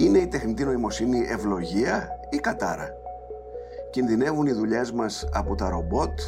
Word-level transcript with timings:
Είναι 0.00 0.18
η 0.18 0.26
τεχνητή 0.26 0.64
νοημοσύνη 0.64 1.26
ευλογία 1.28 2.08
ή 2.30 2.36
κατάρα; 2.36 2.88
Κινδυνεύουν 3.90 4.46
οι 4.46 4.52
δουλειές 4.52 4.92
μας 4.92 5.28
από 5.32 5.54
τα 5.54 5.68
ρομπότ; 5.68 6.20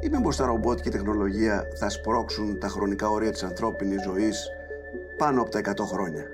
Ή 0.00 0.08
μήπως 0.08 0.36
τα 0.36 0.46
ρομπότ 0.46 0.80
και 0.80 0.88
η 0.88 0.92
τεχνολογία 0.92 1.64
θα 1.78 1.88
σπρώξουν 1.88 2.58
τα 2.58 2.68
χρονικά 2.68 3.08
όρια 3.08 3.30
της 3.30 3.42
ανθρώπινης 3.42 4.02
ζωής 4.02 4.48
πάνω 5.18 5.40
από 5.40 5.50
τα 5.50 5.58
100 5.58 5.84
χρόνια; 5.84 6.24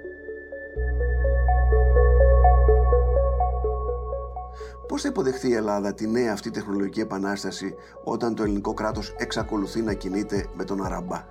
Πώς 4.89 5.03
θα 5.03 5.09
υποδεχθεί 5.09 5.49
η 5.49 5.55
Ελλάδα 5.55 5.95
τη 5.95 6.09
νέα 6.09 6.33
αυτή 6.33 6.51
τεχνολογική 6.51 7.01
επανάσταση 7.01 7.75
όταν 8.05 8.35
το 8.35 8.43
ελληνικό 8.43 8.75
κράτος 8.75 9.15
εξακολουθεί 9.19 9.81
να 9.81 9.93
κινείται 9.93 10.47
με 10.57 10.65
τον 10.65 10.85
Αραμπά; 10.85 11.25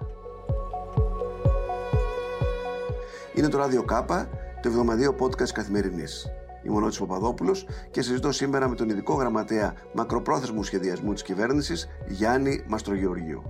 Είναι 3.33 3.47
το 3.47 3.57
Ράδιο 3.57 3.83
Κάπα, 3.83 4.29
το 4.61 4.69
εβδομαδίο 4.69 5.15
podcast 5.19 5.51
καθημερινής. 5.53 6.27
Είμαι 6.63 6.75
ο 6.75 6.79
Νότης 6.79 6.99
Παπαδόπουλος 6.99 7.67
και 7.91 8.01
συζητώ 8.01 8.31
σήμερα 8.31 8.67
με 8.67 8.75
τον 8.75 8.89
ειδικό 8.89 9.13
γραμματέα 9.13 9.73
μακροπρόθεσμου 9.93 10.63
σχεδιασμού 10.63 11.13
της 11.13 11.23
κυβέρνησης 11.23 11.87
Γιάννη 12.07 12.65
Μαστρογεωργίου. 12.67 13.43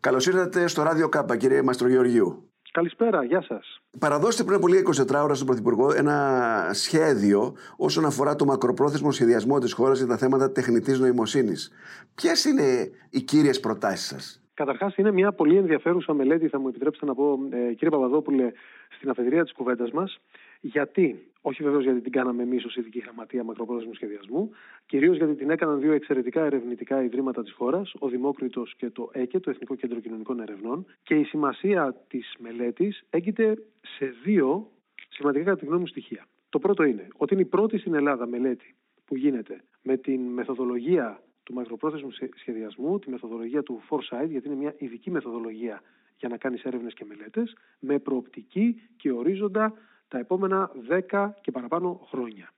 Καλώς 0.00 0.26
ήρθατε 0.26 0.66
στο 0.66 0.82
Ράδιο 0.82 1.08
Κάπα, 1.08 1.36
κύριε 1.36 1.62
Μαστρογεωργίου. 1.62 2.48
Καλησπέρα, 2.72 3.24
γεια 3.24 3.42
σας. 3.42 3.80
Παραδώστε 3.98 4.44
πριν 4.44 4.56
από 4.56 4.68
λίγα 4.68 4.80
24 4.80 5.22
ώρα 5.22 5.34
στον 5.34 5.46
Πρωθυπουργό 5.46 5.92
ένα 5.92 6.70
σχέδιο 6.72 7.54
όσον 7.76 8.04
αφορά 8.04 8.36
το 8.36 8.44
μακροπρόθεσμο 8.44 9.12
σχεδιασμό 9.12 9.58
της 9.58 9.72
χώρας 9.72 9.98
για 9.98 10.06
τα 10.06 10.16
θέματα 10.16 10.52
τεχνητής 10.52 10.98
νοημοσύνης. 10.98 11.70
Ποιες 12.14 12.44
είναι 12.44 12.90
οι 13.10 13.20
κύριες 13.20 13.60
προτάσεις 13.60 14.06
σας, 14.06 14.42
Καταρχάς, 14.54 14.96
είναι 14.96 15.12
μια 15.12 15.32
πολύ 15.32 15.56
ενδιαφέρουσα 15.56 16.14
μελέτη, 16.14 16.48
θα 16.48 16.58
μου 16.58 16.68
επιτρέψετε 16.68 17.06
να 17.06 17.14
πω, 17.14 17.38
ε, 17.50 17.72
κύριε 17.72 17.90
Παπαδόπουλε, 17.90 18.52
στην 18.96 19.10
αφεντηρία 19.10 19.42
της 19.42 19.52
κουβέντας 19.52 19.90
μας. 19.90 20.20
Γιατί, 20.60 21.30
όχι 21.40 21.62
βεβαίως 21.62 21.82
γιατί 21.82 22.00
την 22.00 22.12
κάναμε 22.12 22.42
εμείς 22.42 22.64
ως 22.64 22.76
ειδική 22.76 22.98
γραμματεία 22.98 23.44
μακροπρόθεσμου 23.44 23.94
σχεδιασμού, 23.94 24.50
κυρίως 24.86 25.16
γιατί 25.16 25.34
την 25.34 25.50
έκαναν 25.50 25.80
δύο 25.80 25.92
εξαιρετικά 25.92 26.44
ερευνητικά 26.44 27.02
ιδρύματα 27.02 27.42
της 27.42 27.52
χώρας, 27.52 27.94
ο 27.98 28.08
Δημόκριτος 28.08 28.74
και 28.76 28.90
το 28.90 29.10
ΕΚΕ, 29.12 29.40
το 29.40 29.50
Εθνικό 29.50 29.74
Κέντρο 29.74 30.00
Κοινωνικών 30.00 30.40
Ερευνών. 30.40 30.86
Και 31.02 31.14
η 31.14 31.24
σημασία 31.24 32.04
της 32.08 32.34
μελέτης 32.38 33.04
έγκυται 33.10 33.58
σε 33.96 34.14
δύο 34.24 34.70
σημαντικά 35.08 35.44
κατά 35.44 35.56
τη 35.56 35.64
γνώμη 35.64 35.80
μου 35.80 35.86
στοιχεία. 35.86 36.26
Το 36.48 36.58
πρώτο 36.58 36.82
είναι 36.82 37.08
ότι 37.16 37.34
είναι 37.34 37.42
η 37.42 37.46
πρώτη 37.46 37.78
στην 37.78 37.94
Ελλάδα 37.94 38.26
μελέτη 38.26 38.74
που 39.04 39.16
γίνεται 39.16 39.60
με 39.82 39.96
την 39.96 40.20
μεθοδολογία 40.20 41.22
του 41.44 41.54
μακροπρόθεσμου 41.54 42.10
σχεδιασμού, 42.36 42.98
τη 42.98 43.10
μεθοδολογία 43.10 43.62
του 43.62 43.82
foresight, 43.90 44.28
γιατί 44.28 44.46
είναι 44.48 44.56
μια 44.56 44.74
ειδική 44.78 45.10
μεθοδολογία 45.10 45.82
για 46.16 46.28
να 46.28 46.36
κάνεις 46.36 46.62
έρευνες 46.62 46.94
και 46.94 47.04
μελέτες, 47.04 47.56
με 47.78 47.98
προοπτική 47.98 48.82
και 48.96 49.12
ορίζοντα 49.12 49.72
τα 50.08 50.18
επόμενα 50.18 50.70
10 51.10 51.30
και 51.40 51.50
παραπάνω 51.50 52.06
χρόνια. 52.10 52.52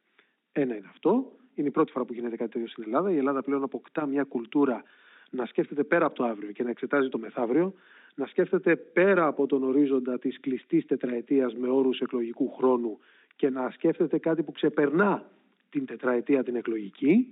Ένα 0.52 0.76
είναι 0.76 0.88
αυτό. 0.90 1.32
Είναι 1.54 1.68
η 1.68 1.70
πρώτη 1.70 1.92
φορά 1.92 2.04
που 2.04 2.12
γίνεται 2.12 2.36
κάτι 2.36 2.50
τέτοιο 2.50 2.68
στην 2.68 2.82
Ελλάδα. 2.86 3.10
Η 3.10 3.16
Ελλάδα 3.16 3.42
πλέον 3.42 3.62
αποκτά 3.62 4.06
μια 4.06 4.24
κουλτούρα 4.24 4.82
να 5.30 5.46
σκέφτεται 5.46 5.84
πέρα 5.84 6.06
από 6.06 6.14
το 6.14 6.24
αύριο 6.24 6.52
και 6.52 6.62
να 6.62 6.70
εξετάζει 6.70 7.08
το 7.08 7.18
μεθαύριο, 7.18 7.74
να 8.14 8.26
σκέφτεται 8.26 8.76
πέρα 8.76 9.26
από 9.26 9.46
τον 9.46 9.62
ορίζοντα 9.62 10.18
της 10.18 10.40
κλειστής 10.40 10.86
τετραετίας 10.86 11.54
με 11.54 11.68
όρους 11.68 12.00
εκλογικού 12.00 12.52
χρόνου 12.52 12.98
και 13.36 13.50
να 13.50 13.70
σκέφτεται 13.70 14.18
κάτι 14.18 14.42
που 14.42 14.52
ξεπερνά 14.52 15.30
την 15.70 15.86
τετραετία 15.86 16.42
την 16.42 16.56
εκλογική, 16.56 17.28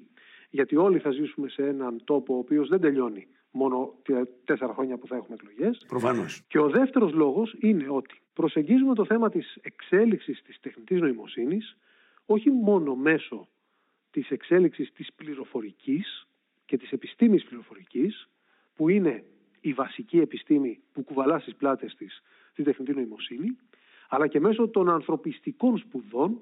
γιατί 0.55 0.77
όλοι 0.77 0.99
θα 0.99 1.11
ζήσουμε 1.11 1.49
σε 1.49 1.63
έναν 1.67 2.01
τόπο 2.05 2.35
ο 2.35 2.39
οποίος 2.39 2.69
δεν 2.69 2.81
τελειώνει 2.81 3.27
μόνο 3.51 3.95
τέσσερα 4.45 4.75
χρόνια 4.75 4.99
που 4.99 5.07
θα 5.07 5.17
έχουμε 5.17 5.37
εκλογές. 5.41 5.85
Προφανώς. 5.89 6.43
Και 6.49 6.59
ο 6.59 6.69
δεύτερος 6.69 7.13
λόγος 7.13 7.57
είναι 7.61 7.87
ότι 7.89 8.21
προσεγγίζουμε 8.33 8.95
το 8.95 9.05
θέμα 9.05 9.31
της 9.31 9.59
εξέλιξης 9.63 10.43
της 10.43 10.61
τεχνητής 10.61 11.01
νοημοσύνης 11.01 11.77
όχι 12.27 12.51
μόνο 12.51 12.95
μέσω 12.95 13.49
της 14.11 14.31
εξέλιξης 14.31 14.93
της 14.93 15.13
πληροφορικής 15.13 16.27
και 16.65 16.77
της 16.77 16.91
επιστήμης 16.91 17.45
πληροφορικής, 17.45 18.29
που 18.75 18.89
είναι 18.89 19.25
η 19.61 19.73
βασική 19.73 20.19
επιστήμη 20.19 20.81
που 20.93 21.05
κουβαλά 21.05 21.39
στις 21.39 21.55
πλάτες 21.55 21.95
της 21.95 22.23
τη 22.55 22.63
τεχνητή 22.63 22.93
νοημοσύνη, 22.93 23.57
αλλά 24.09 24.27
και 24.27 24.41
μέσω 24.41 24.69
των 24.69 24.89
ανθρωπιστικών 24.89 25.79
σπουδών 25.79 26.41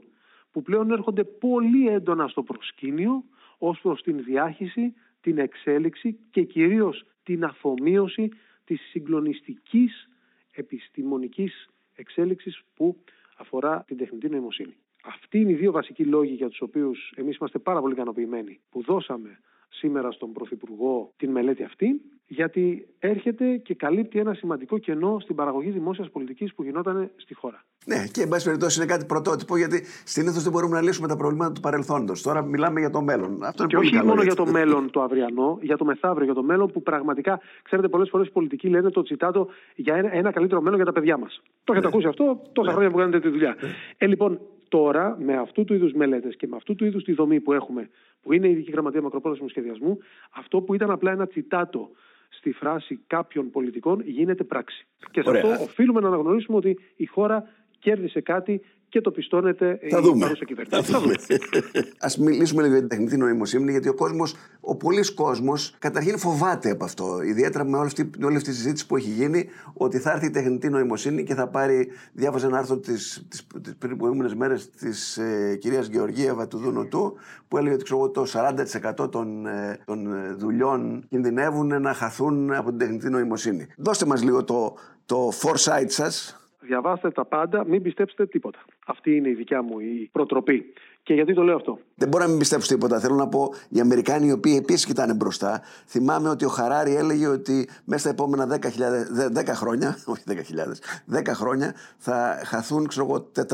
που 0.50 0.62
πλέον 0.62 0.90
έρχονται 0.90 1.24
πολύ 1.24 1.88
έντονα 1.88 2.28
στο 2.28 2.42
προσκήνιο 2.42 3.24
ως 3.64 3.80
προς 3.80 4.02
την 4.02 4.24
διάχυση, 4.24 4.94
την 5.20 5.38
εξέλιξη 5.38 6.18
και 6.30 6.42
κυρίως 6.42 7.04
την 7.22 7.44
αφομοίωση 7.44 8.28
της 8.64 8.80
συγκλονιστικής 8.90 10.08
επιστημονικής 10.52 11.70
εξέλιξης 11.94 12.62
που 12.74 12.96
αφορά 13.36 13.84
την 13.86 13.96
τεχνητή 13.96 14.28
νοημοσύνη. 14.28 14.76
Αυτοί 15.04 15.38
είναι 15.38 15.50
οι 15.50 15.54
δύο 15.54 15.72
βασικοί 15.72 16.04
λόγοι 16.04 16.34
για 16.34 16.48
τους 16.48 16.60
οποίους 16.60 17.12
εμείς 17.16 17.36
είμαστε 17.36 17.58
πάρα 17.58 17.80
πολύ 17.80 17.92
ικανοποιημένοι 17.92 18.60
που 18.70 18.82
δώσαμε 18.82 19.38
σήμερα 19.68 20.10
στον 20.10 20.32
Πρωθυπουργό 20.32 21.12
την 21.16 21.30
μελέτη 21.30 21.62
αυτή, 21.62 22.00
γιατί 22.32 22.86
έρχεται 22.98 23.56
και 23.56 23.74
καλύπτει 23.74 24.18
ένα 24.18 24.34
σημαντικό 24.34 24.78
κενό 24.78 25.18
στην 25.20 25.34
παραγωγή 25.34 25.70
δημόσιας 25.70 26.10
πολιτικής 26.10 26.54
που 26.54 26.62
γινόταν 26.62 27.10
στη 27.16 27.34
χώρα. 27.34 27.64
Ναι, 27.86 28.06
και 28.12 28.22
εν 28.22 28.28
πάση 28.28 28.44
περιπτώσει 28.44 28.80
είναι 28.80 28.92
κάτι 28.92 29.04
πρωτότυπο, 29.04 29.56
γιατί 29.56 29.82
συνήθως 30.04 30.42
δεν 30.42 30.52
μπορούμε 30.52 30.74
να 30.74 30.82
λύσουμε 30.82 31.08
τα 31.08 31.16
προβλήματα 31.16 31.52
του 31.52 31.60
παρελθόντος. 31.60 32.22
Τώρα 32.22 32.42
μιλάμε 32.42 32.80
για 32.80 32.90
το 32.90 33.02
μέλλον. 33.02 33.44
Αυτό 33.44 33.62
είναι 33.62 33.72
και 33.72 33.76
πολύ 33.76 33.88
όχι 33.88 33.96
καλό, 33.96 34.08
μόνο 34.08 34.22
για 34.22 34.34
το 34.34 34.46
μέλλον 34.46 34.90
το 34.90 35.00
αυριανό, 35.02 35.58
για 35.62 35.76
το 35.76 35.84
μεθαύριο, 35.84 36.24
για 36.24 36.34
το 36.34 36.42
μέλλον 36.42 36.70
που 36.72 36.82
πραγματικά, 36.82 37.40
ξέρετε, 37.62 37.88
πολλές 37.88 38.08
φορές 38.08 38.26
οι 38.26 38.30
πολιτικοί 38.30 38.68
λένε 38.68 38.90
το 38.90 39.02
τσιτάτο 39.02 39.48
για 39.74 39.94
ένα, 39.94 40.14
ένα 40.14 40.30
καλύτερο 40.30 40.60
μέλλον 40.60 40.76
για 40.76 40.86
τα 40.86 40.92
παιδιά 40.92 41.16
μας. 41.16 41.42
Το 41.64 41.72
έχετε 41.72 41.88
ναι. 41.88 41.92
ακούσει 41.92 42.08
αυτό 42.08 42.42
τόσα 42.52 42.68
ναι. 42.68 42.74
χρόνια 42.74 42.90
που 42.90 42.98
κάνετε 42.98 43.20
τη 43.20 43.28
δουλειά. 43.28 43.56
Ναι. 43.60 43.68
Ε, 43.98 44.06
λοιπόν, 44.06 44.40
τώρα 44.68 45.16
με 45.20 45.36
αυτού 45.36 45.64
του 45.64 45.74
είδους 45.74 45.92
μελέτες 45.92 46.36
και 46.36 46.46
με 46.46 46.56
αυτού 46.56 46.74
του 46.74 46.84
είδους 46.84 47.04
τη 47.04 47.12
δομή 47.12 47.40
που 47.40 47.52
έχουμε, 47.52 47.90
που 48.22 48.32
είναι 48.32 48.46
η 48.46 48.50
Ειδική 48.50 48.70
Γραμματεία 48.70 49.02
Μακροπρόθεσμου 49.02 49.48
Σχεδιασμού, 49.48 49.98
αυτό 50.30 50.60
που 50.60 50.74
ήταν 50.74 50.90
απλά 50.90 51.10
ένα 51.10 51.26
τσιτάτο 51.26 51.90
στη 52.32 52.52
φράση 52.52 53.00
κάποιων 53.06 53.50
πολιτικών 53.50 54.00
γίνεται 54.04 54.44
πράξη. 54.44 54.86
Και 55.10 55.22
σε 55.22 55.30
αυτό 55.30 55.48
οφείλουμε 55.48 56.00
να 56.00 56.08
αναγνωρίσουμε 56.08 56.56
ότι 56.56 56.78
η 56.96 57.06
χώρα 57.06 57.48
κέρδισε 57.82 58.20
κάτι 58.20 58.60
και 58.88 59.00
το 59.00 59.10
πιστώνεται 59.10 59.78
θα 59.90 59.98
η 59.98 60.18
παρούσα 60.18 60.44
κυβέρνηση. 60.44 60.92
Θα 60.92 61.00
δούμε. 61.00 61.14
Α 61.98 62.08
μιλήσουμε 62.18 62.62
λίγο 62.62 62.72
για 62.72 62.80
την 62.80 62.88
τεχνητή 62.88 63.16
νοημοσύνη, 63.16 63.70
γιατί 63.70 63.88
ο 63.88 63.94
κόσμος, 63.94 64.34
ο 64.60 64.76
πολλής 64.76 65.14
κόσμος, 65.14 65.74
καταρχήν 65.78 66.18
φοβάται 66.18 66.70
από 66.70 66.84
αυτό. 66.84 67.22
Ιδιαίτερα 67.22 67.64
με 67.64 67.76
όλη 67.76 67.86
αυτή, 67.86 68.10
όλη 68.24 68.36
αυτή 68.36 68.48
τη 68.48 68.56
συζήτηση 68.56 68.86
που 68.86 68.96
έχει 68.96 69.10
γίνει, 69.10 69.48
ότι 69.72 69.98
θα 69.98 70.10
έρθει 70.12 70.26
η 70.26 70.30
τεχνητή 70.30 70.68
νοημοσύνη 70.68 71.22
και 71.22 71.34
θα 71.34 71.48
πάρει. 71.48 71.88
Διάβαζε 72.12 72.46
ένα 72.46 72.58
άρθρο 72.58 72.78
τι 72.78 72.92
πριν 73.78 73.96
προηγούμενε 73.96 74.34
μέρες 74.34 74.70
της 74.70 75.16
ε, 75.16 75.56
κυρίας 75.60 75.86
Γεωργίευα 75.86 76.48
του 76.48 76.58
Δούνου 76.58 76.88
του, 76.88 77.16
που 77.48 77.56
έλεγε 77.58 77.74
ότι 77.74 77.84
ξέρω, 77.84 78.10
το 78.10 78.26
40% 79.02 79.10
των, 79.10 79.46
ε, 79.46 79.78
των 79.84 80.12
ε, 80.12 80.34
δουλειών 80.38 81.04
κινδυνεύουν 81.08 81.82
να 81.82 81.92
χαθούν 81.92 82.52
από 82.52 82.68
την 82.68 82.78
τεχνητή 82.78 83.10
νοημοσύνη. 83.10 83.66
Δώστε 83.76 84.06
μας 84.06 84.22
λίγο 84.22 84.44
το, 84.44 84.76
το 85.06 85.32
foresight 85.42 85.88
σας 85.88 86.36
Διαβάστε 86.62 87.10
τα 87.10 87.24
πάντα, 87.24 87.64
μην 87.66 87.82
πιστέψετε 87.82 88.26
τίποτα. 88.26 88.58
Αυτή 88.86 89.16
είναι 89.16 89.28
η 89.28 89.34
δικιά 89.34 89.62
μου 89.62 89.80
η 89.80 90.08
προτροπή. 90.12 90.72
Και 91.02 91.14
γιατί 91.14 91.34
το 91.34 91.42
λέω 91.42 91.56
αυτό; 91.56 91.78
Δεν 92.02 92.10
μπορώ 92.10 92.24
να 92.24 92.30
μην 92.30 92.38
πιστέψω 92.38 92.74
τίποτα. 92.74 93.00
Θέλω 93.00 93.14
να 93.14 93.28
πω 93.28 93.54
οι 93.68 93.80
Αμερικάνοι 93.80 94.26
οι 94.26 94.32
οποίοι 94.32 94.54
επίσης 94.58 94.86
κοιτάνε 94.86 95.14
μπροστά. 95.14 95.62
Θυμάμαι 95.86 96.28
ότι 96.28 96.44
ο 96.44 96.48
Χαράρη 96.48 96.94
έλεγε 96.94 97.26
ότι 97.26 97.68
μέσα 97.84 98.00
στα 98.00 98.10
επόμενα 98.10 98.58
10, 99.34 99.40
10 99.40 99.46
χρόνια, 99.54 99.96
όχι 100.12 100.22
10.000, 101.08 101.18
10 101.18 101.22
χρόνια 101.26 101.74
θα 101.98 102.42
χαθούν 102.44 102.86
ξέρω 102.86 103.30
400.000 103.36 103.44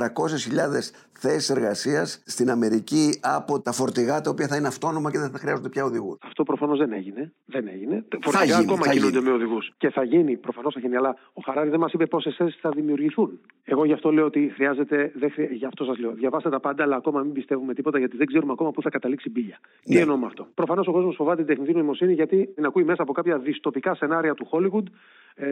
θέσεις 1.20 1.50
εργασίας 1.50 2.22
στην 2.26 2.50
Αμερική 2.50 3.19
από 3.22 3.60
τα 3.60 3.72
φορτηγά 3.72 4.20
τα 4.20 4.31
οποία 4.31 4.47
θα 4.47 4.56
είναι 4.56 4.66
αυτόνομα 4.66 5.10
και 5.10 5.19
δεν 5.19 5.30
θα 5.30 5.38
χρειάζονται 5.38 5.69
πια 5.69 5.84
οδηγούς. 5.84 6.19
Αυτό 6.22 6.42
προφανώς 6.42 6.78
δεν 6.78 6.92
έγινε. 6.92 7.33
Δεν 7.45 7.68
έγινε. 7.68 8.04
Φορτηγά 8.22 8.45
γίνει, 8.45 8.72
ακόμα 8.72 8.89
κινούνται 8.89 9.21
με 9.21 9.30
οδηγούς. 9.30 9.72
Και 9.77 9.91
θα 9.91 10.03
γίνει, 10.03 10.36
προφανώς 10.36 10.74
θα 10.74 10.80
γίνει. 10.80 10.97
Αλλά 10.97 11.16
ο 11.33 11.41
Χαράρη 11.45 11.71
δεν 11.71 11.80
μας 11.80 11.92
είπε 11.92 12.06
πόσες 12.06 12.34
θέσεις 12.36 12.60
θα 12.60 12.71
δημιουργηθούν. 12.71 13.41
Εγώ 13.65 13.84
γι' 13.84 13.92
αυτό 13.92 14.12
λέω 14.12 14.24
ότι 14.24 14.53
χρειάζεται. 14.54 15.12
Δεν 15.15 15.30
χρει... 15.30 15.48
Γι' 15.53 15.65
αυτό 15.65 15.84
σας 15.84 15.98
λέω. 15.98 16.12
Διαβάστε 16.12 16.50
τα 16.50 16.60
πάντα, 16.60 16.83
αλλά 16.83 16.97
ακόμα 16.97 17.21
μην 17.21 17.33
πιστεύουμε 17.33 17.74
τίποτα 17.74 17.98
γιατί 17.98 18.16
δεν 18.16 18.27
ξέρουμε 18.38 18.52
ακόμα 18.52 18.70
πού 18.70 18.82
θα 18.82 18.90
καταλήξει 18.90 19.28
η 19.28 19.32
μπύλια. 19.34 19.58
Ναι. 19.60 19.94
Τι 19.94 20.00
εννοώ 20.00 20.16
με 20.16 20.26
αυτό. 20.26 20.46
Προφανώς 20.54 20.86
ο 20.86 20.92
κόσμος 20.92 21.14
φοβάται 21.14 21.44
την 21.44 21.46
τεχνητή 21.46 21.72
νοημοσύνη 21.72 22.12
γιατί 22.12 22.46
την 22.54 22.64
ακούει 22.64 22.84
μέσα 22.84 23.02
από 23.02 23.12
κάποια 23.12 23.38
δυστοπικά 23.38 23.94
σενάρια 23.94 24.34
του 24.34 24.48
Hollywood. 24.50 24.86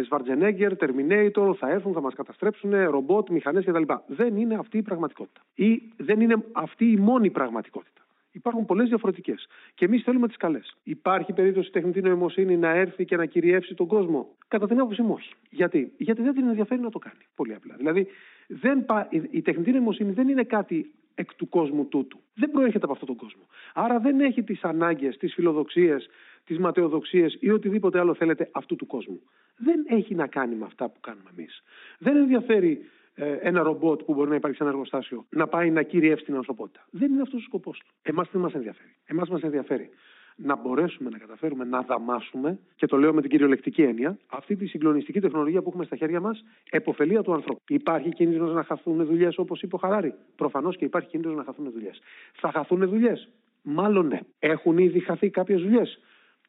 Σβαρτζενέγκερ, 0.05 0.73
Terminator, 0.79 1.55
θα 1.59 1.71
έρθουν, 1.71 1.93
θα 1.93 2.01
μας 2.01 2.15
καταστρέψουν, 2.15 2.71
ρομπότ, 2.91 3.31
μηχανές 3.31 3.65
κτλ. 3.65 3.83
Δεν 4.07 4.37
είναι 4.37 4.55
αυτή 4.55 4.79
η 4.79 4.83
πραγματικότητα. 4.83 5.41
Ή 5.55 5.83
δεν 5.97 6.21
είναι 6.21 6.37
αυτή 6.53 6.91
η 6.91 6.97
μόνη 6.97 7.31
πραγματικότητα. 7.31 8.01
Υπάρχουν 8.33 8.65
πολλές 8.65 8.89
διαφορετικές. 8.89 9.47
Και 9.75 9.85
εμείς 9.85 10.03
θέλουμε 10.03 10.27
τις 10.27 10.37
καλές. 10.37 10.77
Υπάρχει 10.83 11.33
περίπτωση 11.33 11.69
η 11.69 11.71
τεχνητή 11.71 12.01
νοημοσύνη 12.01 12.57
να 12.57 12.71
έρθει 12.71 13.05
και 13.05 13.17
να 13.17 13.27
κυριεύσει 13.27 13.75
τον 13.75 13.87
κόσμο. 13.87 14.29
Κατά 14.49 14.67
την 14.67 14.81
άποψή 14.81 15.03
μου, 15.03 15.13
όχι. 15.13 15.33
Γιατί; 15.51 15.93
Γιατί 15.97 16.23
δεν 16.23 16.35
την 16.35 16.49
ενδιαφέρει 16.49 16.81
να 16.81 16.91
το 16.91 16.99
κάνει. 16.99 17.23
Πολύ 17.35 17.55
απλά. 17.55 17.75
Δηλαδή, 17.77 18.07
δεν 18.47 18.85
πα... 18.85 19.09
η 19.31 19.43
τεχνητή 19.43 19.71
νοημοσύνη 19.73 20.13
δεν 20.13 20.29
είναι 20.29 20.43
κάτι 20.43 20.93
εκ 21.19 21.35
του 21.35 21.49
κόσμου 21.49 21.87
τούτου. 21.87 22.21
Δεν 22.35 22.51
προέρχεται 22.51 22.85
από 22.85 22.93
αυτόν 22.93 23.09
τον 23.09 23.17
κόσμο. 23.17 23.43
Άρα 23.75 23.99
δεν 23.99 24.21
έχει 24.21 24.43
τις 24.43 24.65
ανάγκες, 24.65 25.17
τις 25.17 25.35
φιλοδοξίες, 25.35 26.09
τις 26.45 26.59
ματαιοδοξίες 26.59 27.37
ή 27.41 27.51
οτιδήποτε 27.51 27.99
άλλο 27.99 28.15
θέλετε 28.15 28.51
αυτού 28.53 28.77
του 28.77 28.87
κόσμου. 28.87 29.21
Δεν 29.57 29.85
έχει 29.89 30.15
να 30.15 30.27
κάνει 30.27 30.55
με 30.55 30.65
αυτά 30.65 30.89
που 30.89 31.01
κάνουμε 31.01 31.31
εμείς. 31.37 31.63
Δεν 31.99 32.17
ενδιαφέρει 32.17 32.85
ε, 33.15 33.33
ένα 33.33 33.63
ρομπότ 33.63 34.03
που 34.03 34.15
μπορεί 34.15 34.29
να 34.29 34.35
υπάρχει 34.35 34.57
σε 34.57 34.63
ένα 34.63 34.73
εργοστάσιο 34.73 35.27
να 35.31 35.47
πάει 35.47 35.71
να 35.71 35.83
κυριεύσει 35.83 36.25
την 36.25 36.35
ανθρωπότητα. 36.35 36.87
Δεν 36.91 37.13
είναι 37.13 37.23
αυτός 37.23 37.41
ο 37.41 37.45
σκοπός 37.45 37.79
του. 37.79 37.95
Εμάς 38.03 38.29
δεν 38.33 38.41
μας 38.41 38.55
ενδιαφέρει; 38.55 38.95
Εμάς 39.05 39.29
μας 39.29 39.43
ενδιαφέρει 39.43 39.91
να 40.37 40.57
μπορέσουμε 40.57 41.11
να 41.11 41.19
καταφέρουμε 41.19 41.65
να 41.65 41.81
δαμάσουμε, 41.81 42.59
και 42.77 42.87
το 42.87 42.97
λέω 42.97 43.15
με 43.15 43.21
την 43.21 43.31
κυριολεκτική 43.31 43.83
έννοια, 43.83 44.19
αυτή 44.27 44.57
τη 44.57 44.67
συγκλονιστική 44.67 45.21
τεχνολογία 45.21 45.63
που 45.63 45.69
έχουμε 45.69 45.85
στα 45.85 45.97
χέρια 45.97 46.21
μας, 46.21 46.45
εποφελία 46.71 47.23
του 47.23 47.33
ανθρώπου. 47.33 47.61
Υπάρχει 47.69 48.09
κίνδυνος 48.09 48.55
να 48.55 48.65
χαθούν 48.65 49.05
δουλειές, 49.05 49.39
όπως 49.39 49.63
είπε 49.63 49.75
ο 49.75 49.79
Χαράρη. 49.79 50.15
Προφανώς 50.37 50.77
και 50.77 50.85
υπάρχει 50.85 51.09
κίνδυνος 51.09 51.37
να 51.37 51.45
χαθούν 51.45 51.71
δουλειές. 51.73 52.01
Θα 52.33 52.51
χαθούν 52.51 52.89
δουλειές; 52.89 53.29
Μάλλον 53.63 54.07
ναι. 54.07 54.21
Έχουν 54.39 54.79
ήδη 54.79 55.01
χαθεί 55.01 55.31
κάποιες 55.31 55.63
δουλειές; 55.63 56.01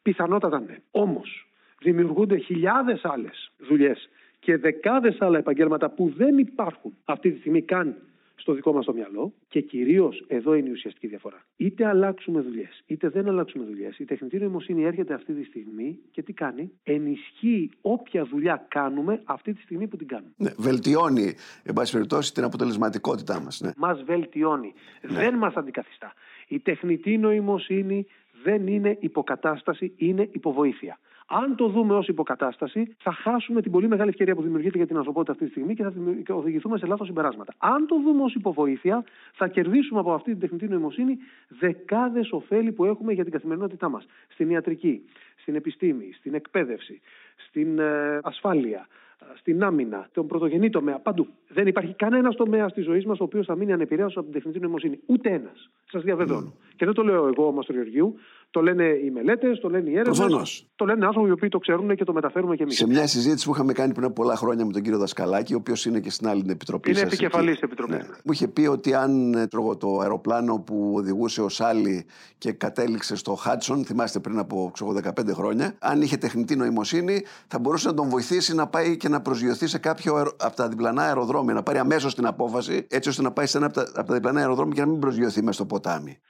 Πιθανότατα 0.02 0.60
ναι. 0.60 0.76
Όμως 0.90 1.48
δημιουργούνται 1.80 2.36
χιλιάδες 2.36 3.04
άλλες 3.04 3.52
δουλειές 3.58 4.08
και 4.38 4.56
δεκάδες 4.56 5.20
άλλα 5.20 5.38
επαγγέλματα 5.38 5.90
που 5.90 6.12
δεν 6.16 6.38
υπάρχουν 6.38 6.96
αυτή 7.04 7.30
τη 7.30 7.38
στιγμή 7.38 7.62
καν 7.62 7.96
στο 8.38 8.52
δικό 8.52 8.72
μας 8.72 8.84
το 8.84 8.92
μυαλό 8.92 9.32
και 9.48 9.60
κυρίως 9.60 10.24
εδώ 10.26 10.54
είναι 10.54 10.68
η 10.68 10.72
ουσιαστική 10.72 11.06
διαφορά. 11.06 11.44
Είτε 11.56 11.86
αλλάξουμε 11.86 12.40
δουλειές, 12.40 12.82
είτε 12.86 13.08
δεν 13.08 13.28
αλλάξουμε 13.28 13.64
δουλειές, 13.64 13.98
η 13.98 14.04
τεχνητή 14.04 14.38
νοημοσύνη 14.38 14.82
έρχεται 14.82 15.14
αυτή 15.14 15.32
τη 15.32 15.44
στιγμή 15.44 15.98
και 16.10 16.22
τι 16.22 16.32
κάνει, 16.32 16.72
ενισχύει 16.82 17.70
όποια 17.80 18.24
δουλειά 18.24 18.66
κάνουμε 18.68 19.22
αυτή 19.24 19.52
τη 19.52 19.60
στιγμή 19.60 19.86
που 19.86 19.96
την 19.96 20.06
κάνουμε. 20.06 20.32
Ναι, 20.36 20.50
βελτιώνει, 20.56 21.34
εν 21.62 21.74
πάση 21.74 21.92
περιπτώσει, 21.92 22.34
την 22.34 22.44
αποτελεσματικότητά 22.44 23.40
μας. 23.40 23.60
Ναι. 23.60 23.70
Μας 23.76 24.02
βελτιώνει. 24.02 24.72
Ναι. 25.02 25.18
Δεν 25.18 25.34
μας 25.34 25.54
αντικαθιστά. 25.54 26.12
Η 26.48 26.60
τεχνητή 26.60 27.18
νοημοσύνη 27.18 28.06
δεν 28.42 28.66
είναι 28.66 28.96
υποκατάσταση, 29.00 29.92
είναι 29.96 30.28
υποβοήθεια. 30.32 30.98
Αν 31.30 31.56
το 31.56 31.68
δούμε 31.68 31.94
ως 31.94 32.08
υποκατάσταση, 32.08 32.96
θα 32.98 33.12
χάσουμε 33.12 33.62
την 33.62 33.70
πολύ 33.70 33.88
μεγάλη 33.88 34.08
ευκαιρία 34.08 34.34
που 34.34 34.42
δημιουργείται 34.42 34.76
για 34.76 34.86
την 34.86 34.96
ανθρωπότητα 34.96 35.32
αυτή 35.32 35.44
τη 35.44 35.50
στιγμή 35.50 35.74
και 35.74 35.82
θα 35.82 36.34
οδηγηθούμε 36.34 36.78
σε 36.78 36.86
λάθος 36.86 37.06
συμπεράσματα. 37.06 37.54
Αν 37.58 37.86
το 37.86 38.00
δούμε 38.00 38.22
ως 38.22 38.34
υποβοήθεια, 38.34 39.04
θα 39.32 39.48
κερδίσουμε 39.48 40.00
από 40.00 40.12
αυτή 40.12 40.30
την 40.30 40.40
τεχνητή 40.40 40.68
νοημοσύνη 40.68 41.18
δεκάδες 41.48 42.32
ωφέλη 42.32 42.72
που 42.72 42.84
έχουμε 42.84 43.12
για 43.12 43.22
την 43.22 43.32
καθημερινότητά 43.32 43.88
μας. 43.88 44.06
Στην 44.28 44.50
ιατρική, 44.50 45.02
στην 45.36 45.54
επιστήμη, 45.54 46.12
στην 46.12 46.34
εκπαίδευση, 46.34 47.00
στην 47.48 47.78
ε, 47.78 48.18
ασφάλεια, 48.22 48.86
στην 49.34 49.62
άμυνα, 49.62 50.08
τον 50.12 50.26
πρωτογενή 50.26 50.70
τομέα, 50.70 50.98
παντού. 50.98 51.26
Δεν 51.48 51.66
υπάρχει 51.66 51.94
κανένας 51.94 52.36
τομέας 52.36 52.72
της 52.72 52.84
ζωής 52.84 53.04
μας 53.04 53.20
ο 53.20 53.24
οποίος 53.24 53.46
θα 53.46 53.56
μείνει 53.56 53.72
ανεπηρέαστο 53.72 54.20
από 54.20 54.30
την 54.30 54.38
τεχνητή 54.38 54.60
νοημοσύνη. 54.60 54.98
Ούτε 55.06 55.30
ένας. 55.30 55.70
Σας 55.90 56.02
διαβεβαιώνω. 56.02 56.52
Mm. 56.56 56.66
Και 56.76 56.84
δεν 56.84 56.94
το 56.94 57.02
λέω 57.02 57.26
εγώ 57.26 57.46
όμως 57.46 57.66
του 57.66 57.72
Γεωργίου, 57.72 58.14
το 58.50 58.60
λένε 58.60 58.84
οι 58.84 59.10
μελέτες, 59.10 59.60
το 59.60 59.68
λένε 59.68 59.90
οι 59.90 59.98
έρευνες. 59.98 60.66
Το 60.76 60.84
λένε 60.84 61.06
άνθρωποι 61.06 61.28
οι 61.28 61.32
οποίοι 61.32 61.48
το 61.48 61.58
ξέρουν 61.58 61.96
και 61.96 62.04
το 62.04 62.12
μεταφέρουμε 62.12 62.56
και 62.56 62.62
εμείς. 62.62 62.76
Σε 62.76 62.86
μια 62.86 63.06
συζήτηση 63.06 63.46
που 63.46 63.52
είχαμε 63.54 63.72
κάνει 63.72 63.92
πριν 63.92 64.04
από 64.04 64.14
πολλά 64.14 64.36
χρόνια 64.36 64.64
με 64.64 64.72
τον 64.72 64.82
κύριο 64.82 64.98
Δασκαλάκη, 64.98 65.54
ο 65.54 65.56
οποίος 65.56 65.84
είναι 65.84 66.00
και 66.00 66.10
στην 66.10 66.28
άλλη 66.28 66.44
επιτροπή. 66.48 66.90
Είναι 66.90 67.00
επικεφαλής 67.00 67.60
επιτροπής. 67.60 67.96
Ναι. 67.96 68.02
Μου 68.24 68.32
είχε 68.32 68.48
πει 68.48 68.66
ότι 68.66 68.94
αν 68.94 69.34
ε, 69.34 69.46
τρώγω 69.46 69.76
το 69.76 69.98
αεροπλάνο 69.98 70.58
που 70.58 70.92
οδηγούσε 70.96 71.42
ο 71.42 71.48
Σάλι 71.48 72.06
και 72.38 72.52
κατέληξε 72.52 73.16
στο 73.16 73.34
Χάτσον, 73.34 73.84
θυμάστε 73.84 74.18
πριν 74.18 74.38
από 74.38 74.70
ξέρω, 74.72 74.94
15 75.04 75.10
χρόνια, 75.32 75.74
αν 75.78 76.02
είχε 76.02 76.16
τεχνητή 76.16 76.56
νοημοσύνη, 76.56 77.22
θα 77.48 77.58
μπορούσε 77.58 77.88
να 77.88 77.94
τον 77.94 78.08
βοηθήσει 78.08 78.54
να 78.54 78.66
πάει 78.66 78.96
και 78.96 79.08
να 79.08 79.20
προσγειωθεί 79.20 79.66
σε 79.66 79.78
κάποιο 79.78 80.32
από 80.36 80.56
τα 80.56 80.68
διπλανά 80.68 81.02
αεροδρόμια, 81.02 81.54
να 81.54 81.62
πάρει 81.62 81.78
αμέσως 81.78 82.14
την 82.14 82.26
απόφαση, 82.26 82.86
έτσι 82.90 83.08
ώστε 83.08 83.22
να 83.22 83.32
πάει 83.32 83.46
σε 83.46 83.56
ένα 83.56 83.66
από 83.66 83.74
τα, 83.74 83.88
από 83.94 84.08
τα 84.08 84.14
διπλανά 84.14 84.40
αεροδρόμια 84.40 84.74
και 84.74 84.80
να 84.80 84.86
μην 84.86 84.98
προσγειωθεί 84.98 85.40
μέσα 85.40 85.52
στο 85.52 85.66
ποτάμι 85.80 86.20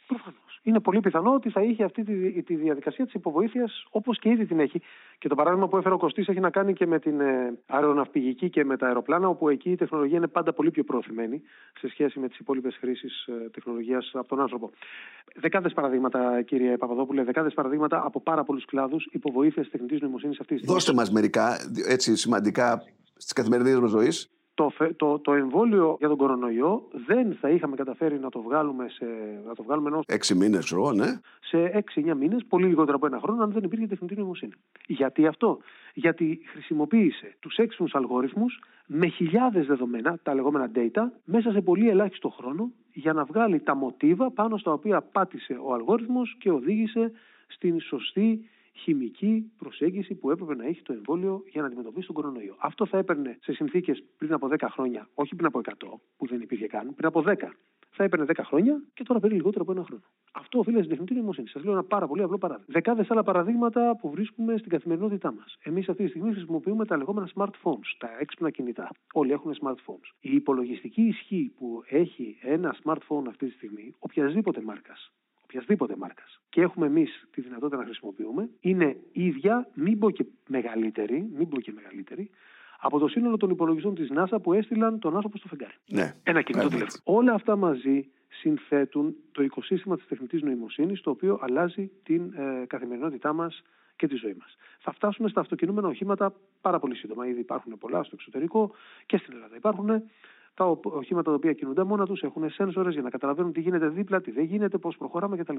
είναι 0.68 0.80
πολύ 0.80 1.00
πιθανό 1.00 1.32
ότι 1.32 1.50
θα 1.50 1.62
είχε 1.62 1.84
αυτή 1.84 2.04
τη, 2.04 2.42
τη 2.42 2.54
διαδικασία 2.54 3.04
της 3.04 3.14
υποβοήθειας 3.14 3.86
όπως 3.90 4.18
και 4.18 4.28
ήδη 4.28 4.46
την 4.46 4.60
έχει. 4.60 4.80
Και 5.18 5.28
το 5.28 5.34
παράδειγμα 5.34 5.68
που 5.68 5.76
έφερε 5.76 5.94
ο 5.94 5.98
Κωστής 5.98 6.28
έχει 6.28 6.40
να 6.40 6.50
κάνει 6.50 6.72
και 6.72 6.86
με 6.86 6.98
την 6.98 7.20
ε, 7.20 7.58
αεροναυπηγική 7.66 8.50
και 8.50 8.64
με 8.64 8.76
τα 8.76 8.86
αεροπλάνα, 8.86 9.28
όπου 9.28 9.48
εκεί 9.48 9.70
η 9.70 9.76
τεχνολογία 9.76 10.16
είναι 10.16 10.26
πάντα 10.26 10.52
πολύ 10.52 10.70
πιο 10.70 10.84
προωθημένη 10.84 11.42
σε 11.78 11.88
σχέση 11.88 12.20
με 12.20 12.28
τις 12.28 12.38
υπόλοιπες 12.38 12.76
χρήσεις 12.80 13.26
ε, 13.26 13.48
τεχνολογίας 13.50 14.10
από 14.14 14.28
τον 14.28 14.40
άνθρωπο. 14.40 14.70
Δεκάδες 15.34 15.72
παραδείγματα, 15.72 16.42
κύριε 16.42 16.76
Παπαδόπουλε, 16.76 17.22
δεκάδες 17.22 17.54
παραδείγματα 17.54 18.02
από 18.04 18.20
πάρα 18.20 18.44
πολλούς 18.44 18.64
κλάδους 18.64 19.08
υποβοήθειας 19.10 19.70
τεχνητής 19.70 20.00
νοημοσύνης 20.00 20.40
αυτής 20.40 20.56
τη 20.56 20.62
στιγμή. 20.62 20.74
Δώστε 20.74 20.94
μας 20.94 21.10
μερικά 21.10 21.56
έτσι 21.88 22.16
σημαντικά 22.16 22.82
στις 23.16 23.32
καθημερινές 23.32 23.78
μας 23.78 23.90
ζωής 23.90 24.30
το, 24.58 24.72
το, 24.96 25.18
το 25.18 25.32
εμβόλιο 25.32 25.96
για 25.98 26.08
τον 26.08 26.16
κορονοϊό 26.16 26.88
δεν 27.06 27.34
θα 27.40 27.48
είχαμε 27.48 27.76
καταφέρει 27.76 28.18
να 28.18 28.30
το 28.30 28.40
βγάλουμε 28.42 28.88
σε. 28.88 29.06
Να 29.46 29.54
το 29.54 29.62
βγάλουμε 29.62 29.88
ενός... 29.88 30.04
Έξι 30.06 30.34
μήνες, 30.34 30.72
εγώ, 30.72 30.92
ναι. 30.92 31.20
Σε 31.40 31.58
έξι-εννιά 31.72 32.14
μήνες, 32.14 32.44
πολύ 32.48 32.66
λιγότερο 32.66 32.96
από 32.96 33.06
ένα 33.06 33.18
χρόνο, 33.18 33.42
αν 33.42 33.52
δεν 33.52 33.62
υπήρχε 33.62 33.86
τεχνητή 33.86 34.14
νοημοσύνη. 34.14 34.52
Γιατί 34.86 35.26
αυτό; 35.26 35.58
Γιατί 35.94 36.40
χρησιμοποίησε 36.52 37.36
τους 37.40 37.56
έξυπνους 37.56 37.94
αλγόριθμους 37.94 38.60
με 38.86 39.06
χιλιάδες 39.06 39.66
δεδομένα, 39.66 40.18
τα 40.22 40.34
λεγόμενα 40.34 40.70
data, 40.74 41.02
μέσα 41.24 41.52
σε 41.52 41.60
πολύ 41.60 41.88
ελάχιστο 41.88 42.28
χρόνο 42.28 42.72
για 42.92 43.12
να 43.12 43.24
βγάλει 43.24 43.60
τα 43.60 43.74
μοτίβα 43.74 44.30
πάνω 44.30 44.56
στα 44.56 44.72
οποία 44.72 45.00
πάτησε 45.00 45.58
ο 45.62 45.74
αλγόριθμος 45.74 46.36
και 46.38 46.50
οδήγησε 46.50 47.12
στην 47.46 47.80
σωστή 47.80 48.48
χημική 48.78 49.52
προσέγγιση 49.58 50.14
που 50.14 50.30
έπρεπε 50.30 50.54
να 50.54 50.66
έχει 50.66 50.82
το 50.82 50.92
εμβόλιο 50.92 51.42
για 51.50 51.60
να 51.60 51.66
αντιμετωπίσει 51.66 52.06
τον 52.06 52.14
κορονοϊό. 52.14 52.56
Αυτό 52.58 52.86
θα 52.86 52.98
έπαιρνε 52.98 53.38
σε 53.42 53.52
συνθήκες 53.52 54.04
πριν 54.18 54.32
από 54.32 54.48
10 54.50 54.56
χρόνια, 54.70 55.08
όχι 55.14 55.34
πριν 55.34 55.46
από 55.46 55.60
100, 55.64 55.70
που 56.16 56.26
δεν 56.26 56.40
υπήρχε 56.40 56.66
καν, 56.66 56.94
πριν 56.94 57.06
από 57.06 57.24
10. 57.26 57.34
Θα 57.90 58.04
έπαιρνε 58.04 58.24
10 58.28 58.40
χρόνια 58.44 58.82
και 58.94 59.02
τώρα 59.02 59.20
παίρνει 59.20 59.36
λιγότερο 59.36 59.62
από 59.62 59.72
ένα 59.72 59.84
χρόνο. 59.84 60.02
Αυτό 60.32 60.58
οφείλεται 60.58 60.82
στην 60.82 60.96
τεχνητή 60.96 61.14
νοημοσύνη. 61.14 61.48
Σας 61.48 61.64
λέω 61.64 61.72
ένα 61.72 61.84
πάρα 61.84 62.06
πολύ 62.06 62.22
απλό 62.22 62.38
παράδειγμα. 62.38 62.72
Δεκάδες 62.72 63.10
άλλα 63.10 63.22
παραδείγματα 63.22 63.96
που 64.00 64.10
βρίσκουμε 64.10 64.56
στην 64.56 64.70
καθημερινότητά 64.70 65.32
μας. 65.32 65.56
Εμείς 65.62 65.88
αυτή 65.88 66.02
τη 66.02 66.08
στιγμή 66.08 66.32
χρησιμοποιούμε 66.32 66.84
τα 66.84 66.96
λεγόμενα 66.96 67.28
smartphones, 67.34 67.88
τα 67.98 68.08
έξυπνα 68.18 68.50
κινητά. 68.50 68.90
Όλοι 69.12 69.32
έχουν 69.32 69.54
smartphones. 69.60 70.08
Η 70.20 70.34
υπολογιστική 70.34 71.02
ισχύ 71.02 71.52
που 71.58 71.82
έχει 71.86 72.38
ένα 72.40 72.76
smartphone 72.84 73.24
αυτή 73.28 73.46
τη 73.46 73.52
στιγμή, 73.52 73.94
οποιασδήποτε 73.98 74.60
μάρκας, 74.60 75.12
οποιασδήποτε 75.48 75.96
μάρκας 75.96 76.40
και 76.48 76.60
έχουμε 76.60 76.86
εμείς 76.86 77.26
τη 77.30 77.40
δυνατότητα 77.40 77.76
να 77.76 77.84
χρησιμοποιούμε, 77.84 78.48
είναι 78.60 78.96
ίδια, 79.12 79.68
μην 79.74 79.98
πω 79.98 80.10
και 80.10 80.24
μεγαλύτερη, 80.46 81.28
μην 81.36 81.48
πω 81.48 81.60
και 81.60 81.72
μεγαλύτερη, 81.72 82.30
από 82.80 82.98
το 82.98 83.08
σύνολο 83.08 83.36
των 83.36 83.50
υπολογιστών 83.50 83.94
της 83.94 84.08
NASA 84.14 84.36
που 84.42 84.52
έστειλαν 84.52 84.98
τον 84.98 85.14
άνθρωπο 85.14 85.38
στο 85.38 85.48
φεγγάρι. 85.48 85.74
Ναι. 85.86 86.14
Ένα 86.22 86.42
κινητό 86.42 86.68
τηλέφωνο. 86.68 87.02
Όλα 87.04 87.32
αυτά 87.32 87.56
μαζί 87.56 88.08
συνθέτουν 88.28 89.14
το 89.32 89.42
οικοσύστημα 89.42 89.96
της 89.96 90.06
τεχνητής 90.06 90.42
νοημοσύνης, 90.42 91.00
το 91.00 91.10
οποίο 91.10 91.38
αλλάζει 91.42 91.90
την 92.02 92.32
ε, 92.34 92.64
καθημερινότητά 92.66 93.32
μας 93.32 93.62
και 93.96 94.06
τη 94.06 94.16
ζωή 94.16 94.36
μας. 94.38 94.56
Θα 94.78 94.92
φτάσουμε 94.92 95.28
στα 95.28 95.40
αυτοκινούμενα 95.40 95.88
οχήματα 95.88 96.34
πάρα 96.60 96.78
πολύ 96.78 96.94
σύντομα. 96.94 97.26
Ήδη 97.26 97.40
υπάρχουν 97.40 97.78
πολλά 97.78 98.02
στο 98.02 98.14
εξωτερικό 98.14 98.74
και 99.06 99.16
στην 99.16 99.34
Ελλάδα 99.34 99.56
υπάρχουν 99.56 100.02
τα 100.58 100.78
οχήματα 100.82 101.30
τα 101.30 101.36
οποία 101.36 101.52
κινούνται 101.52 101.84
μόνα 101.84 102.06
τους 102.06 102.22
έχουν 102.22 102.50
σένσορες 102.50 102.92
για 102.92 103.02
να 103.02 103.10
καταλαβαίνουν 103.10 103.52
τι 103.52 103.60
γίνεται 103.60 103.88
δίπλα, 103.88 104.20
τι 104.20 104.30
δεν 104.30 104.44
γίνεται, 104.44 104.78
πώς 104.78 104.96
προχωράμε 104.96 105.36
κτλ. 105.36 105.56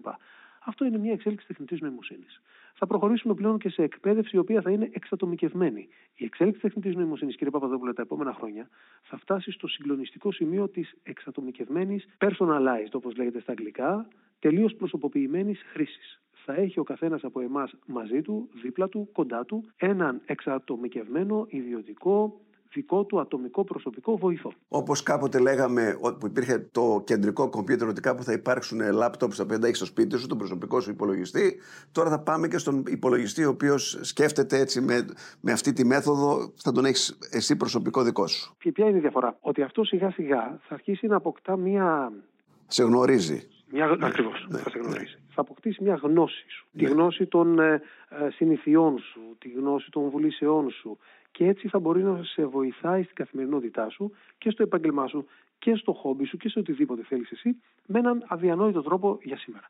Αυτό 0.66 0.86
είναι 0.86 0.98
μια 0.98 1.12
εξέλιξη 1.12 1.48
τεχνητής 1.48 1.82
νοημοσύνης. 1.82 2.42
Θα 2.74 2.88
προχωρήσουμε 2.88 3.34
πλέον 3.34 3.58
και 3.58 3.70
σε 3.70 3.84
εκπαίδευση 3.84 4.36
η 4.36 4.40
οποία 4.40 4.62
θα 4.62 4.72
είναι 4.72 4.90
εξατομικευμένη. 4.94 5.88
Η 6.16 6.26
εξέλιξη 6.26 6.62
τεχνητής 6.62 6.96
νοημοσύνης, 6.96 7.36
κύριε 7.36 7.52
Παπαδόπουλε, 7.52 7.94
τα 7.94 8.02
επόμενα 8.02 8.34
χρόνια 8.34 8.68
θα 9.02 9.18
φτάσει 9.18 9.52
στο 9.52 9.68
συγκλονιστικό 9.68 10.32
σημείο 10.32 10.70
της 10.70 10.96
εξατομικευμένης, 11.04 12.08
personalized 12.18 12.94
όπως 12.94 13.16
λέγεται 13.16 13.40
στα 13.40 13.52
αγγλικά, 13.52 14.08
τελείως 14.40 14.76
προσωποποιημένης 14.76 15.62
χρήσης 15.74 16.20
θα 16.46 16.54
έχει 16.54 16.80
ο 16.80 16.84
καθένας 16.84 17.24
από 17.24 17.40
εμάς 17.40 17.76
μαζί 17.86 18.22
του, 18.22 18.50
δίπλα 18.62 18.90
του, 18.90 19.10
κοντά 19.12 19.46
του, 19.46 19.64
έναν 19.78 20.22
εξατομικευμένο, 20.26 21.46
ιδιωτικό, 21.50 22.42
δικό 22.74 23.04
του 23.04 23.20
ατομικό 23.20 23.64
προσωπικό 23.64 24.18
βοηθό. 24.18 24.52
Όπως 24.68 25.04
κάποτε 25.04 25.40
λέγαμε 25.40 25.98
που 26.20 26.26
υπήρχε 26.26 26.70
το 26.72 27.02
κεντρικό 27.06 27.50
κομπιούτερ 27.50 27.88
ότι 27.88 28.02
κάπου 28.02 28.24
θα 28.24 28.34
υπάρξουν 28.34 28.92
λάπτοπς 28.92 29.38
τα 29.38 29.44
οποία 29.44 29.60
έχει 29.64 29.76
στο 29.76 29.86
σπίτι 29.86 30.18
σου, 30.18 30.28
τον 30.28 30.38
προσωπικό 30.38 30.80
σου 30.80 30.90
υπολογιστή. 30.90 31.60
Τώρα 31.92 32.10
θα 32.10 32.20
πάμε 32.20 32.48
και 32.48 32.58
στον 32.58 32.84
υπολογιστή 32.88 33.46
ο 33.46 33.50
οποίος 33.50 34.00
σκέφτεται 34.02 34.60
έτσι 34.60 34.82
με, 34.82 35.06
με 35.42 35.52
αυτή 35.52 35.74
τη 35.74 35.86
μέθοδο, 35.86 36.54
θα 36.56 36.72
τον 36.72 36.86
έχεις 36.86 37.18
εσύ 37.32 37.56
προσωπικό 37.56 38.02
δικό 38.02 38.28
σου. 38.28 38.56
Και 38.60 38.72
ποια 38.72 38.88
είναι 38.88 38.98
η 38.98 39.02
διαφορά, 39.02 39.38
Ότι 39.42 39.62
αυτό 39.62 39.84
σιγά 39.84 40.12
σιγά 40.12 40.60
θα 40.68 40.74
αρχίσει 40.74 41.08
να 41.08 41.16
αποκτά 41.16 41.58
μία. 41.58 42.12
Σε 42.68 42.84
γνωρίζει. 42.84 43.48
Μια... 43.72 43.88
Ναι, 43.88 44.06
Ακριβώς. 44.06 44.46
Ναι, 44.50 44.58
θα 44.58 44.70
σε 44.70 44.80
γνωρίζει. 44.80 45.16
Ναι. 45.16 45.34
Θα 45.34 45.42
αποκτήσει 45.42 45.84
μια 45.84 45.96
γνώση 45.96 46.46
σου. 46.48 46.68
Τη 46.78 46.84
ναι. 46.84 46.90
γνώση 46.90 47.26
των 47.26 47.60
ε, 47.60 47.82
ε, 48.10 48.30
συνηθιών 48.30 49.00
σου, 49.00 49.20
τη 49.38 49.50
γνώση 49.50 49.92
των 49.92 50.10
βουλήσεών 50.10 50.70
σου, 50.70 50.98
και 51.32 51.46
έτσι 51.46 51.68
θα 51.68 51.80
μπορεί 51.80 52.04
να 52.04 52.24
σε 52.24 52.46
βοηθάει 52.46 53.04
στην 53.04 53.16
καθημερινότητά 53.16 53.90
σου 53.90 54.12
και 54.38 54.50
στο 54.50 54.64
επάγγελμά 54.64 55.08
σου 55.08 55.28
και 55.60 55.76
στο 55.76 55.94
χόμπι 55.94 56.26
σου 56.26 56.38
και 56.38 56.50
σε 56.50 56.60
οτιδήποτε 56.60 57.04
θέλεις 57.04 57.32
εσύ 57.32 57.62
με 57.86 58.00
έναν 58.00 58.24
αδιανόητο 58.28 58.82
τρόπο 58.82 59.20
για 59.24 59.38
σήμερα. 59.38 59.70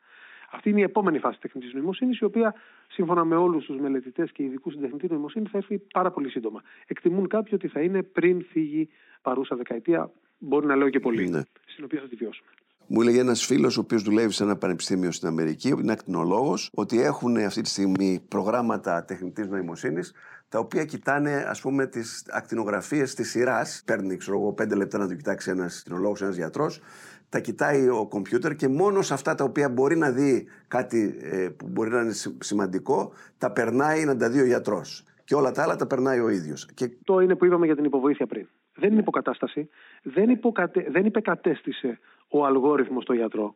Αυτή 0.52 0.70
είναι 0.70 0.80
η 0.80 0.84
επόμενη 0.84 1.20
φάση 1.20 1.40
της 1.40 1.42
τεχνητής 1.42 1.74
νοημοσύνης, 1.74 2.20
η 2.20 2.24
οποία 2.24 2.54
σύμφωνα 2.88 3.24
με 3.24 3.36
όλους 3.36 3.66
τους 3.66 3.80
μελετητές 3.80 4.32
και 4.32 4.44
ειδικούς 4.44 4.72
στην 4.74 4.84
τεχνητή 4.84 5.08
νοημοσύνη 5.08 5.48
θα 5.48 5.58
έρθει 5.58 5.82
πάρα 5.94 6.12
πολύ 6.12 6.30
σύντομα. 6.30 6.62
Εκτιμούν 6.88 7.28
κάποιοι 7.28 7.52
ότι 7.56 7.68
θα 7.68 7.82
είναι 7.82 8.04
πριν 8.04 8.44
φύγει 8.44 8.90
παρούσα 9.22 9.56
δεκαετία, 9.56 10.12
μπορεί 10.38 10.66
να 10.66 10.76
λέω 10.76 10.90
και 10.90 11.00
πολύ, 11.00 11.30
ναι. 11.30 11.42
στην 11.66 11.84
οποία 11.84 12.02
θα 12.02 12.08
τη 12.08 12.16
βιώσουμε. 12.16 12.50
Μου 12.92 13.02
έλεγε 13.02 13.20
ένας 13.20 13.46
φίλος, 13.46 13.78
ο 13.78 13.80
οποίος 13.80 14.02
δουλεύει 14.02 14.34
σε 14.34 14.44
ένα 14.44 14.56
πανεπιστήμιο 14.56 15.12
στην 15.12 15.28
Αμερική, 15.28 15.68
είναι 15.68 15.92
ακτινολόγος, 15.92 16.70
ότι 16.74 17.02
έχουν 17.02 17.38
αυτή 17.38 17.62
τη 17.62 17.70
στιγμή 17.70 18.26
προγράμματα 18.28 19.06
τεχνητής 19.06 19.48
νοημοσύνης 19.48 20.14
τα 20.50 20.60
οποία 20.60 20.86
κοιτάνε, 20.86 21.46
ας 21.48 21.62
πούμε, 21.62 21.88
τις 21.88 22.26
ακτινογραφίες 22.30 23.14
της 23.14 23.30
σειράς. 23.30 23.82
Παίρνει, 23.86 24.18
ξέρω 24.18 24.38
εγώ, 24.38 24.52
πέντε 24.52 24.76
λεπτά 24.76 24.98
να 24.98 25.08
το 25.08 25.16
κοιτάξει 25.16 25.50
ένας 25.50 25.78
ακτινολόγος, 25.78 26.22
ένας 26.22 26.36
γιατρός. 26.36 26.82
Τα 27.30 27.40
κοιτάει 27.40 27.90
ο 27.90 28.08
κομπιούτερ 28.10 28.56
και 28.56 28.68
μόνο 28.68 29.02
σε 29.02 29.14
αυτά 29.14 29.36
τα 29.36 29.44
οποία 29.44 29.70
μπορεί 29.70 29.98
να 29.98 30.12
δει 30.12 30.46
κάτι 30.68 31.20
ε, 31.22 31.50
που 31.58 31.68
μπορεί 31.68 31.90
να 31.90 32.02
είναι 32.02 32.14
σημαντικό, 32.40 33.12
τα 33.38 33.52
περνάει 33.52 34.06
να 34.06 34.18
τα 34.18 34.30
δει 34.30 34.42
ο 34.42 34.46
γιατρός. 34.46 35.04
Και 35.24 35.36
όλα 35.36 35.52
τα 35.52 35.64
άλλα 35.64 35.76
τα 35.76 35.88
περνάει 35.88 36.20
ο 36.20 36.30
ίδιος. 36.30 36.68
Και... 36.74 36.92
Το 37.04 37.20
είναι 37.20 37.36
που 37.36 37.46
είπαμε 37.46 37.66
για 37.66 37.76
την 37.76 37.84
υποβοήθεια 37.84 38.28
πριν. 38.28 38.48
Δεν 38.80 38.92
είναι 38.92 39.00
υποκατάσταση. 39.00 39.70
Δεν, 40.04 40.30
υποκατε... 40.30 40.86
δεν 40.90 41.06
υπεκατέστησε 41.06 42.00
ο 42.30 42.46
αλγόριθμος 42.46 43.04
στο 43.04 43.14
γιατρό. 43.14 43.56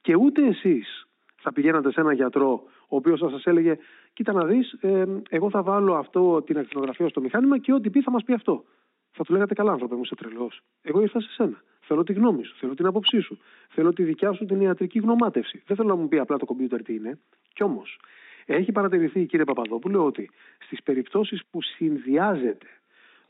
Και 0.00 0.14
ούτε 0.16 0.46
εσείς 0.46 1.08
θα 1.36 1.52
πηγαίνατε 1.52 1.92
σε 1.92 2.00
έναν 2.00 2.14
γιατρό 2.14 2.62
ο 2.88 2.96
οποίος 2.96 3.20
θα 3.20 3.28
σας 3.28 3.44
έλεγε: 3.44 3.78
Κοίτα 4.12 4.32
να 4.32 4.44
δεις, 4.44 4.72
ε, 4.80 5.04
εγώ 5.28 5.50
θα 5.50 5.62
βάλω 5.62 5.94
αυτό 5.94 6.42
την 6.42 6.58
ακτινογραφία 6.58 7.08
στο 7.08 7.20
μηχάνημα 7.20 7.58
και 7.58 7.72
ό,τι 7.72 7.90
πει 7.90 8.02
θα 8.02 8.10
μας 8.10 8.24
πει 8.24 8.32
αυτό. 8.32 8.64
Θα 9.10 9.24
του 9.24 9.32
λέγατε: 9.32 9.54
Καλά, 9.54 9.72
άνθρωπε 9.72 9.94
μου, 9.94 10.00
είσαι 10.04 10.14
τρελός. 10.14 10.60
Εγώ 10.82 11.00
ήρθα 11.00 11.20
σε 11.20 11.30
σένα. 11.30 11.62
Θέλω 11.80 12.02
τη 12.02 12.12
γνώμη 12.12 12.44
σου, 12.44 12.56
θέλω 12.56 12.74
την 12.74 12.86
άποψή 12.86 13.20
σου. 13.20 13.38
Θέλω 13.68 13.92
τη 13.92 14.02
δικιά 14.02 14.32
σου 14.32 14.44
την 14.44 14.60
ιατρική 14.60 14.98
γνωμάτευση. 14.98 15.62
Δεν 15.66 15.76
θέλω 15.76 15.88
να 15.88 15.94
μου 15.94 16.08
πει 16.08 16.18
απλά 16.18 16.36
το 16.36 16.44
κομπιούτερ 16.44 16.82
τι 16.82 16.94
είναι. 16.94 17.18
Κι 17.52 17.62
όμως, 17.62 17.98
έχει 18.46 18.72
παρατηρηθεί, 18.72 19.26
κύριε 19.26 19.44
Παπαδόπουλο, 19.44 20.04
ότι 20.04 20.30
στις 20.58 20.82
περιπτώσεις 20.82 21.42
που 21.50 21.62
συνδυάζεται 21.62 22.66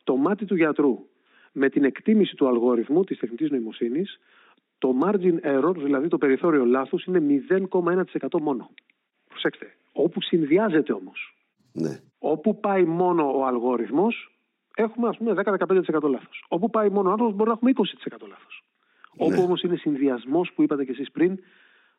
το 0.04 0.16
μάτι 0.16 0.44
του 0.44 0.54
γιατρού 0.54 1.06
με 1.52 1.68
την 1.68 1.84
εκτίμηση 1.84 2.36
του 2.36 2.48
αλγόριθμου 2.48 3.04
της 3.04 3.18
τεχνητής 3.18 3.50
νοημοσύνης, 3.50 4.20
το 4.78 4.94
margin 5.02 5.40
error, 5.42 5.74
δηλαδή 5.76 6.08
το 6.08 6.18
περιθώριο 6.18 6.64
λάθους, 6.64 7.04
είναι 7.04 7.20
0,1% 7.20 8.40
μόνο. 8.40 8.70
Προσέξτε. 9.28 9.74
Όπου 9.92 10.22
συνδυάζεται 10.22 10.92
όμως. 10.92 11.34
Ναι. 11.72 12.00
Όπου 12.18 12.60
πάει 12.60 12.84
μόνο 12.84 13.38
ο 13.38 13.44
αλγόριθμος, 13.44 14.38
έχουμε 14.74 15.08
ας 15.08 15.16
πούμε 15.16 15.32
10-15% 15.32 16.08
λάθος. 16.08 16.44
Όπου 16.48 16.70
πάει 16.70 16.88
μόνο 16.88 17.08
ο 17.08 17.12
άνθρωπος, 17.12 17.36
μπορεί 17.36 17.48
να 17.48 17.54
έχουμε 17.54 17.70
20% 17.70 18.26
λάθος. 18.28 18.64
Ναι. 19.16 19.26
Όπου 19.26 19.42
όμως 19.42 19.62
είναι 19.62 19.76
συνδυασμός 19.76 20.52
που 20.52 20.62
είπατε 20.62 20.84
κι 20.84 20.90
εσείς 20.90 21.10
πριν, 21.10 21.38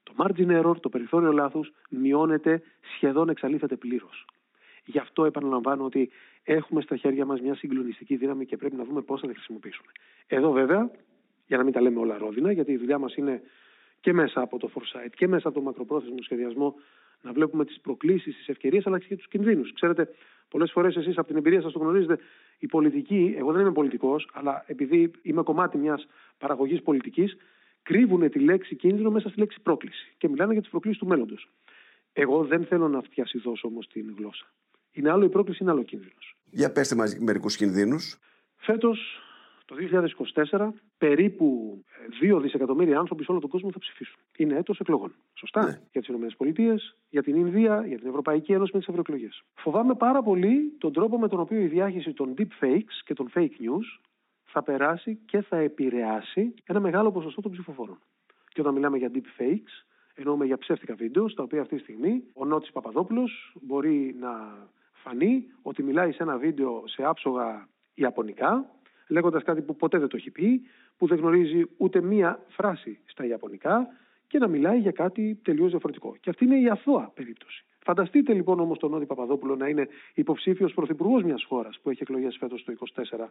το 0.03 0.13
margin 0.17 0.61
error, 0.61 0.75
το 0.79 0.89
περιθώριο 0.89 1.31
λάθους, 1.31 1.71
μειώνεται, 1.89 2.61
σχεδόν 2.95 3.29
εξαλείφεται 3.29 3.75
πλήρως. 3.75 4.25
Γι' 4.85 4.97
αυτό 4.97 5.25
επαναλαμβάνω 5.25 5.85
ότι 5.85 6.09
έχουμε 6.43 6.81
στα 6.81 6.95
χέρια 6.95 7.25
μας 7.25 7.41
μια 7.41 7.55
συγκλονιστική 7.55 8.15
δύναμη 8.15 8.45
και 8.45 8.57
πρέπει 8.57 8.75
να 8.75 8.83
δούμε 8.83 9.01
πώς 9.01 9.19
θα 9.21 9.27
τη 9.27 9.33
χρησιμοποιήσουμε. 9.33 9.91
Εδώ 10.27 10.51
βέβαια 10.51 10.91
για 11.47 11.57
να 11.57 11.63
μην 11.63 11.73
τα 11.73 11.81
λέμε 11.81 11.99
όλα 11.99 12.17
ρόδινα, 12.17 12.51
γιατί 12.51 12.71
η 12.71 12.77
δουλειά 12.77 12.97
μας 12.97 13.15
είναι 13.15 13.41
και 13.99 14.13
μέσα 14.13 14.41
από 14.41 14.57
το 14.59 14.69
foresight 14.73 15.11
και 15.15 15.27
μέσα 15.27 15.47
από 15.47 15.57
το 15.57 15.63
μακροπρόθεσμο 15.63 16.15
σχεδιασμό 16.21 16.75
να 17.21 17.31
βλέπουμε 17.31 17.65
τις 17.65 17.79
προκλήσεις, 17.79 18.35
τις 18.35 18.47
ευκαιρίες 18.47 18.87
αλλά 18.87 18.99
και 18.99 19.15
τους 19.15 19.27
κινδύνους. 19.27 19.73
Ξέρετε, 19.73 20.09
πολλές 20.49 20.71
φορές 20.71 20.95
εσείς 20.95 21.17
από 21.17 21.27
την 21.27 21.37
εμπειρία 21.37 21.61
σας 21.61 21.71
το 21.71 21.79
γνωρίζετε, 21.79 22.19
η 22.59 22.67
πολιτική, 22.67 23.35
εγώ 23.37 23.51
δεν 23.51 23.61
είμαι 23.61 23.71
πολιτικός, 23.71 24.29
αλλά 24.33 24.63
επειδή 24.67 25.11
είμαι 25.21 25.43
κομμάτι 25.43 25.77
μιας 25.77 26.07
παραγωγής 26.37 26.81
πολιτικής, 26.81 27.37
κρύβουν 27.83 28.29
τη 28.29 28.39
λέξη 28.39 28.75
κίνδυνο 28.75 29.11
μέσα 29.11 29.29
στη 29.29 29.39
λέξη 29.39 29.61
πρόκληση 29.63 30.13
και 30.17 30.29
μιλάνε 30.29 30.51
για 30.51 30.61
τις 30.61 30.71
προκλήσεις 30.71 30.99
του 30.99 31.07
μέλλοντος. 31.07 31.49
Εγώ 32.13 32.43
δεν 32.43 32.65
θέλω 32.65 32.87
να 32.87 33.01
φτιασιδώσω 33.01 33.67
όμως 33.67 33.87
την 33.87 34.15
γλώσσα. 34.17 34.45
Είναι 34.91 35.11
άλλο 35.11 35.25
η 35.25 35.29
πρόκληση, 35.29 35.63
είναι 35.63 35.71
άλλο 35.71 35.83
κίνδυνος. 35.83 36.35
Για 36.49 36.71
πέστε 36.71 36.95
μας 36.95 37.17
μερικούς 37.19 37.55
κινδύνους. 37.55 38.17
Φέτος 38.55 39.21
το 39.65 39.75
2024 39.75 40.73
περίπου 40.97 41.79
2 42.21 42.39
δισεκατομμύρια 42.41 42.99
άνθρωποι 42.99 43.23
σε 43.23 43.31
όλο 43.31 43.39
τον 43.39 43.49
κόσμο 43.49 43.71
θα 43.71 43.79
ψηφίσουν. 43.79 44.19
Είναι 44.37 44.57
έτος 44.57 44.79
εκλογών. 44.79 45.15
Σωστά. 45.33 45.65
Ναι. 45.65 45.81
Για 45.91 46.01
τις 46.01 46.09
ΗΠΑ, 46.39 46.75
για 47.09 47.23
την 47.23 47.35
Ινδία, 47.35 47.85
για 47.87 47.97
την 47.97 48.07
Ευρωπαϊκή 48.07 48.53
Ένωση 48.53 48.71
με 48.73 48.79
τις 48.79 48.87
ευρωεκλογές. 48.87 49.43
Φοβάμαι 49.53 49.95
πάρα 49.95 50.23
πολύ 50.23 50.75
τον 50.77 50.93
τρόπο 50.93 51.19
με 51.19 51.27
τον 51.27 51.39
οποίο 51.39 51.59
η 51.59 51.67
διάχυση 51.67 52.13
των 52.13 52.33
deep 52.37 52.65
fakes 52.65 52.95
και 53.05 53.13
των 53.13 53.29
fake 53.33 53.41
news 53.41 54.01
θα 54.43 54.63
περάσει 54.63 55.19
και 55.25 55.41
θα 55.41 55.57
επηρεάσει 55.57 56.53
ένα 56.63 56.79
μεγάλο 56.79 57.11
ποσοστό 57.11 57.41
των 57.41 57.51
ψηφοφόρων. 57.51 57.99
Και 58.47 58.61
όταν 58.61 58.73
μιλάμε 58.73 58.97
για 58.97 59.11
deep 59.13 59.41
fakes, 59.41 59.85
εννοούμε 60.13 60.45
για 60.45 60.57
ψεύτικα 60.57 60.95
βίντεο, 60.95 61.29
στα 61.29 61.43
οποία 61.43 61.61
αυτή 61.61 61.75
τη 61.75 61.81
στιγμή 61.81 62.23
ο 62.33 62.45
Νότης 62.45 62.71
Παπαδόπουλος 62.71 63.55
μπορεί 63.61 64.15
να 64.19 64.31
φανεί 65.03 65.45
ότι 65.61 65.83
μιλάει 65.83 66.11
σε 66.11 66.23
ένα 66.23 66.37
βίντεο 66.37 66.83
σε 66.87 67.03
άψογα 67.03 67.67
Ιαπωνικά, 67.93 68.65
λέγοντας 69.07 69.43
κάτι 69.43 69.61
που 69.61 69.75
ποτέ 69.75 69.97
δεν 69.99 70.07
το 70.07 70.17
έχει 70.17 70.31
πει, 70.31 70.61
που 70.97 71.07
δεν 71.07 71.17
γνωρίζει 71.17 71.63
ούτε 71.77 72.01
μία 72.01 72.39
φράση 72.47 72.99
στα 73.05 73.25
Ιαπωνικά 73.25 73.87
και 74.27 74.37
να 74.37 74.47
μιλάει 74.47 74.79
για 74.79 74.91
κάτι 74.91 75.39
τελείως 75.43 75.69
διαφορετικό. 75.69 76.15
Και 76.19 76.29
αυτή 76.29 76.45
είναι 76.45 76.59
η 76.59 76.69
αθώα 76.69 77.11
περίπτωση. 77.13 77.65
Φανταστείτε 77.83 78.33
λοιπόν 78.33 78.59
όμως 78.59 78.77
τον 78.77 78.91
Νότι 78.91 79.05
Παπαδόπουλο 79.05 79.55
να 79.55 79.67
είναι 79.67 79.87
υποψήφιος 80.13 80.73
πρωθυπουργός 80.73 81.23
μιας 81.23 81.45
χώρας 81.47 81.79
που 81.83 81.89
έχει 81.89 82.01
εκλογές 82.01 82.37
φέτος 82.39 82.63
το 82.63 82.73
24 83.19 83.27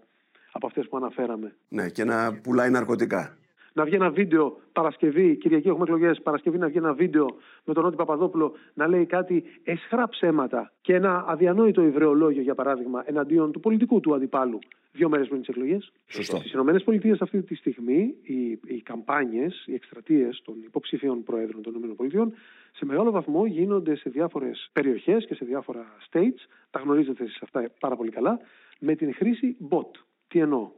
από 0.53 0.67
αυτές 0.67 0.89
που 0.89 0.97
αναφέραμε. 0.97 1.57
Ναι, 1.69 1.89
και 1.89 2.05
να 2.05 2.41
πουλάει 2.43 2.71
ναρκωτικά 2.71 3.37
να 3.73 3.85
βγει 3.85 3.95
ένα 3.95 4.11
βίντεο 4.11 4.61
Παρασκευή, 4.73 5.37
Κυριακή 5.37 5.69
έχουμε 5.69 5.85
εκλογές, 5.85 6.21
Παρασκευή 6.23 6.59
να 6.59 6.67
βγει 6.67 6.79
ένα 6.79 6.93
βίντεο 6.93 7.27
με 7.65 7.75
τον 7.75 7.83
Νότι 7.83 7.97
Παπαδόπουλο 7.97 8.53
να 8.75 8.87
λέει 8.87 9.07
κάτι 9.07 9.45
εσχρά 9.65 10.09
ψέματα 10.09 10.73
και 10.81 10.95
ένα 10.95 11.25
αδιανόητο 11.29 11.83
ιδρεολόγιο, 11.83 12.43
για 12.43 12.55
παράδειγμα, 12.55 13.03
εναντίον 13.07 13.53
του 13.53 13.61
πολιτικού 13.61 14.00
του 14.00 14.15
αντιπάλου 14.15 14.59
δύο 14.93 15.09
μέρες 15.09 15.29
πριν 15.29 15.41
τις 15.41 15.49
εκλογές. 15.49 15.93
Στις 16.07 16.53
ΗΠΑ 16.87 17.17
αυτή 17.21 17.43
τη 17.43 17.55
στιγμή 17.55 18.15
οι, 18.23 18.50
οι 18.50 18.83
καμπάνιες, 18.83 19.65
οι 19.67 19.75
εκστρατείες 19.75 20.43
των 20.45 20.55
υποψηφίων 20.65 21.23
προέδρων 21.23 21.62
των 21.62 21.75
ΗΠΑ 21.75 22.33
σε 22.73 22.85
μεγάλο 22.85 23.11
βαθμό 23.11 23.47
γίνονται 23.47 23.97
σε 23.97 24.11
διάφορες 24.11 24.71
περιοχές 24.73 25.27
και 25.27 25.35
σε 25.35 25.45
διάφορα 25.45 25.97
states. 26.11 26.49
Τα 26.71 26.81
γνωρίζετε 26.81 27.25
εσείς 27.25 27.43
αυτά 27.43 27.71
πάρα 27.81 27.97
πολύ 27.97 28.11
καλά. 28.11 28.41
Με 28.79 28.95
την 28.95 29.15
χρήση 29.15 29.57
bot. 29.69 29.91
Τι 30.29 30.39
εννοώ; 30.39 30.71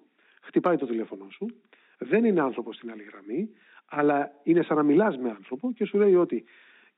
Χτυπάει 0.43 0.77
το 0.77 0.87
τηλέφωνο 0.87 1.27
σου, 1.31 1.47
δεν 2.03 2.25
είναι 2.25 2.41
άνθρωπο 2.41 2.73
στην 2.73 2.91
άλλη 2.91 3.03
γραμμή, 3.03 3.51
αλλά 3.87 4.31
είναι 4.43 4.63
σαν 4.63 4.77
να 4.77 4.83
μιλάς 4.83 5.17
με 5.17 5.29
άνθρωπο 5.29 5.73
και 5.73 5.85
σου 5.85 5.99
λέει 5.99 6.15
ότι 6.15 6.45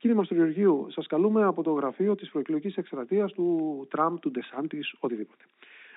Κύριε 0.05 0.17
Μαστοριοργίου, 0.17 0.87
σας 0.91 1.07
καλούμε 1.07 1.45
από 1.45 1.63
το 1.63 1.73
γραφείο 1.73 2.15
της 2.15 2.31
προεκλογικής 2.31 2.77
εκστρατείας 2.77 3.33
του 3.33 3.87
Τραμπ, 3.91 4.17
του 4.17 4.31
Ντεσάντης, 4.31 4.95
οτιδήποτε. 4.99 5.45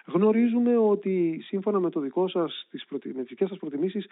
Γνωρίζουμε 0.06 0.78
ότι 0.78 1.40
σύμφωνα 1.44 1.80
με, 1.80 1.90
το 1.90 2.00
δικό 2.00 2.28
σας, 2.28 2.68
τις 2.70 2.86
προτι... 2.86 3.08
με 3.08 3.22
τις 3.22 3.30
δικές 3.30 3.50
σας 3.50 3.58
προτιμήσεις 3.58 4.08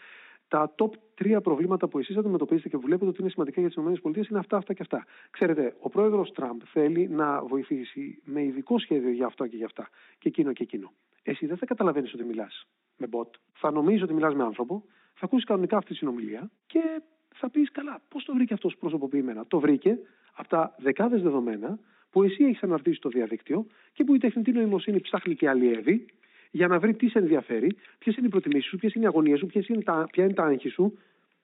τα 0.47 0.75
top 0.77 0.89
τρία 1.15 1.41
προβλήματα 1.41 1.87
που 1.87 1.99
εσείς 1.99 2.17
αντιμετωπίζετε 2.17 2.69
και 2.69 2.77
βλέπετε 2.77 3.05
ότι 3.05 3.21
είναι 3.21 3.29
σημαντικά 3.29 3.61
για 3.61 3.69
τις 3.69 3.77
ΗΠΑ 3.77 4.09
είναι 4.29 4.39
αυτά, 4.39 4.57
αυτά 4.57 4.73
και 4.73 4.81
αυτά. 4.81 5.05
Ξέρετε, 5.29 5.75
ο 5.79 5.89
πρόεδρος 5.89 6.31
Τραμπ 6.31 6.61
θέλει 6.65 7.07
να 7.07 7.43
βοηθήσει 7.43 8.21
με 8.23 8.43
ειδικό 8.43 8.79
σχέδιο 8.79 9.09
για 9.09 9.25
αυτό 9.25 9.47
και 9.47 9.55
για 9.55 9.65
αυτά 9.65 9.89
και 10.17 10.27
εκείνο 10.27 10.53
και 10.53 10.63
εκείνο. 10.63 10.91
Εσύ 11.27 11.45
δεν 11.45 11.57
θα 11.57 11.65
καταλαβαίνεις 11.65 12.13
ότι 12.13 12.23
μιλάς 12.23 12.67
με 12.97 13.07
bot. 13.11 13.29
Θα 13.53 13.71
νομίζεις 13.71 14.01
ότι 14.01 14.13
μιλάς 14.13 14.35
με 14.35 14.43
άνθρωπο, 14.43 14.83
θα 15.13 15.25
ακούσεις 15.25 15.45
κανονικά 15.45 15.77
αυτή 15.77 15.89
τη 15.89 15.97
συνομιλία 15.97 16.51
και 16.65 17.01
θα 17.33 17.49
πεις 17.49 17.71
καλά, 17.71 18.01
πώς 18.07 18.23
το 18.23 18.33
βρήκε 18.33 18.53
αυτός 18.53 18.77
προσωποποιημένα. 18.77 19.45
Το 19.47 19.59
βρήκε 19.59 19.97
από 20.33 20.47
τα 20.47 20.75
δεκάδες 20.77 21.21
δεδομένα 21.21 21.79
που 22.09 22.23
εσύ 22.23 22.43
έχεις 22.43 22.63
αναρτήσει 22.63 22.95
στο 22.95 23.09
διαδίκτυο 23.09 23.65
και 23.93 24.03
που 24.03 24.15
η 24.15 24.17
τεχνητή 24.17 24.51
νοημοσύνη 24.51 24.99
ψάχνει 24.99 25.35
και 25.35 25.49
αλλιεύει 25.49 26.05
για 26.51 26.67
να 26.67 26.79
βρει 26.79 26.93
τι 26.95 27.09
σε 27.09 27.19
ενδιαφέρει, 27.19 27.75
ποιες 27.97 28.15
είναι 28.15 28.27
οι 28.27 28.29
προτιμήσεις 28.29 28.69
σου, 28.69 28.77
ποιες 28.77 28.93
είναι 28.93 29.05
οι 29.05 29.07
αγωνίες 29.07 29.39
σου, 29.39 29.49
είναι 29.67 29.83
τα, 29.83 30.07
ποια 30.11 30.23
είναι 30.23 30.33
τα 30.33 30.43
άγχη 30.43 30.69
σου, 30.69 30.97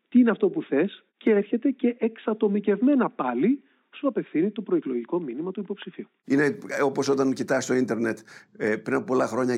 τι 0.10 0.20
είναι 0.20 0.32
αυτό 0.32 0.50
που 0.50 0.64
θες 0.64 1.04
και 1.18 1.30
έρχεται 1.30 1.72
και 1.72 1.96
εξατομικευμένα 2.00 3.10
πάλι 3.10 3.64
σου 3.96 4.08
απευθύνει 4.08 4.52
το 4.52 4.62
προεκλογικό 4.62 5.22
μήνυμα 5.22 5.52
του 5.52 5.60
υποψηφίου. 5.60 6.08
Είναι 6.26 6.58
όπως 6.84 7.10
όταν 7.10 7.34
κοιτάς 7.34 7.66
το 7.66 7.74
ίντερνετ 7.74 8.20
ε, 8.58 8.76
πριν 8.76 8.96
από 8.96 9.06
πολλά 9.06 9.28
χρόνια 9.28 9.58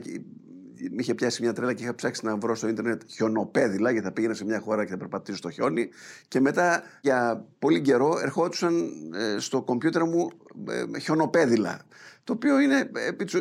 με 0.92 1.02
είχε 1.02 1.16
πιάσει 1.16 1.42
μια 1.42 1.54
τρέλα 1.54 1.74
και 1.74 1.84
είχα 1.84 1.96
ψάξει 1.96 2.26
να 2.26 2.38
βρω 2.38 2.56
στο 2.56 2.68
ίντερνετ 2.68 3.02
χιονοπέδιλα, 3.10 3.92
γιατί 3.92 4.06
θα 4.06 4.14
πήγαινα 4.14 4.34
σε 4.34 4.46
μια 4.46 4.60
χώρα 4.60 4.84
και 4.84 4.92
θα 4.92 4.98
περπατήσω 4.98 5.38
στο 5.38 5.50
χιόνι. 5.50 5.90
Και 6.28 6.40
μετά 6.40 6.84
για 7.02 7.46
πολύ 7.60 7.82
καιρό 7.82 8.20
ερχόντουσαν 8.22 8.74
ε, 9.14 9.40
στο 9.40 9.62
κομπιούτερ 9.62 10.04
μου 10.04 10.30
ε, 10.96 11.00
χιονοπέδιλα. 11.00 11.82
Το 12.24 12.34
οποίο 12.34 12.60
είναι, 12.60 12.92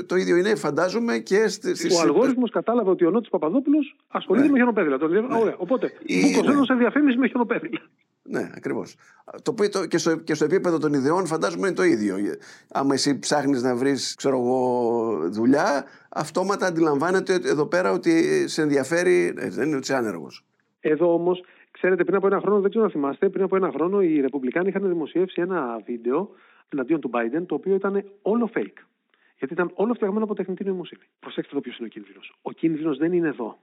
το 0.06 0.16
ίδιο 0.16 0.36
είναι, 0.36 0.54
φαντάζομαι, 0.54 1.18
και 1.18 1.48
στι. 1.48 1.94
Ο 1.94 2.00
αλγόριθμος 2.00 2.50
κατάλαβε 2.50 2.90
ότι 2.90 3.04
ο 3.04 3.10
Νότης 3.10 3.30
Παπαδόπουλος 3.30 3.96
ασχολείται 4.08 4.46
ναι. 4.46 4.52
με 4.52 4.56
χιονοπέδιλα. 4.56 4.98
Το 4.98 5.08
ναι. 5.08 5.18
Ωραία. 5.18 5.54
Οπότε, 5.56 5.92
μου 6.56 6.64
σε 6.64 6.74
διαφήμιση 6.74 7.18
με 7.18 7.28
χιονοπέδιλα. 7.28 7.80
Ναι, 8.22 8.50
ακριβώς. 8.54 8.96
Το 9.42 9.50
οποίο 9.50 9.86
και 9.86 9.98
στο, 9.98 10.16
και 10.16 10.34
στο 10.34 10.44
επίπεδο 10.44 10.78
των 10.78 10.92
ιδεών 10.92 11.26
φαντάζομαι 11.26 11.66
είναι 11.66 11.76
το 11.76 11.82
ίδιο. 11.82 12.16
Άμα 12.72 12.94
εσύ 12.94 13.18
ψάχνεις 13.18 13.62
να 13.62 13.76
βρεις, 13.76 14.14
ξέρω 14.14 14.38
εγώ, 14.38 15.30
δουλειά, 15.30 15.84
αυτόματα 16.08 16.66
αντιλαμβάνεται 16.66 17.34
εδώ 17.34 17.66
πέρα 17.66 17.92
ότι 17.92 18.48
σε 18.48 18.62
ενδιαφέρει, 18.62 19.34
ε, 19.36 19.48
δεν 19.48 19.66
είναι 19.66 19.76
ότι 19.76 19.84
είσαι 19.84 19.96
άνεργος. 19.96 20.44
Εδώ 20.80 21.14
όμως, 21.14 21.44
ξέρετε, 21.70 22.04
πριν 22.04 22.16
από 22.16 22.26
ένα 22.26 22.40
χρόνο, 22.40 22.60
δεν 22.60 22.70
ξέρω 22.70 22.84
να 22.84 22.90
θυμάστε, 22.90 23.28
πριν 23.28 23.44
από 23.44 23.56
ένα 23.56 23.70
χρόνο 23.70 24.02
οι 24.02 24.20
Ρεπουμπλικάνοι 24.20 24.68
είχαν 24.68 24.88
δημοσιεύσει 24.88 25.40
ένα 25.40 25.82
βίντεο 25.84 26.30
εναντίον 26.68 27.00
του 27.00 27.10
Biden, 27.12 27.46
το 27.46 27.54
οποίο 27.54 27.74
ήταν 27.74 28.04
όλο 28.22 28.50
fake. 28.54 28.78
Γιατί 29.38 29.54
ήταν 29.54 29.70
όλο 29.74 29.94
φτιαγμένο 29.94 30.24
από 30.24 30.34
τεχνητή 30.34 30.64
νοημοσύνη. 30.64 31.02
Προσέξτε 31.20 31.52
εδώ 31.52 31.62
ποιος 31.62 31.78
είναι 31.78 31.86
ο 31.86 31.90
κίνδυνος. 31.90 32.34
Ο 32.42 32.52
κίνδυνος 32.52 32.98
δεν 32.98 33.12
είναι 33.12 33.28
εδώ. 33.28 33.58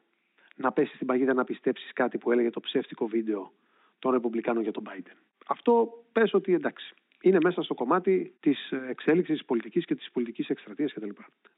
Να 0.55 0.71
πέσει 0.71 0.95
στην 0.95 1.07
παγίδα 1.07 1.33
να 1.33 1.43
πιστέψεις 1.43 1.93
κάτι 1.93 2.17
που 2.17 2.31
έλεγε 2.31 2.49
το 2.49 2.59
ψεύτικο 2.59 3.07
βίντεο 3.07 3.51
των 3.99 4.11
Ρεπουμπλικάνων 4.11 4.63
για 4.63 4.71
τον 4.71 4.83
Biden. 4.87 5.17
Αυτό 5.47 6.03
πες 6.11 6.33
ότι 6.33 6.53
εντάξει. 6.53 6.93
Είναι 7.21 7.37
μέσα 7.43 7.61
στο 7.61 7.73
κομμάτι 7.73 8.33
της 8.39 8.71
εξέλιξης 8.89 9.39
τη 9.39 9.45
πολιτικής 9.45 9.85
και 9.85 9.95
της 9.95 10.11
πολιτικής 10.11 10.49
εκστρατείας 10.49 10.93
κτλ. 10.93 11.09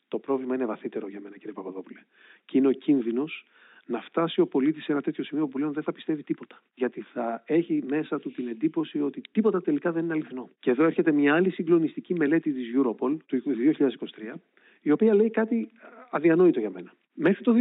Το 0.07 0.19
πρόβλημα 0.19 0.55
είναι 0.55 0.65
βαθύτερο 0.65 1.07
για 1.07 1.19
μένα, 1.21 1.37
κύριε 1.37 1.53
Παπαδόπουλε. 1.53 1.99
Και 2.45 2.57
είναι 2.57 2.67
ο 2.67 2.71
κίνδυνος 2.71 3.45
να 3.85 4.01
φτάσει 4.01 4.41
ο 4.41 4.47
πολίτης 4.47 4.83
σε 4.83 4.91
ένα 4.91 5.01
τέτοιο 5.01 5.23
σημείο 5.23 5.45
που 5.45 5.51
πλέον 5.51 5.73
δεν 5.73 5.83
θα 5.83 5.91
πιστεύει 5.91 6.23
τίποτα. 6.23 6.63
Γιατί 6.73 7.01
θα 7.01 7.43
έχει 7.45 7.83
μέσα 7.89 8.19
του 8.19 8.31
την 8.31 8.47
εντύπωση 8.47 9.01
ότι 9.01 9.21
τίποτα 9.31 9.61
τελικά 9.61 9.91
δεν 9.91 10.03
είναι 10.03 10.13
αληθινό. 10.13 10.49
Και 10.59 10.69
εδώ 10.69 10.83
έρχεται 10.83 11.11
μια 11.11 11.35
άλλη 11.35 11.49
συγκλονιστική 11.49 12.13
μελέτη 12.13 12.51
της 12.51 12.67
Europol 12.75 13.17
του 13.25 13.41
2023, 13.45 14.33
η 14.81 14.91
οποία 14.91 15.15
λέει 15.15 15.29
κάτι 15.29 15.71
αδιανόητο 16.09 16.59
για 16.59 16.69
μένα. 16.69 16.93
Μέχρι 17.13 17.43
το 17.43 17.53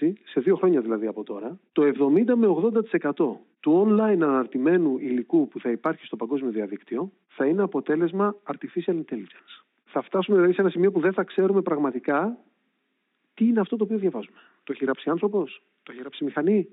2026, 0.00 0.12
σε 0.24 0.40
δύο 0.40 0.56
χρόνια 0.56 0.80
δηλαδή 0.80 1.06
από 1.06 1.22
τώρα, 1.24 1.58
το 1.72 1.82
70 1.82 2.34
με 2.34 2.46
80% 3.02 3.10
του 3.60 3.86
online 3.88 4.20
αναρτημένου 4.22 4.98
υλικού 4.98 5.48
που 5.48 5.60
θα 5.60 5.70
υπάρχει 5.70 6.06
στο 6.06 6.16
παγκόσμιο 6.16 6.50
διαδίκτυο 6.50 7.12
θα 7.28 7.46
είναι 7.46 7.62
αποτέλεσμα 7.62 8.36
artificial 8.52 8.92
intelligence. 8.92 9.62
Θα 9.84 10.02
φτάσουμε 10.02 10.36
δηλαδή 10.36 10.54
σε 10.54 10.60
ένα 10.60 10.70
σημείο 10.70 10.90
που 10.92 11.00
δεν 11.00 11.12
θα 11.12 11.22
ξέρουμε 11.22 11.62
πραγματικά 11.62 12.38
τι 13.34 13.44
είναι 13.46 13.60
αυτό 13.60 13.76
το 13.76 13.84
οποίο 13.84 13.98
διαβάζουμε. 13.98 14.36
Το 14.64 14.72
έχει 14.72 14.84
γράψει 14.84 15.10
άνθρωπος, 15.10 15.62
το 15.82 15.92
έχει 15.92 16.00
γράψει 16.00 16.24
μηχανή, 16.24 16.68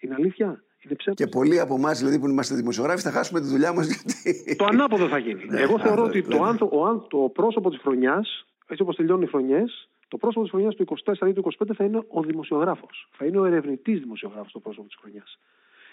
είναι 0.00 0.14
αλήθεια; 0.14 0.64
Είναι 0.84 0.94
ψεύδος. 0.94 1.26
Και 1.26 1.36
πολλοί 1.36 1.60
από 1.60 1.74
εμάς 1.74 1.98
δηλαδή 1.98 2.18
που 2.18 2.28
είμαστε 2.28 2.54
δημοσιογράφοι 2.54 3.02
θα 3.02 3.10
χάσουμε 3.10 3.40
τη 3.40 3.46
δουλειά 3.46 3.72
μας. 3.72 3.86
Γιατί... 3.86 4.56
Το 4.56 4.64
ανάποδο 4.64 5.08
θα 5.08 5.18
γίνει. 5.18 5.44
Ναι, 5.48 5.60
Εγώ 5.60 5.78
θεωρώ 5.78 6.02
αυτό, 6.02 6.18
ότι 6.18 6.22
το, 6.22 6.38
ναι. 6.42 6.48
άνθρω- 6.48 6.72
ο, 6.72 6.84
αν- 6.84 7.06
το 7.08 7.18
πρόσωπο 7.32 7.70
της 7.70 7.78
χρονιάς, 7.78 8.46
έτσι 8.68 8.82
όπως 8.82 8.96
τελειώνουν 8.96 9.22
οι 9.22 9.26
χρονιές, 9.26 9.88
το 10.08 10.16
πρόσωπο 10.16 10.42
της 10.42 10.50
χρονιάς 10.50 10.74
του 10.74 10.84
24 11.04 11.28
ή 11.28 11.32
του 11.32 11.52
25 11.58 11.70
θα 11.74 11.84
είναι 11.84 12.02
ο 12.08 12.22
δημοσιογράφος. 12.22 13.08
Θα 13.12 13.24
είναι 13.24 13.38
ο 13.38 13.44
ερευνητής 13.44 14.00
δημοσιογράφος 14.00 14.52
το 14.52 14.58
πρόσωπο 14.58 14.86
της 14.86 14.96
χρονιάς. 15.00 15.38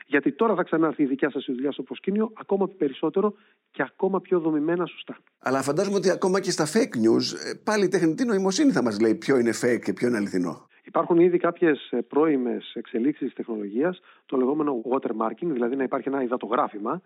Γιατί 0.06 0.32
τώρα 0.32 0.56
θα 0.56 0.64
ξανάρθει 0.64 1.04
η 1.04 1.06
δικιά 1.06 1.30
σας 1.30 1.46
δουλειά 1.48 1.72
στο 1.72 1.84
προσκήνιο 1.84 2.32
ακόμα 2.34 2.68
περισσότερο 2.68 3.34
και 3.72 3.82
ακόμα 3.82 4.22
πιο 4.22 4.40
δομημένα 4.40 4.86
σωστά. 4.86 5.18
Αλλά 5.40 5.62
φαντάζομαι 5.62 5.96
ότι 5.96 6.10
ακόμα 6.10 6.40
και 6.40 6.52
στα 6.52 6.66
fake 6.66 6.96
news 7.06 7.50
ε, 7.50 7.54
πάλι 7.64 7.86
η 7.86 7.88
τεχνητή 7.88 8.26
νοημοσύνη 8.26 8.72
θα 8.72 8.84
μας 8.84 9.00
λέει 9.00 9.16
ποιο 9.16 9.38
είναι 9.38 9.54
fake 9.62 9.80
και 9.84 9.94
ποιο 9.94 10.08
είναι 10.08 10.18
αληθινό. 10.18 10.68
Υπάρχουν 10.84 11.18
ήδη 11.18 11.38
κάποιες 11.38 11.94
πρώιμες 12.08 12.72
εξελίξεις 12.74 13.26
της 13.26 13.36
τεχνολογίας, 13.36 14.00
το 14.26 14.38
λεγόμενο 14.38 14.82
watermarking, 14.92 15.48
δηλαδή 15.48 15.76
να 15.76 15.84
υπάρχει 15.84 16.10
ένα 16.10 16.24
υδατογράφημα. 16.24 17.02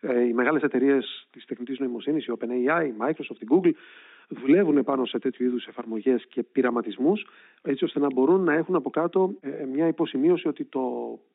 Ε, 0.00 0.20
οι 0.20 0.32
μεγάλες 0.32 0.62
εταιρείες 0.62 1.26
της 1.30 1.44
τεχνητής 1.44 1.78
νοημοσύνης, 1.78 2.26
η 2.26 2.32
OpenAI, 2.38 2.86
η 2.86 2.92
Microsoft, 2.98 3.40
η 3.40 3.46
Google, 3.50 3.72
δουλεύουν 4.28 4.84
πάνω 4.84 5.04
σε 5.04 5.18
τέτοιου 5.18 5.44
είδους 5.46 5.66
εφαρμογές 5.66 6.26
και 6.26 6.42
πειραματισμούς, 6.42 7.26
έτσι 7.62 7.84
ώστε 7.84 7.98
να 7.98 8.06
μπορούν 8.12 8.44
να 8.44 8.54
έχουν 8.54 8.74
από 8.74 8.90
κάτω 8.90 9.34
ε, 9.40 9.64
μια 9.64 9.86
υποσημείωση 9.86 10.48
ότι 10.48 10.64
το, 10.64 10.80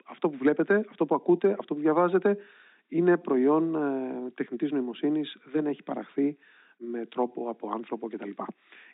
αυτό 0.03 0.29
που 0.29 0.38
βλέπετε, 0.38 0.86
αυτό 0.89 1.06
που 1.06 1.15
ακούτε, 1.15 1.56
αυτό 1.60 1.75
που 1.75 1.82
διαβάζετε 1.82 2.38
είναι 2.88 3.17
προϊόν 3.17 3.75
ε, 3.75 4.32
τεχνητής 4.34 4.72
νοημοσύνης, 4.72 5.38
δεν 5.51 5.65
έχει 5.65 5.84
παραχθεί 5.84 6.38
με 6.77 7.06
τρόπο 7.06 7.50
από 7.50 7.70
άνθρωπο 7.74 8.08
κτλ. 8.08 8.29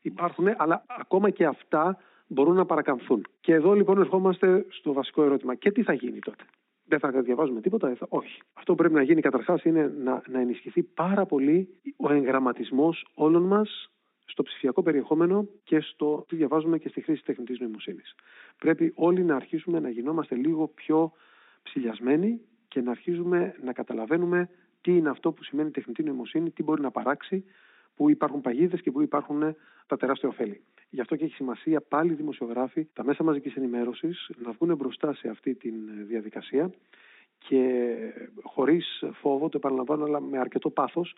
Υπάρχουν, 0.01 0.47
αλλά 0.57 0.83
ακόμα 0.87 1.29
και 1.29 1.45
αυτά 1.45 1.97
μπορούν 2.27 2.55
να 2.55 2.65
παρακαμφθούν. 2.65 3.25
Και 3.41 3.53
εδώ 3.53 3.73
λοιπόν 3.73 3.99
ερχόμαστε 3.99 4.65
στο 4.69 4.93
βασικό 4.93 5.23
ερώτημα. 5.23 5.55
Και 5.55 5.71
τι 5.71 5.83
θα 5.83 5.93
γίνει 5.93 6.19
τότε; 6.19 6.43
Δεν 6.99 7.11
θα 7.11 7.21
διαβάζουμε 7.21 7.61
τίποτα, 7.61 7.87
δεν 7.87 7.97
θα... 7.97 8.05
όχι. 8.09 8.41
Αυτό 8.53 8.71
που 8.71 8.77
πρέπει 8.77 8.93
να 8.93 9.01
γίνει 9.01 9.21
καταρχάς 9.21 9.63
είναι 9.63 9.93
να, 9.97 10.21
να 10.27 10.39
ενισχυθεί 10.39 10.83
πάρα 10.83 11.25
πολύ 11.25 11.69
ο 11.97 12.13
εγγραμματισμός 12.13 13.07
όλων 13.13 13.43
μας 13.43 13.91
στο 14.25 14.43
ψηφιακό 14.43 14.83
περιεχόμενο 14.83 15.47
και 15.63 15.79
στο 15.79 16.25
τι 16.27 16.35
διαβάζουμε 16.35 16.77
και 16.77 16.89
στη 16.89 17.01
χρήση 17.01 17.23
τεχνητής 17.23 17.59
νοημοσύνης. 17.59 18.15
Πρέπει 18.57 18.91
όλοι 18.95 19.23
να 19.23 19.35
αρχίσουμε 19.35 19.79
να 19.79 19.89
γινόμαστε 19.89 20.35
λίγο 20.35 20.67
πιο 20.67 21.11
ψηλιασμένοι 21.63 22.41
και 22.67 22.81
να 22.81 22.91
αρχίζουμε 22.91 23.55
να 23.63 23.73
καταλαβαίνουμε 23.73 24.49
τι 24.81 24.97
είναι 24.97 25.09
αυτό 25.09 25.31
που 25.31 25.43
σημαίνει 25.43 25.71
τεχνητή 25.71 26.03
νοημοσύνη, 26.03 26.51
τι 26.51 26.63
μπορεί 26.63 26.81
να 26.81 26.91
παράξει, 26.91 27.45
πού 27.95 28.09
υπάρχουν 28.09 28.41
παγίδες 28.41 28.81
και 28.81 28.91
πού 28.91 29.01
υπάρχουν 29.01 29.55
τα 29.87 29.97
τεράστια 29.97 30.29
ωφέλη. 30.29 30.61
Γι' 30.89 31.01
αυτό 31.01 31.15
και 31.15 31.23
έχει 31.23 31.35
σημασία 31.35 31.81
πάλι 31.81 32.11
οι 32.11 32.15
δημοσιογράφοι, 32.15 32.87
τα 32.93 33.03
μέσα 33.03 33.23
μαζικής 33.23 33.55
ενημέρωσης 33.55 34.29
να 34.37 34.51
βγουν 34.51 34.75
μπροστά 34.75 35.13
σε 35.13 35.27
αυτή 35.27 35.55
τη 35.55 35.69
διαδικασία 36.07 36.71
και 37.37 37.95
χωρίς 38.41 39.03
φόβο, 39.13 39.49
το 39.49 39.57
επαναλαμβάνω, 39.57 40.03
αλλά 40.03 40.21
με 40.21 40.39
αρκετό 40.39 40.69
πάθος, 40.69 41.15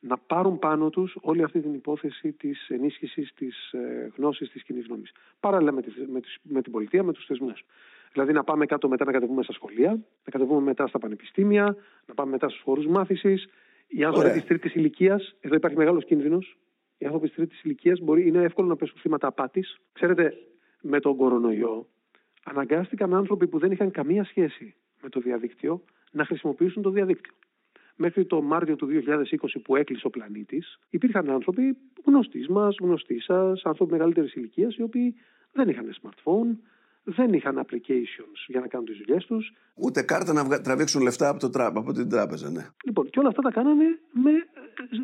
να 0.00 0.18
πάρουν 0.18 0.58
πάνω 0.58 0.90
τους 0.90 1.16
όλη 1.20 1.42
αυτή 1.42 1.60
την 1.60 1.74
υπόθεση 1.74 2.32
της 2.32 2.68
ενίσχυσης 2.68 3.32
της 3.34 3.72
ε, 3.72 4.12
γνώσης 4.16 4.50
της 4.50 4.62
κοινής 4.62 4.86
γνώμης. 4.86 5.12
Παράλληλα 5.40 5.72
με, 5.72 5.82
τη, 5.82 5.90
με, 6.12 6.20
τις, 6.20 6.38
με 6.42 6.62
την 6.62 6.72
πολιτεία, 6.72 7.02
με 7.02 7.12
τους 7.12 7.24
θεσμούς. 7.26 7.64
Δηλαδή 8.12 8.32
να 8.32 8.44
πάμε 8.44 8.66
κάτω 8.66 8.88
μετά 8.88 9.04
να 9.04 9.12
κατεβούμε 9.12 9.42
στα 9.42 9.52
σχολεία, 9.52 9.90
να 10.24 10.30
κατεβούμε 10.30 10.60
μετά 10.60 10.86
στα 10.86 10.98
πανεπιστήμια, 10.98 11.76
να 12.06 12.14
πάμε 12.14 12.30
μετά 12.30 12.48
στους 12.48 12.62
χώρους 12.62 12.86
μάθησης. 12.86 13.48
Οι 13.94 14.04
άνθρωποι 14.04 14.26
Ωραία. 14.26 14.38
της 14.38 14.48
τρίτης 14.48 14.74
ηλικίας, 14.74 15.34
εδώ 15.40 15.54
υπάρχει 15.54 15.76
μεγάλος 15.76 16.04
κίνδυνος, 16.04 16.58
οι 16.98 17.04
άνθρωποι 17.04 17.26
της 17.26 17.36
τρίτης 17.36 17.62
ηλικίας 17.62 18.00
μπορεί, 18.00 18.26
είναι 18.26 18.42
εύκολο 18.42 18.68
να 18.68 18.76
πέσουν 18.76 18.98
θύματα 19.00 19.26
απάτης. 19.26 19.76
Ξέρετε, 19.92 20.34
με 20.80 21.00
τον 21.00 21.16
κορονοϊό 21.16 21.86
αναγκάστηκαν 22.44 23.14
άνθρωποι 23.14 23.46
που 23.48 23.58
δεν 23.58 23.70
είχαν 23.70 23.90
καμία 23.90 24.24
σχέση 24.24 24.74
με 25.02 25.08
το 25.08 25.20
διαδίκτυο 25.20 25.84
να 26.12 26.24
χρησιμοποιήσουν 26.24 26.82
το 26.82 26.90
διαδίκτυο. 26.90 27.32
Μέχρι 27.96 28.24
το 28.24 28.42
Μάρτιο 28.42 28.76
του 28.76 28.86
2020 28.86 29.60
που 29.64 29.76
έκλεισε 29.76 30.06
ο 30.06 30.10
πλανήτης, 30.10 30.78
υπήρχαν 30.90 31.30
άνθρωποι 31.30 31.76
γνωστοί 32.04 32.46
μας, 32.48 32.76
γνωστοί 32.80 33.20
σας, 33.20 33.62
άνθρωποι 33.64 33.92
μεγαλύτερης 33.92 34.34
ηλικίας, 34.34 34.76
οι 34.76 34.82
οποίοι 34.82 35.14
δεν 35.52 35.68
είχαν 35.68 35.94
smartphone, 36.02 36.56
δεν 37.04 37.32
είχαν 37.32 37.58
applications 37.66 38.38
για 38.46 38.60
να 38.60 38.66
κάνουν 38.66 38.86
τις 38.86 38.96
δουλειές 38.96 39.24
τους. 39.26 39.52
Ούτε 39.74 40.02
κάρτα 40.02 40.32
να 40.32 40.44
βγα- 40.44 40.60
τραβήξουν 40.60 41.02
λεφτά 41.02 41.28
από, 41.28 41.38
το 41.40 41.50
τράπ, 41.50 41.76
από 41.76 41.92
την 41.92 42.08
τράπεζα, 42.08 42.50
ναι. 42.50 42.66
Λοιπόν, 42.84 43.10
και 43.10 43.18
όλα 43.18 43.28
αυτά 43.28 43.42
τα 43.42 43.50
κάνανε 43.50 43.84
με, 44.12 44.30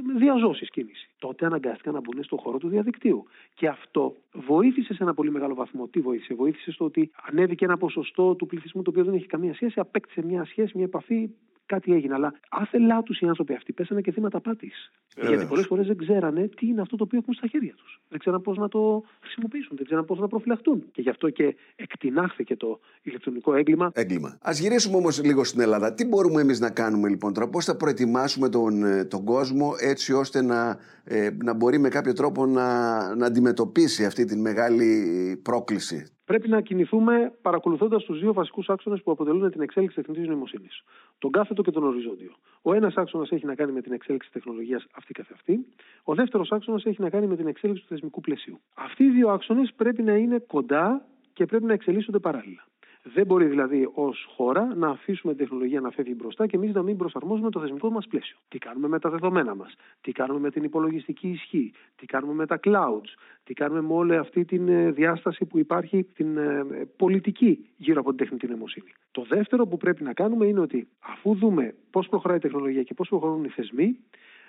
με 0.04 0.18
διαζώσεις 0.18 0.70
κίνηση. 0.70 1.08
Τότε 1.18 1.46
αναγκάστηκαν 1.46 1.94
να 1.94 2.00
μπουν 2.00 2.22
στον 2.24 2.38
χώρο 2.38 2.58
του 2.58 2.68
διαδικτύου. 2.68 3.24
Και 3.54 3.68
αυτό 3.68 4.16
βοήθησε 4.32 4.94
σε 4.94 5.02
ένα 5.02 5.14
πολύ 5.14 5.30
μεγάλο 5.30 5.54
βαθμό. 5.54 5.88
Τι 5.88 6.00
βοήθησε, 6.00 6.34
βοήθησε 6.34 6.70
στο 6.70 6.84
ότι 6.84 7.10
ανέβηκε 7.30 7.64
ένα 7.64 7.76
ποσοστό 7.76 8.34
του 8.34 8.46
πληθυσμού 8.46 8.82
το 8.82 8.90
οποίο 8.90 9.04
δεν 9.04 9.14
έχει 9.14 9.26
καμία 9.26 9.54
σχέση, 9.54 9.80
απέκτησε 9.80 10.22
μια 10.24 10.44
σχέση, 10.44 10.72
μια 10.74 10.84
επαφή, 10.84 11.30
κάτι 11.68 11.92
έγινε. 11.92 12.14
Αλλά 12.14 12.34
άθελά 12.48 13.02
τους 13.02 13.20
οι 13.20 13.26
άνθρωποι 13.26 13.54
αυτοί 13.54 13.72
πέσανε 13.72 14.00
και 14.00 14.12
θύματα 14.12 14.40
πάτη. 14.40 14.72
Βεβαίως. 15.16 15.34
Γιατί 15.34 15.48
πολλές 15.48 15.66
φορές 15.66 15.86
δεν 15.86 15.96
ξέρανε 15.96 16.48
τι 16.56 16.66
είναι 16.66 16.80
αυτό 16.80 16.96
το 16.96 17.04
οποίο 17.04 17.18
έχουν 17.18 17.34
στα 17.34 17.46
χέρια 17.46 17.74
τους. 17.76 18.00
Δεν 18.08 18.18
ξέραν 18.18 18.40
πώς 18.42 18.56
να 18.56 18.68
το 18.68 19.02
χρησιμοποιήσουν, 19.20 19.76
δεν 19.76 19.86
ξέραν 19.86 20.04
πώς 20.04 20.18
να 20.18 20.28
προφυλαχτούν. 20.28 20.84
Και 20.92 21.02
γι' 21.02 21.10
αυτό 21.10 21.30
και 21.30 21.56
εκτινάχθηκε 21.76 22.56
το 22.56 22.80
ηλεκτρονικό 23.02 23.54
έγκλημα 23.54 23.90
Έγκλημα. 23.94 24.28
Α 24.28 24.50
γυρίσουμε 24.52 24.96
όμως 24.96 25.22
λίγο 25.22 25.44
στην 25.44 25.60
Ελλάδα. 25.60 25.94
Τι 25.94 26.04
μπορούμε 26.04 26.40
εμείς 26.40 26.60
να 26.60 26.70
κάνουμε 26.70 27.08
λοιπόν 27.08 27.32
τώρα, 27.32 27.48
πώς 27.48 27.64
θα 27.64 27.76
προετοιμάσουμε 27.76 28.48
τον, 28.48 28.84
ε, 28.84 29.04
τον 29.04 29.24
κόσμο 29.24 29.72
έτσι 29.80 30.12
ώστε 30.12 30.42
να, 30.42 30.78
ε, 31.04 31.30
να 31.42 31.54
μπορεί 31.54 31.78
με 31.78 31.88
κάποιο 31.88 32.12
τρόπο 32.12 32.46
να, 32.46 33.14
να 33.14 33.26
αντιμετωπίσει 33.26 34.04
αυτή 34.04 34.24
τη 34.24 34.36
μεγάλη 34.36 35.40
πρόκληση; 35.42 36.06
Πρέπει 36.28 36.48
να 36.48 36.60
κινηθούμε 36.60 37.32
παρακολουθώντας 37.42 38.04
τους 38.04 38.20
δύο 38.20 38.32
βασικούς 38.32 38.68
άξονες 38.68 39.02
που 39.02 39.10
αποτελούν 39.10 39.50
την 39.50 39.60
εξέλιξη 39.60 39.96
τεχνητή 39.96 40.28
νοημοσύνης. 40.28 40.82
Τον 41.18 41.30
κάθετο 41.30 41.62
και 41.62 41.70
τον 41.70 41.84
οριζόντιο. 41.84 42.32
Ο 42.62 42.74
ένας 42.74 42.94
άξονας 42.94 43.30
έχει 43.30 43.46
να 43.46 43.54
κάνει 43.54 43.72
με 43.72 43.80
την 43.80 43.92
εξέλιξη 43.92 44.30
τεχνολογίας 44.32 44.86
αυτή 44.92 45.12
καθ' 45.12 45.32
αυτή. 45.32 45.66
Ο 46.02 46.14
δεύτερος 46.14 46.52
άξονας 46.52 46.84
έχει 46.84 47.02
να 47.02 47.10
κάνει 47.10 47.26
με 47.26 47.36
την 47.36 47.46
εξέλιξη 47.46 47.82
του 47.82 47.88
θεσμικού 47.88 48.20
πλαισίου. 48.20 48.60
Αυτοί 48.74 49.04
οι 49.04 49.10
δύο 49.10 49.28
άξονες 49.28 49.72
πρέπει 49.76 50.02
να 50.02 50.14
είναι 50.14 50.38
κοντά 50.38 51.06
και 51.32 51.46
πρέπει 51.46 51.64
να 51.64 51.72
εξελίσσονται 51.72 52.18
παράλληλα. 52.18 52.66
Δεν 53.14 53.26
μπορεί 53.26 53.46
δηλαδή 53.46 53.88
ως 53.94 54.26
χώρα 54.36 54.74
να 54.74 54.88
αφήσουμε 54.88 55.34
την 55.34 55.42
τεχνολογία 55.42 55.80
να 55.80 55.90
φεύγει 55.90 56.14
μπροστά 56.16 56.46
και 56.46 56.56
εμείς 56.56 56.72
να 56.72 56.82
μην 56.82 56.96
προσαρμόζουμε 56.96 57.50
το 57.50 57.60
θεσμικό 57.60 57.90
μας 57.90 58.06
πλαίσιο. 58.06 58.36
Τι 58.48 58.58
κάνουμε 58.58 58.88
με 58.88 58.98
τα 58.98 59.10
δεδομένα 59.10 59.54
μας, 59.54 59.74
τι 60.00 60.12
κάνουμε 60.12 60.40
με 60.40 60.50
την 60.50 60.64
υπολογιστική 60.64 61.28
ισχύ, 61.28 61.72
τι 61.96 62.06
κάνουμε 62.06 62.32
με 62.32 62.46
τα 62.46 62.60
clouds, 62.62 63.08
τι 63.44 63.54
κάνουμε 63.54 63.80
με 63.80 63.92
όλη 63.92 64.16
αυτή 64.16 64.44
τη 64.44 64.58
διάσταση 64.90 65.44
που 65.44 65.58
υπάρχει, 65.58 66.04
την 66.04 66.36
ε, 66.36 66.64
πολιτική 66.96 67.68
γύρω 67.76 68.00
από 68.00 68.08
την 68.08 68.18
τεχνητή 68.18 68.46
νοημοσύνη. 68.46 68.92
Το 69.10 69.24
δεύτερο 69.28 69.66
που 69.66 69.76
πρέπει 69.76 70.02
να 70.02 70.12
κάνουμε 70.12 70.46
είναι 70.46 70.60
ότι 70.60 70.88
αφού 70.98 71.34
δούμε 71.34 71.74
πώς 71.90 72.08
προχωράει 72.08 72.36
η 72.36 72.40
τεχνολογία 72.40 72.82
και 72.82 72.94
πώς 72.94 73.08
προχωρούν 73.08 73.44
οι 73.44 73.48
θεσμοί, 73.48 73.98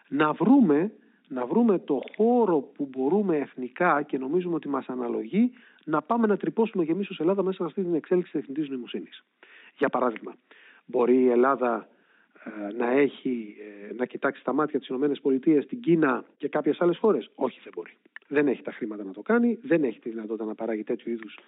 να 0.10 0.34
βρούμε 0.34 0.92
να 1.30 1.46
βρούμε 1.46 1.80
το 1.80 2.02
χώρο 2.16 2.60
που 2.60 2.90
μπορούμε 2.92 3.38
εθνικά 3.38 4.02
και 4.02 4.18
νομίζουμε 4.18 4.56
ότι 4.56 4.70
μας 4.70 4.88
αναλογεί 4.88 5.52
να 5.90 6.02
πάμε 6.02 6.28
να 6.28 6.38
τρυπώσουμε 6.38 6.86
και 6.86 6.92
εμείς 6.92 7.10
ως 7.10 7.20
Ελλάδα 7.20 7.44
μέσα 7.44 7.58
σε 7.58 7.64
αυτή 7.64 7.84
την 7.84 7.94
εξέλιξη 7.94 8.32
τεχνητής 8.32 8.70
νοημοσύνης. 8.70 9.24
Για 9.78 9.90
παράδειγμα, 9.90 10.36
μπορεί 10.86 11.18
η 11.18 11.30
Ελλάδα 11.30 11.90
ε, 12.44 12.74
να 12.74 12.90
έχει, 12.90 13.56
ε, 13.90 13.94
να 13.94 14.06
κοιτάξει 14.06 14.42
στα 14.42 14.54
μάτια 14.54 14.80
της 14.80 14.88
ΗΠΑ, 14.88 15.66
την 15.66 15.80
Κίνα 15.80 16.26
και 16.38 16.48
κάποιες 16.48 16.82
άλλες 16.82 16.98
χώρες; 16.98 17.30
Όχι, 17.36 17.60
δεν 17.64 17.74
μπορεί. 17.76 17.98
Δεν 18.28 18.48
έχει 18.48 18.62
τα 18.62 18.72
χρήματα 18.72 19.04
να 19.04 19.12
το 19.14 19.22
κάνει, 19.22 19.60
δεν 19.62 19.84
έχει 19.84 20.00
τη 20.00 20.10
δυνατότητα 20.10 20.46
να 20.46 20.56
παράγει 20.56 20.84
τέτοιου 20.84 21.12
είδους 21.12 21.40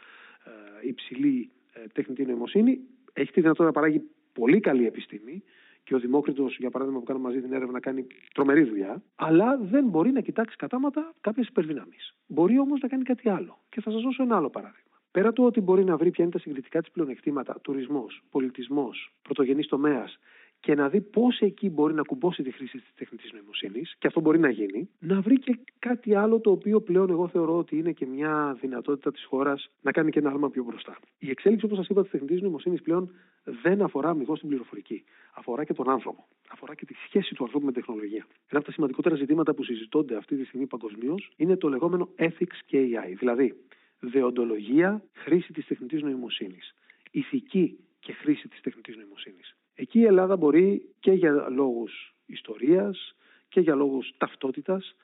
ε, 0.45 0.87
υψηλή 0.87 1.49
ε, 1.73 1.87
τεχνητή 1.93 2.25
νοημοσύνη. 2.25 2.79
Έχει 3.13 3.31
τη 3.31 3.41
δυνατότητα 3.41 3.65
να 3.65 3.71
παράγει 3.71 4.01
πολύ 4.33 4.59
καλή 4.59 4.85
επιστήμη 4.85 5.43
και 5.83 5.95
ο 5.95 5.99
Δημόκριτος, 5.99 6.57
για 6.57 6.69
παράδειγμα, 6.69 6.99
που 6.99 7.05
κάνουμε 7.05 7.27
μαζί 7.27 7.41
την 7.41 7.53
έρευνα, 7.53 7.79
κάνει 7.79 8.07
τρομερή 8.33 8.63
δουλειά, 8.63 9.03
αλλά 9.15 9.57
δεν 9.57 9.85
μπορεί 9.85 10.11
να 10.11 10.21
κοιτάξει 10.21 10.55
κατάματα 10.55 11.13
κάποιες 11.21 11.47
υπερδυνάμει. 11.47 11.95
Μπορεί 12.27 12.59
όμως 12.59 12.79
να 12.81 12.87
κάνει 12.87 13.03
κάτι 13.03 13.29
άλλο. 13.29 13.59
Και 13.69 13.81
θα 13.81 13.91
σας 13.91 14.01
δώσω 14.01 14.23
ένα 14.23 14.35
άλλο 14.35 14.49
παράδειγμα. 14.49 14.89
Πέρα 15.11 15.33
του 15.33 15.43
ότι 15.43 15.61
μπορεί 15.61 15.83
να 15.83 15.97
βρει 15.97 16.11
ποια 16.11 16.23
είναι 16.23 16.33
τα 16.33 16.39
συγκριτικά 16.39 16.79
της 16.81 16.91
πλεονεκτήματα, 16.91 17.59
τουρισμός, 17.61 18.23
πολιτισμός, 18.29 19.13
πρωτογενής 19.21 19.67
τομέας, 19.67 20.19
και 20.61 20.75
να 20.75 20.89
δει 20.89 21.01
πώς 21.01 21.39
εκεί 21.39 21.69
μπορεί 21.69 21.93
να 21.93 22.01
κουμπώσει 22.01 22.43
τη 22.43 22.51
χρήση 22.51 22.77
της 22.77 22.91
τεχνητής 22.95 23.31
νοημοσύνης, 23.33 23.95
και 23.99 24.07
αυτό 24.07 24.19
μπορεί 24.21 24.39
να 24.39 24.49
γίνει, 24.49 24.89
να 24.99 25.21
βρει 25.21 25.39
και 25.39 25.59
κάτι 25.79 26.15
άλλο 26.15 26.39
το 26.39 26.51
οποίο 26.51 26.81
πλέον 26.81 27.09
εγώ 27.09 27.27
θεωρώ 27.27 27.57
ότι 27.57 27.77
είναι 27.77 27.91
και 27.91 28.05
μια 28.05 28.57
δυνατότητα 28.61 29.11
της 29.11 29.23
χώρας 29.23 29.69
να 29.81 29.91
κάνει 29.91 30.11
και 30.11 30.19
ένα 30.19 30.29
άλμα 30.29 30.49
πιο 30.49 30.63
μπροστά. 30.63 30.97
Η 31.19 31.29
εξέλιξη, 31.29 31.65
όπως 31.65 31.77
σας 31.77 31.87
είπα, 31.87 32.01
της 32.01 32.11
τεχνητής 32.11 32.41
νοημοσύνης 32.41 32.81
πλέον 32.81 33.11
δεν 33.43 33.81
αφορά 33.81 34.09
αμυγός 34.09 34.39
την 34.39 34.47
πληροφορική. 34.47 35.03
Αφορά 35.33 35.63
και 35.63 35.73
τον 35.73 35.89
άνθρωπο. 35.89 36.27
Αφορά 36.51 36.75
και 36.75 36.85
τη 36.85 36.93
σχέση 36.93 37.33
του 37.35 37.43
ανθρώπου 37.43 37.65
με 37.65 37.71
τεχνολογία. 37.71 38.25
Ένα 38.29 38.59
από 38.59 38.63
τα 38.63 38.71
σημαντικότερα 38.71 39.15
ζητήματα 39.15 39.53
που 39.53 39.63
συζητώνται 39.63 40.15
αυτή 40.15 40.35
τη 40.35 40.45
στιγμή 40.45 40.67
παγκοσμίως 40.67 41.31
είναι 41.35 41.57
το 41.57 41.69
λεγόμενο 41.69 42.09
ethics 42.17 42.59
και 42.65 42.77
AI. 42.77 43.15
Δηλαδή, 43.19 43.53
δεοντολογία, 43.99 45.03
χρήση 45.13 45.53
της 45.53 45.65
τεχνητής 45.65 46.01
νοημοσύνης. 46.01 46.75
Ηθική 47.11 47.77
και 47.99 48.13
χρήση 48.13 48.47
της 48.47 48.61
τεχνητής 48.61 48.95
νοημοσύνης. 48.95 49.55
Εκεί 49.81 49.99
η 49.99 50.05
Ελλάδα 50.05 50.35
μπορεί 50.35 50.93
και 50.99 51.11
για 51.11 51.49
λόγους 51.49 52.15
ιστορίας 52.25 53.15
και 53.49 53.59
για 53.59 53.75
λόγους 53.75 54.13
ταυτότητας 54.17 54.95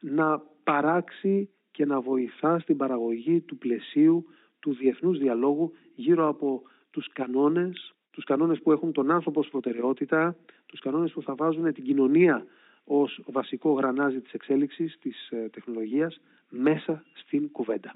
να 0.00 0.42
παράξει 0.64 1.50
και 1.70 1.84
να 1.86 2.00
βοηθά 2.00 2.58
στην 2.58 2.76
παραγωγή 2.76 3.40
του 3.40 3.58
πλαισίου 3.58 4.26
του 4.60 4.74
διεθνούς 4.74 5.18
διαλόγου 5.18 5.72
γύρω 5.94 6.28
από 6.28 6.62
τους 6.90 7.08
κανόνες, 7.12 7.94
τους 8.10 8.24
κανόνες 8.24 8.60
που 8.62 8.72
έχουν 8.72 8.92
τον 8.92 9.10
άνθρωπο 9.10 9.40
ως 9.40 9.48
προτεραιότητα, 9.48 10.36
τους 10.66 10.80
κανόνες 10.80 11.12
που 11.12 11.22
θα 11.22 11.34
βάζουν 11.34 11.72
την 11.72 11.84
κοινωνία 11.84 12.46
ως 12.84 13.20
βασικό 13.26 13.72
γρανάζι 13.72 14.20
της 14.20 14.32
εξέλιξης 14.32 14.98
της 15.00 15.28
ε, 15.30 15.48
τεχνολογίας 15.52 16.20
μέσα 16.48 17.04
στην 17.14 17.50
κουβέντα. 17.50 17.94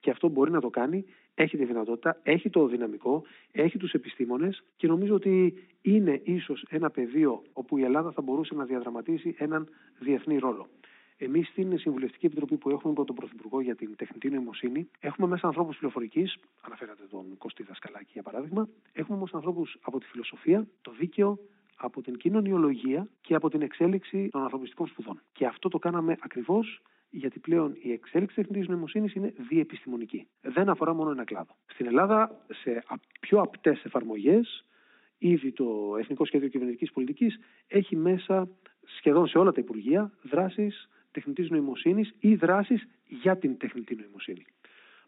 Και 0.00 0.10
αυτό 0.10 0.28
μπορεί 0.28 0.50
να 0.50 0.60
το 0.60 0.70
κάνει 0.70 1.04
έχει 1.38 1.56
τη 1.56 1.64
δυνατότητα, 1.64 2.20
έχει 2.22 2.50
το 2.50 2.66
δυναμικό, 2.66 3.22
έχει 3.52 3.78
τους 3.78 3.92
επιστήμονες 3.92 4.62
και 4.76 4.86
νομίζω 4.86 5.14
ότι 5.14 5.54
είναι 5.82 6.20
ίσως 6.24 6.64
ένα 6.68 6.90
πεδίο 6.90 7.42
όπου 7.52 7.78
η 7.78 7.82
Ελλάδα 7.82 8.10
θα 8.10 8.22
μπορούσε 8.22 8.54
να 8.54 8.64
διαδραματίσει 8.64 9.34
έναν 9.38 9.68
διεθνή 9.98 10.38
ρόλο. 10.38 10.66
Εμείς 11.18 11.48
στην 11.48 11.78
Συμβουλευτική 11.78 12.26
Επιτροπή 12.26 12.56
που 12.56 12.70
έχουμε 12.70 12.92
από 12.92 13.04
τον 13.04 13.14
Πρωθυπουργό 13.14 13.60
για 13.60 13.74
την 13.74 13.96
τεχνητή 13.96 14.30
νοημοσύνη, 14.30 14.88
έχουμε 15.00 15.26
μέσα 15.26 15.46
ανθρώπους 15.46 15.76
πληροφορικής, 15.76 16.36
αναφέρατε 16.60 17.02
τον 17.10 17.24
Κωστή 17.38 17.62
Δασκαλάκη 17.62 18.10
για 18.12 18.22
παράδειγμα, 18.22 18.68
έχουμε 18.92 19.16
όμως 19.16 19.34
ανθρώπους 19.34 19.76
από 19.80 19.98
τη 19.98 20.06
φιλοσοφία, 20.06 20.66
το 20.82 20.92
δίκαιο, 20.98 21.38
από 21.76 22.02
την 22.02 22.16
κοινωνιολογία 22.16 23.08
και 23.20 23.34
από 23.34 23.50
την 23.50 23.62
εξέλιξη 23.62 24.28
των 24.28 24.42
ανθρωπιστικών 24.42 24.86
σπουδών. 24.86 25.20
Και 25.32 25.46
αυτό 25.46 25.68
το 25.68 25.78
κάναμε 25.78 26.16
ακριβώς 26.20 26.82
γιατί 27.16 27.38
πλέον 27.38 27.76
η 27.82 27.92
εξέλιξη 27.92 28.34
τεχνητή 28.34 28.70
νοημοσύνης 28.70 29.14
είναι 29.14 29.32
διεπιστημονική. 29.48 30.28
Δεν 30.40 30.68
αφορά 30.68 30.94
μόνο 30.94 31.10
ένα 31.10 31.24
κλάδο. 31.24 31.56
Στην 31.66 31.86
Ελλάδα, 31.86 32.44
σε 32.62 32.84
πιο 33.20 33.40
απτές 33.40 33.84
εφαρμογές, 33.84 34.64
ήδη 35.18 35.52
το 35.52 35.96
Εθνικό 35.98 36.24
Σχέδιο 36.24 36.48
Κυβερνητικής 36.48 36.92
Πολιτικής 36.92 37.38
έχει 37.66 37.96
μέσα 37.96 38.48
σχεδόν 38.96 39.26
σε 39.26 39.38
όλα 39.38 39.52
τα 39.52 39.60
Υπουργεία 39.60 40.12
δράσεις 40.22 40.88
τεχνητής 41.10 41.50
νοημοσύνης 41.50 42.14
ή 42.18 42.34
δράσεις 42.34 42.88
για 43.06 43.36
την 43.36 43.56
τεχνητή 43.56 43.94
νοημοσύνη. 43.94 44.46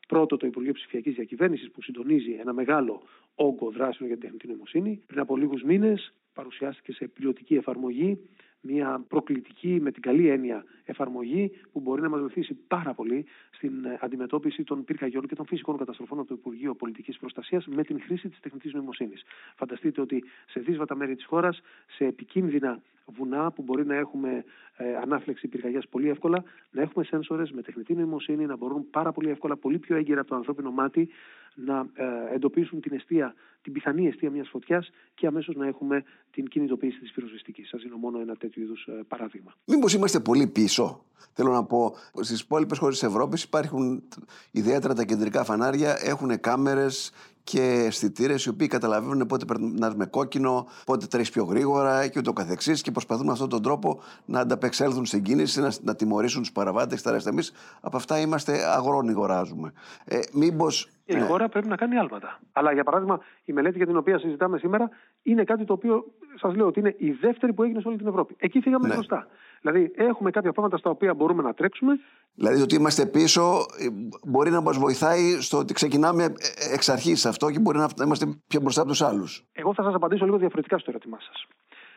Πρώτο, 0.09 0.37
το 0.37 0.47
Υπουργείο 0.47 0.73
Ψηφιακής 0.73 1.14
Διακυβέρνησης, 1.14 1.71
που 1.71 1.83
συντονίζει 1.83 2.33
ένα 2.33 2.53
μεγάλο 2.53 3.03
όγκο 3.35 3.71
δράσεων 3.71 4.09
για 4.09 4.18
την 4.18 4.21
τεχνητή 4.21 4.47
νοημοσύνη. 4.47 5.03
Πριν 5.07 5.21
από 5.21 5.37
λίγους 5.37 5.62
μήνες 5.62 6.14
παρουσιάστηκε 6.33 6.92
σε 6.92 7.09
πιλωτική 7.09 7.55
εφαρμογή 7.55 8.18
μια 8.61 9.05
προκλητική 9.09 9.79
με 9.81 9.90
την 9.90 10.03
καλή 10.03 10.29
έννοια 10.29 10.64
εφαρμογή 10.85 11.51
που 11.73 11.81
μπορεί 11.81 12.03
να 12.03 12.09
μας 12.09 12.21
βοηθήσει 12.21 12.55
πάρα 12.55 12.94
πολύ 12.94 13.27
στην 13.51 13.85
ε, 13.85 13.99
αντιμετώπιση 14.01 14.64
των 14.64 14.85
πυρκαγιών 14.85 15.27
και 15.27 15.35
των 15.35 15.47
φυσικών 15.47 15.77
καταστροφών 15.77 16.18
από 16.18 16.29
το 16.29 16.35
Υπουργείο 16.38 16.75
Πολιτικής 16.75 17.18
Προστασίας 17.18 17.66
με 17.66 17.85
την 17.85 18.01
χρήση 18.01 18.29
της 18.29 18.40
τεχνητής 18.40 18.73
νοημοσύνης. 18.73 19.23
Φανταστείτε 19.57 20.01
ότι 20.01 20.25
σε 20.47 20.61
δύσβατα 20.61 20.94
μέρη 20.94 21.14
της 21.14 21.25
χώρας, 21.25 21.61
σε 21.87 22.05
επικίνδυνα 22.05 22.83
βουνά 23.05 23.53
που 23.53 23.62
μπορεί 23.62 23.87
να 23.87 23.94
έχουμε 23.94 24.44
ε, 24.77 24.97
ανάφλεξη 24.97 25.49
πυρκαγιάς 25.49 25.88
πολύ 25.88 26.09
εύκολα, 26.09 26.44
να 26.71 26.83
έχουμε 26.83 27.05
σένσορες 27.05 27.51
με 27.51 27.62
τεχνητή 27.62 27.94
νοημοσύνη 27.94 28.47
να 28.47 28.57
μπορούν 28.57 28.90
πάρα 28.90 29.12
πολύ 29.12 29.31
εύκολα, 29.31 29.57
πολύ 29.57 29.79
πιο 29.79 29.97
έγκαιρα 29.97 30.21
από 30.21 30.29
το 30.29 30.37
ανθρώπινο 30.37 30.71
μάτι 30.71 31.09
να 31.55 31.87
ε, 31.94 32.35
εντοπίσουν 32.35 32.81
την 32.81 32.94
αιστεία, 32.94 33.35
την 33.62 33.73
πιθανή 33.73 34.07
αιστεία 34.07 34.31
μιας 34.31 34.49
φωτιάς 34.49 34.90
και 35.14 35.27
αμέσως 35.27 35.55
να 35.55 35.66
έχουμε 35.66 36.05
την 36.38 36.48
κινητοποίηση 36.48 36.98
της 36.98 37.12
πυροσβεστικής. 37.12 37.68
Σας 37.68 37.83
δίνω 37.83 37.96
μόνο 37.96 38.20
ένα 38.20 38.37
τέτοιο 38.37 38.62
είδους 38.62 38.87
ε, 38.87 38.92
παράδειγμα. 39.09 39.55
Μήπως 39.64 39.94
είμαστε 39.94 40.20
πολύ 40.20 40.46
πίσω; 40.46 41.05
Θέλω 41.33 41.53
να 41.53 41.64
πω, 41.64 41.94
στις 42.20 42.40
υπόλοιπες 42.40 42.79
χώρες 42.79 42.98
της 42.98 43.09
Ευρώπης 43.09 43.42
υπάρχουν 43.42 44.03
ιδιαίτερα 44.51 44.94
τα 44.94 45.05
κεντρικά 45.05 45.44
φανάρια, 45.44 45.98
έχουν 46.03 46.40
κάμερες 46.40 47.11
και 47.50 47.84
αισθητήρες 47.87 48.44
οι 48.44 48.48
οποίοι 48.48 48.66
καταλαβαίνουν 48.66 49.26
πότε 49.26 49.44
περνά 49.44 49.92
με 49.96 50.06
κόκκινο, 50.06 50.66
πότε 50.84 51.06
τρέχει 51.06 51.32
πιο 51.32 51.44
γρήγορα 51.44 52.08
και 52.08 52.18
ούτω 52.18 52.32
καθεξής 52.32 52.82
και 52.82 52.90
προσπαθούν 52.90 53.26
με 53.26 53.32
αυτόν 53.32 53.48
τον 53.48 53.62
τρόπο 53.62 54.00
να 54.24 54.40
ανταπεξέλθουν 54.40 55.06
στην 55.06 55.22
κίνηση, 55.22 55.61
να, 55.61 55.72
να 55.82 55.94
τιμωρήσουν 55.94 56.40
τους 56.40 56.52
παραβάτες 56.52 56.96
και 56.96 57.04
τα 57.08 57.11
ρέστα. 57.11 57.30
Εμεί 57.30 57.42
από 57.80 57.96
αυτά 57.96 58.20
είμαστε 58.20 58.52
αγρόνοι, 58.76 59.11
αγοράζουμε. 59.11 59.72
Ε, 60.04 60.18
Μήπως. 60.32 60.88
Η 61.04 61.14
ναι. 61.14 61.20
χώρα 61.20 61.48
πρέπει 61.48 61.68
να 61.68 61.76
κάνει 61.76 61.96
άλματα. 61.96 62.40
Αλλά 62.52 62.72
για 62.72 62.84
παράδειγμα, 62.84 63.20
η 63.44 63.52
μελέτη 63.52 63.76
για 63.76 63.87
την 63.87 63.96
οποία 63.96 64.18
συζητάμε 64.18 64.58
σήμερα 64.58 64.88
είναι 65.22 65.44
κάτι 65.44 65.64
το 65.64 65.72
οποίο 65.72 66.04
σας 66.40 66.54
λέω 66.54 66.66
ότι 66.66 66.80
είναι 66.80 66.94
η 66.98 67.11
δεύτερη 67.11 67.52
που 67.52 67.62
έγινε 67.62 67.80
σε 67.80 67.88
όλη 67.88 67.96
την 67.96 68.06
Ευρώπη. 68.06 68.34
Εκεί 68.38 68.61
φύγαμε 68.61 68.88
ναι. 68.88 68.94
μπροστά. 68.94 69.26
Δηλαδή, 69.61 69.92
έχουμε 69.94 70.31
κάποια 70.31 70.53
πράγματα 70.53 70.77
στα 70.77 70.90
οποία 70.90 71.14
μπορούμε 71.14 71.42
να 71.42 71.55
τρέξουμε. 71.55 71.99
Δηλαδή, 72.35 72.62
ότι 72.62 72.75
είμαστε 72.75 73.07
πίσω 73.07 73.66
ε, 73.79 73.87
μπορεί 74.25 74.51
να 74.51 74.61
μας 74.61 74.79
βοηθάει 74.79 75.40
στο 75.40 75.59
ότι 75.59 75.75
ξεκινάμε 75.75 76.25
ε, 76.25 76.75
εξ 76.75 76.88
αρχής 76.88 77.27
αυτό 77.27 77.51
και 77.51 77.59
μπορεί 77.59 77.79
να 77.79 77.88
είμαστε 78.05 78.27
πιο 78.47 78.61
μπροστά 78.61 78.81
από 78.81 78.90
τους 78.90 79.03
άλλους. 79.03 79.44
Εγώ 79.53 79.75
θα 79.75 79.83
σας 79.83 79.94
απαντήσω 79.94 80.25
λίγο 80.25 80.37
διαφορετικά 80.38 80.79
στο 80.79 80.90
ερώτημά 80.90 81.18
σας. 81.21 81.47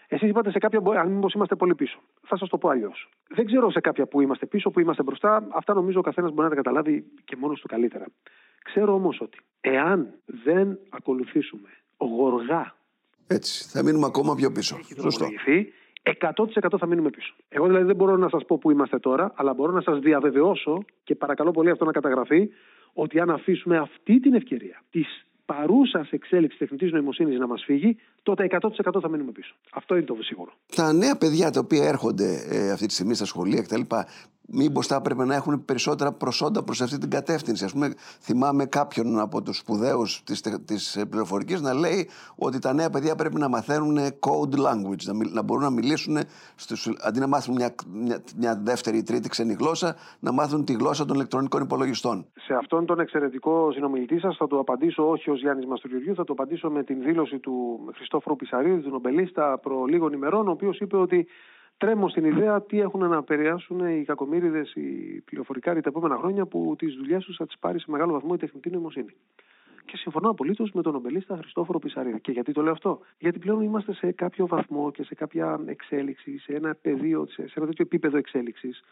Εσείς 0.07 0.29
είπατε 0.29 0.51
σε 0.51 0.57
κάποια, 0.57 0.81
αν 0.99 1.11
μήπως 1.11 1.33
είμαστε 1.33 1.55
πολύ 1.55 1.75
πίσω. 1.75 1.99
Θα 2.21 2.37
σας 2.37 2.49
το 2.49 2.57
πω 2.57 2.69
αλλιώς. 2.69 3.09
Δεν 3.29 3.45
ξέρω 3.45 3.71
σε 3.71 3.79
κάποια 3.79 4.05
που 4.07 4.21
είμαστε 4.21 4.45
πίσω, 4.45 4.71
που 4.71 4.79
είμαστε 4.79 5.03
μπροστά. 5.03 5.47
Αυτά 5.49 5.73
νομίζω 5.73 5.99
ο 5.99 6.01
καθένας 6.01 6.31
μπορεί 6.31 6.43
να 6.43 6.49
τα 6.49 6.55
καταλάβει 6.55 7.05
και 7.25 7.35
μόνος 7.35 7.59
του 7.59 7.67
καλύτερα. 7.67 8.05
Ξέρω 8.63 8.93
όμως 8.93 9.21
ότι 9.21 9.37
εάν 9.61 10.13
δεν 10.25 10.79
ακολουθήσουμε 10.89 11.69
γοργά. 11.97 12.75
Έτσι, 13.27 13.69
θα 13.69 13.83
μείνουμε 13.83 14.05
ακόμα 14.05 14.35
πιο 14.35 14.51
πίσω. 14.51 14.79
Σωστό. 14.99 15.27
100% 16.03 16.77
θα 16.79 16.85
μείνουμε 16.87 17.09
πίσω. 17.09 17.33
Εγώ 17.49 17.65
δηλαδή 17.65 17.85
δεν 17.85 17.95
μπορώ 17.95 18.17
να 18.17 18.29
σας 18.29 18.45
πω 18.45 18.57
που 18.57 18.71
είμαστε 18.71 18.99
τώρα, 18.99 19.33
αλλά 19.35 19.53
μπορώ 19.53 19.71
να 19.71 19.81
σας 19.81 19.99
διαβεβαιώσω 19.99 20.83
και 21.03 21.15
παρακαλώ 21.15 21.51
πολύ 21.51 21.69
αυτό 21.69 21.85
να 21.85 21.91
καταγραφεί 21.91 22.49
ότι 22.93 23.19
αν 23.19 23.29
αφήσουμε 23.29 23.77
αυτή 23.77 24.19
την 24.19 24.33
ευκαιρία 24.33 24.83
της 24.89 25.25
παρούσας 25.45 26.09
εξέλιξης 26.11 26.59
τεχνητής 26.59 26.91
νοημοσύνης 26.91 27.39
να 27.39 27.47
μας 27.47 27.63
φύγει, 27.65 27.97
τότε 28.23 28.47
100% 28.49 28.99
θα 29.01 29.09
μείνουμε 29.09 29.31
πίσω. 29.31 29.55
Αυτό 29.73 29.95
είναι 29.95 30.05
το 30.05 30.17
σίγουρο. 30.19 30.51
Τα 30.75 30.93
νέα 30.93 31.15
παιδιά 31.17 31.49
τα 31.49 31.59
οποία 31.59 31.87
έρχονται 31.87 32.45
ε, 32.49 32.71
αυτή 32.71 32.85
τη 32.85 32.93
στιγμή 32.93 33.13
στα 33.13 33.25
σχολεία 33.25 33.61
κτλ 33.61 33.81
μήπως 34.51 34.87
θα 34.87 34.95
έπρεπε 34.95 35.25
να 35.25 35.35
έχουν 35.35 35.65
περισσότερα 35.65 36.11
προσόντα 36.11 36.63
προς 36.63 36.81
αυτή 36.81 36.97
την 36.97 37.09
κατεύθυνση. 37.09 37.65
Α 37.65 37.69
πούμε, 37.73 37.93
θυμάμαι 38.19 38.65
κάποιον 38.65 39.19
από 39.19 39.41
τους 39.41 39.57
σπουδαίους 39.57 40.23
της 40.65 41.05
πληροφορικής 41.09 41.61
να 41.61 41.73
λέει 41.73 42.09
ότι 42.35 42.59
τα 42.59 42.73
νέα 42.73 42.89
παιδιά 42.89 43.15
πρέπει 43.15 43.39
να 43.39 43.47
μαθαίνουν 43.47 43.97
code 43.97 44.55
language, 44.55 45.03
να, 45.05 45.13
να 45.31 45.41
μπορούν 45.41 45.63
να 45.63 45.69
μιλήσουν, 45.69 46.17
στους, 46.55 46.89
αντί 47.01 47.19
να 47.19 47.27
μάθουν 47.27 47.55
μια, 47.55 47.75
μια, 47.93 48.21
μια 48.37 48.61
δεύτερη 48.63 48.97
ή 48.97 49.03
τρίτη 49.03 49.29
ξένη 49.29 49.53
γλώσσα, 49.53 49.95
να 50.19 50.31
μάθουν 50.31 50.65
τη 50.65 50.73
γλώσσα 50.73 51.05
των 51.05 51.15
ηλεκτρονικών 51.15 51.61
υπολογιστών. 51.61 52.25
Σε 52.33 52.53
αυτόν 52.53 52.85
τον 52.85 52.99
εξαιρετικό 52.99 53.71
συνομιλητή 53.71 54.19
σας 54.19 54.37
θα 54.37 54.47
το 54.47 54.59
απαντήσω 54.59 55.09
όχι 55.09 55.29
ως 55.29 55.39
Γιάννης 55.39 55.65
Μαστοριοριού, 55.65 56.15
θα 56.15 56.23
το 56.23 56.33
απαντήσω 56.33 56.69
με 56.69 56.83
την 56.83 57.01
δήλωση 57.01 57.39
του 57.39 57.79
Χριστόφρου 57.95 58.35
Πισαρίδη, 58.35 58.81
του 58.81 58.89
νομπελίστα, 58.89 59.59
προ 59.59 59.85
λίγων 59.85 60.13
ημερών, 60.13 60.47
ο 60.47 60.51
οποίος 60.51 60.79
είπε 60.79 60.97
ότι 60.97 61.27
τρέμω 61.77 62.09
στην 62.09 62.25
ιδέα 62.25 62.61
τι 62.61 62.79
έχουν 62.79 63.07
να 63.07 63.17
επηρεάσουν 63.17 63.79
οι 63.79 64.03
κακομίριδες, 64.05 64.73
οι 64.73 65.21
πληροφορικάροι 65.25 65.81
τα 65.81 65.89
επόμενα 65.89 66.17
χρόνια 66.17 66.45
που 66.45 66.75
τις 66.77 66.95
δουλειές 66.95 67.25
τους 67.25 67.35
θα 67.35 67.45
τις 67.45 67.57
πάρει 67.59 67.79
σε 67.79 67.91
μεγάλο 67.91 68.11
βαθμό 68.11 68.31
η 68.33 68.37
τεχνητή 68.37 68.69
νοημοσύνη. 68.69 69.13
Και 69.85 69.97
συμφωνώ 69.97 70.29
απολύτως 70.29 70.71
με 70.71 70.81
τον 70.81 70.93
νομπελίστα 70.93 71.37
Χριστόφορο 71.37 71.79
Πισαρίδη. 71.79 72.19
Και 72.19 72.31
γιατί 72.31 72.51
το 72.51 72.61
λέω 72.61 72.71
αυτό, 72.71 72.99
Γιατί 73.17 73.39
πλέον 73.39 73.61
είμαστε 73.61 73.93
σε 73.93 74.11
κάποιο 74.11 74.47
βαθμό 74.47 74.91
και 74.91 75.03
σε 75.03 75.15
κάποια 75.15 75.59
εξέλιξη, 75.65 76.37
σε 76.37 76.53
ένα 76.53 76.77
πεδίο, 76.81 77.27
σε 77.27 77.51
ένα 77.55 77.65
τέτοιο 77.65 77.85
επίπεδο 77.85 78.17
εξέλιξης, 78.17 78.83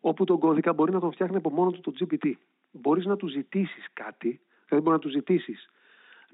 όπου 0.00 0.24
τον 0.24 0.38
κώδικα 0.38 0.72
μπορεί 0.72 0.92
να 0.92 1.00
τον 1.00 1.12
φτιάχνει 1.12 1.36
από 1.36 1.50
μόνο 1.50 1.70
του 1.70 1.80
το 1.80 1.92
GPT. 2.00 2.32
Μπορείς 2.70 3.04
να 3.04 3.16
του 3.16 3.26
ζητήσεις 3.28 3.86
κάτι, 3.92 4.40
δηλαδή 4.68 4.84
μπορεί 4.84 4.96
να 4.96 4.98
του 4.98 5.08
ζητήσεις 5.08 5.68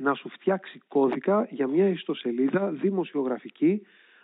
να 0.00 0.14
σου 0.14 0.28
φτιάξει 0.28 0.80
κώδικα 0.88 1.46
για 1.50 1.66
μια 1.66 1.88
ιστοσελίδα 1.88 2.70
δημοσιογραφική 2.70 3.82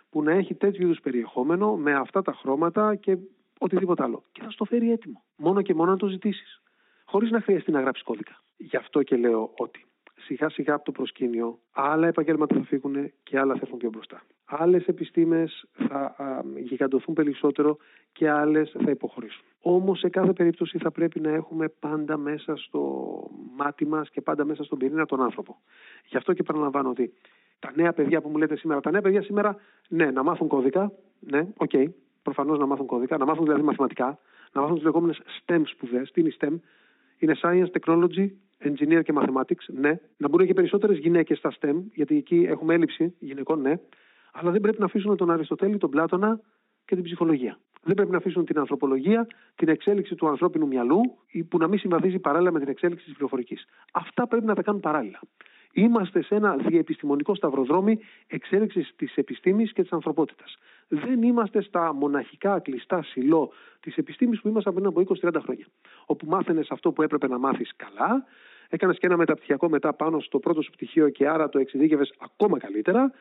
που 0.09 0.23
να 0.23 0.31
έχει 0.31 0.53
τέτοιου 0.53 0.83
είδους 0.83 0.99
περιεχόμενο 0.99 1.75
με 1.75 1.93
αυτά 1.93 2.21
τα 2.21 2.33
χρώματα 2.33 2.95
και 2.95 3.17
οτιδήποτε 3.59 4.03
άλλο. 4.03 4.23
Και 4.31 4.41
θα 4.43 4.49
στο 4.49 4.65
φέρει 4.65 4.91
έτοιμο. 4.91 5.23
Μόνο 5.35 5.61
και 5.61 5.73
μόνο 5.73 5.91
να 5.91 5.97
το 5.97 6.07
ζητήσεις. 6.07 6.61
Χωρίς 7.05 7.31
να 7.31 7.41
χρειαστεί 7.41 7.71
να 7.71 7.81
γράψεις 7.81 8.03
κώδικα. 8.03 8.41
Γι' 8.57 8.77
αυτό 8.77 9.03
και 9.03 9.15
λέω 9.15 9.51
ότι 9.57 9.85
σιγά 10.17 10.49
σιγά 10.49 10.73
από 10.73 10.85
το 10.85 10.91
προσκήνιο 10.91 11.59
άλλα 11.71 12.07
επαγγέλματα 12.07 12.55
θα 12.55 12.63
φύγουν 12.63 13.11
και 13.23 13.39
άλλα 13.39 13.53
θα 13.53 13.59
έρθουν 13.63 13.77
πιο 13.77 13.89
μπροστά. 13.89 14.21
άλλες 14.45 14.85
επιστήμες 14.85 15.65
θα 15.87 16.15
γιγαντωθούν 16.55 17.13
περισσότερο 17.13 17.77
και 18.11 18.29
άλλες 18.29 18.75
θα 18.83 18.91
υποχωρήσουν. 18.91 19.43
Όμως 19.61 19.99
σε 19.99 20.09
κάθε 20.09 20.33
περίπτωση 20.33 20.77
θα 20.77 20.91
πρέπει 20.91 21.19
να 21.19 21.29
έχουμε 21.29 21.67
πάντα 21.69 22.17
μέσα 22.17 22.55
στο 22.55 22.81
μάτι 23.55 23.85
μας 23.85 24.09
και 24.09 24.21
πάντα 24.21 24.45
μέσα 24.45 24.63
στον 24.63 24.77
πυρήνα 24.77 25.05
τον 25.05 25.21
άνθρωπο. 25.21 25.61
Γι' 26.05 26.17
αυτό 26.17 26.33
και 26.33 26.43
επαναλαμβάνω 26.43 26.89
ότι 26.89 27.13
τα 27.59 27.71
νέα 27.75 27.93
παιδιά 27.93 28.21
που 28.21 28.29
μου 28.29 28.37
λέτε 28.37 28.55
σήμερα, 28.55 28.79
τα 28.79 28.91
νέα 28.91 29.01
παιδιά 29.01 29.21
σήμερα, 29.21 29.55
ναι, 29.89 30.11
να 30.11 30.23
μάθουν 30.23 30.47
κώδικα, 30.47 30.91
ναι, 31.19 31.47
ok, 31.57 31.69
okay, 31.73 31.85
προφανώς 32.21 32.59
να 32.59 32.65
μάθουν 32.65 32.85
κώδικα, 32.85 33.17
να 33.17 33.25
μάθουν 33.25 33.43
δηλαδή 33.43 33.61
μαθηματικά, 33.61 34.19
να 34.53 34.61
μάθουν 34.61 34.75
τις 34.75 34.83
λεγόμενες 34.83 35.21
STEM 35.45 35.61
σπουδές. 35.65 36.11
Τι 36.11 36.21
είναι 36.21 36.31
STEM, 36.39 36.59
είναι 37.17 37.35
Science, 37.41 37.67
Technology, 37.79 38.29
Engineer 38.63 39.01
και 39.03 39.13
Mathematics, 39.15 39.65
ναι. 39.67 39.99
Να 40.17 40.29
μπουν 40.29 40.45
και 40.45 40.53
περισσότερες 40.53 40.97
γυναίκες 40.97 41.37
στα 41.37 41.53
STEM, 41.59 41.75
γιατί 41.93 42.17
εκεί 42.17 42.45
έχουμε 42.49 42.73
έλλειψη 42.73 43.15
γυναικών, 43.19 43.61
ναι. 43.61 43.79
Αλλά 44.31 44.51
δεν 44.51 44.61
πρέπει 44.61 44.79
να 44.79 44.85
αφήσουν 44.85 45.17
τον 45.17 45.31
Αριστοτέλη, 45.31 45.77
τον 45.77 45.89
Πλάτωνα 45.89 46.39
και 46.85 46.95
την 46.95 47.03
ψυχολογία. 47.03 47.59
Δεν 47.83 47.95
πρέπει 47.95 48.11
να 48.11 48.17
αφήσουν 48.17 48.45
την 48.45 48.59
ανθρωπολογία, 48.59 49.27
την 49.55 49.69
εξέλιξη 49.69 50.15
του 50.15 50.27
ανθρώπινου 50.27 50.67
μυαλού, 50.67 50.99
που 51.49 51.57
να 51.57 51.67
μην 51.67 51.79
συμβαδίζει 51.79 52.19
παράλληλα 52.19 52.51
με 52.51 52.59
την 52.59 52.67
εξέλιξη 52.67 53.05
της 53.05 53.13
πληροφορικής. 53.13 53.65
Αυτά 53.91 54.27
πρέπει 54.27 54.45
να 54.45 54.55
τα 54.55 54.61
κάνουν 54.61 54.81
παράλληλα. 54.81 55.19
Είμαστε 55.73 56.21
σε 56.23 56.35
ένα 56.35 56.55
διαεπιστημονικό 56.55 57.35
σταυροδρόμι 57.35 57.99
εξέλιξης 58.27 58.93
της 58.95 59.15
επιστήμης 59.15 59.73
και 59.73 59.81
της 59.81 59.91
ανθρωπότητας. 59.91 60.57
Δεν 60.87 61.23
είμαστε 61.23 61.61
στα 61.61 61.93
μοναχικά 61.93 62.59
κλειστά 62.59 63.03
σιλό 63.03 63.51
της 63.79 63.95
επιστήμης 63.97 64.41
που 64.41 64.47
ήμασταν 64.47 64.73
πριν 64.73 64.85
από 64.85 65.03
20-30 65.21 65.41
χρόνια. 65.43 65.65
Όπου 66.05 66.25
μάθαινες 66.27 66.67
αυτό 66.69 66.91
που 66.91 67.01
έπρεπε 67.01 67.27
να 67.27 67.37
μάθεις 67.37 67.71
καλά, 67.75 68.25
έκανες 68.69 68.97
και 68.97 69.05
ένα 69.05 69.17
μεταπτυχιακό 69.17 69.69
μετά 69.69 69.93
πάνω 69.93 70.19
στο 70.19 70.39
πρώτο 70.39 70.61
σου 70.61 70.71
πτυχίο 70.71 71.09
και 71.09 71.27
άρα 71.27 71.49
το 71.49 71.59
εξειδίκευες 71.59 72.13
ακόμα 72.19 72.57
καλύτερα 72.57 73.11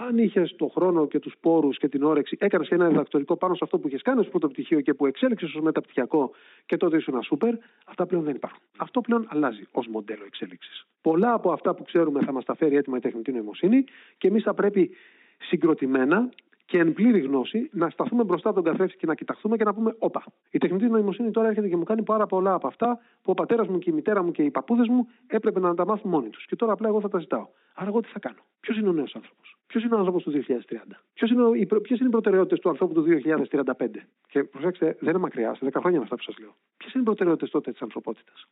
αν 0.00 0.18
είχες 0.18 0.54
το 0.56 0.66
χρόνο 0.66 1.06
και 1.06 1.18
τους 1.18 1.34
πόρους 1.40 1.78
και 1.78 1.88
την 1.88 2.02
όρεξη, 2.02 2.36
έκανες 2.40 2.68
ένα 2.68 2.88
διδακτορικό 2.88 3.36
πάνω 3.36 3.54
σε 3.54 3.60
αυτό 3.62 3.78
που 3.78 3.88
είχες 3.88 4.02
κάνει 4.02 4.20
στο 4.20 4.30
πρώτο 4.30 4.48
πτυχίο 4.48 4.80
και 4.80 4.94
που 4.94 5.06
εξέλιξες 5.06 5.54
ως 5.54 5.62
μεταπτυχιακό 5.62 6.30
και 6.66 6.76
τότε 6.76 6.96
ήσουν 6.96 7.22
σούπερ, 7.22 7.54
αυτά 7.84 8.06
πλέον 8.06 8.24
δεν 8.24 8.34
υπάρχουν. 8.34 8.62
Αυτό 8.76 9.00
πλέον 9.00 9.26
αλλάζει 9.28 9.66
ως 9.72 9.86
μοντέλο 9.86 10.22
εξέλιξης. 10.26 10.86
Πολλά 11.00 11.32
από 11.32 11.52
αυτά 11.52 11.74
που 11.74 11.82
ξέρουμε 11.82 12.24
θα 12.24 12.32
μας 12.32 12.44
τα 12.44 12.54
φέρει 12.54 12.76
έτοιμα 12.76 12.96
η 12.96 13.00
τεχνητή 13.00 13.32
νοημοσύνη 13.32 13.84
και 14.18 14.28
εμείς 14.28 14.42
θα 14.42 14.54
πρέπει 14.54 14.90
συγκροτημένα 15.38 16.28
και 16.68 16.78
εν 16.78 16.92
πλήρη 16.92 17.20
γνώση 17.20 17.68
να 17.72 17.90
σταθούμε 17.90 18.24
μπροστά 18.24 18.48
από 18.48 18.62
τον 18.62 18.72
καθρέφτη 18.72 18.96
και 18.96 19.06
να 19.06 19.14
κοιταχθούμε 19.14 19.56
και 19.56 19.64
να 19.64 19.74
πούμε: 19.74 19.94
Όπα, 19.98 20.24
η 20.50 20.58
τεχνητή 20.58 20.88
νοημοσύνη 20.88 21.30
τώρα 21.30 21.48
έρχεται 21.48 21.68
και 21.68 21.76
μου 21.76 21.84
κάνει 21.84 22.02
πάρα 22.02 22.26
πολλά 22.26 22.54
από 22.54 22.66
αυτά 22.66 22.98
που 23.22 23.30
ο 23.30 23.34
πατέρας 23.34 23.68
μου 23.68 23.78
και 23.78 23.90
η 23.90 23.92
μητέρα 23.92 24.22
μου 24.22 24.30
και 24.30 24.42
οι 24.42 24.50
παππούδες 24.50 24.88
μου 24.88 25.08
έπρεπε 25.26 25.60
να 25.60 25.74
τα 25.74 25.86
μάθουν 25.86 26.10
μόνοι 26.10 26.28
τους. 26.28 26.46
Και 26.46 26.56
τώρα 26.56 26.72
απλά 26.72 26.88
εγώ 26.88 27.00
θα 27.00 27.08
τα 27.08 27.18
ζητάω. 27.18 27.46
Άρα 27.74 27.88
εγώ 27.88 28.00
τι 28.00 28.08
θα 28.08 28.18
κάνω; 28.18 28.38
Ποιος 28.60 28.76
είναι 28.78 28.88
ο 28.88 28.92
νέος 28.92 29.14
άνθρωπος; 29.14 29.56
Ποιος 29.66 29.84
είναι 29.84 29.94
ο 29.94 29.98
άνθρωπος 29.98 30.22
του 30.22 30.30
2030. 30.30 31.00
Ποιε 31.14 31.28
είναι, 31.32 31.58
οι, 31.58 31.68
είναι 31.88 32.06
οι 32.06 32.08
προτεραιότητες 32.08 32.58
του 32.58 32.68
ανθρώπου 32.68 32.94
του 32.94 33.04
2035. 33.50 33.86
Και 34.28 34.44
προσέξτε, 34.44 34.96
δεν 35.00 35.10
είναι 35.10 35.18
μακριά, 35.18 35.54
σε 35.54 35.66
10 35.66 35.68
χρόνια 35.72 35.96
είναι 35.96 36.02
αυτά 36.02 36.16
που 36.16 36.22
σας 36.22 36.38
λέω. 36.38 36.54
Ποιες 36.76 36.92
είναι 36.92 37.02
οι 37.02 37.06
προτεραιότητες 37.06 37.50
τότε 37.50 37.70
της 37.70 37.80
ανθρωπότητας; 37.80 38.48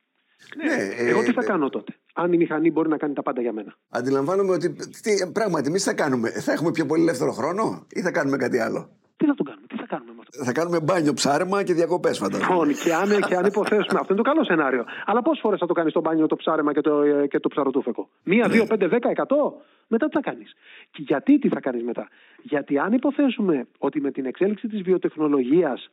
Ναι, 0.56 0.64
ναι, 0.64 1.10
εγώ 1.10 1.22
τι 1.22 1.32
θα 1.32 1.42
ε, 1.42 1.44
κάνω 1.44 1.68
τότε, 1.68 1.94
αν 2.16 2.32
η 2.32 2.36
μηχανή 2.36 2.70
μπορεί 2.70 2.88
να 2.88 2.96
κάνει 2.96 3.14
τα 3.14 3.22
πάντα 3.22 3.40
για 3.40 3.52
μένα. 3.52 3.74
Αντιλαμβάνομαι 3.88 4.52
ότι 4.52 4.72
τι, 5.02 5.12
πράγματι 5.32 5.68
εμείς 5.68 5.84
θα 5.84 5.94
κάνουμε. 5.94 6.30
Θα 6.30 6.52
έχουμε 6.52 6.70
πιο 6.70 6.86
πολύ 6.86 7.02
ελεύθερο 7.02 7.32
χρόνο 7.32 7.86
ή 7.88 8.00
θα 8.00 8.10
κάνουμε 8.10 8.36
κάτι 8.36 8.58
άλλο; 8.58 8.88
Τι 9.16 9.26
θα 9.26 9.34
το 9.34 9.42
κάνουμε, 9.42 9.66
τι 9.66 9.76
θα 9.76 9.86
κάνουμε 9.86 10.12
με 10.16 10.20
αυτό. 10.20 10.44
Θα 10.44 10.52
κάνουμε 10.52 10.80
μπάνιο, 10.80 11.12
ψάρεμα 11.12 11.62
και 11.62 11.74
διακοπές, 11.74 12.18
φαντάζομαι. 12.18 12.48
Λοιπόν, 12.48 12.74
και 12.84 12.94
αν, 12.94 13.08
και 13.28 13.36
αν 13.36 13.44
υποθέσουμε. 13.44 13.98
αυτό 14.00 14.12
είναι 14.12 14.22
το 14.22 14.28
καλό 14.30 14.44
σενάριο. 14.44 14.84
Αλλά 15.06 15.22
πόσες 15.22 15.40
φορές 15.42 15.58
θα 15.58 15.66
το 15.66 15.72
κάνεις 15.72 15.92
το 15.92 16.00
μπάνιο, 16.00 16.26
το 16.26 16.36
ψάρεμα 16.36 16.72
και 16.72 16.80
το, 16.80 16.92
και 17.26 17.40
το 17.40 17.48
ψαροτούφεκο; 17.48 18.08
Μία, 18.22 18.48
δύο, 18.48 18.62
ναι. 18.62 18.68
πέντε, 18.68 18.86
δέκα, 18.88 19.10
εκατό; 19.10 19.60
Μετά 19.86 20.06
τι 20.08 20.12
θα 20.12 20.20
κάνεις; 20.20 20.54
Και 20.90 21.02
γιατί 21.06 21.38
τι 21.38 21.48
θα 21.48 21.60
κάνεις 21.60 21.82
μετά; 21.82 22.08
Γιατί 22.42 22.78
αν 22.78 22.92
υποθέσουμε 22.92 23.66
ότι 23.78 24.00
με 24.00 24.10
την 24.10 24.26
εξέλιξη 24.26 24.68
της 24.68 24.82
βιοτεχνολογίας 24.82 25.90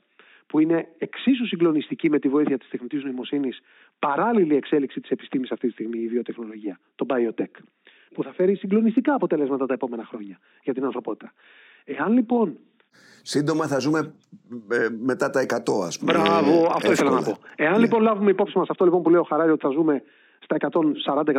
που 0.47 0.59
είναι 0.59 0.87
εξίσου 0.97 1.47
συγκλονιστική 1.47 2.09
με 2.09 2.19
τη 2.19 2.27
βοήθεια 2.29 2.57
της 2.57 2.69
τεχνητής 2.69 3.03
νοημοσύνης, 3.03 3.59
παράλληλη 3.99 4.55
εξέλιξη 4.55 4.99
της 4.99 5.09
επιστήμης 5.09 5.51
αυτή 5.51 5.67
τη 5.67 5.73
στιγμή, 5.73 5.99
η 5.99 6.07
βιοτεχνολογία, 6.07 6.79
το 6.95 7.05
biotech, 7.09 7.63
που 8.13 8.23
θα 8.23 8.33
φέρει 8.33 8.55
συγκλονιστικά 8.55 9.13
αποτελέσματα 9.13 9.65
τα 9.65 9.73
επόμενα 9.73 10.05
χρόνια 10.05 10.39
για 10.63 10.73
την 10.73 10.83
ανθρωπότητα. 10.83 11.33
Εάν 11.85 12.13
λοιπόν 12.13 12.57
Σύντομα 13.21 13.67
θα 13.67 13.79
ζούμε 13.79 14.13
ε, 14.71 14.87
μετά 15.01 15.29
τα 15.29 15.41
100, 15.41 15.45
ας 15.85 15.99
πούμε. 15.99 16.13
Μπράβο, 16.13 16.71
αυτό 16.75 16.91
ήθελα 16.91 17.11
να 17.11 17.21
πω. 17.21 17.37
Εάν 17.55 17.71
ναι. 17.71 17.77
λοιπόν 17.77 18.01
λάβουμε 18.01 18.31
υπόψη 18.31 18.57
μας 18.57 18.69
αυτό 18.69 18.85
λοιπόν 18.85 19.01
που 19.01 19.09
λέει 19.09 19.19
ο 19.19 19.23
Χαράρη 19.23 19.51
ότι 19.51 19.61
θα 19.61 19.69
ζούμε 19.69 20.03
στα 20.39 20.57
140-150, 20.59 21.31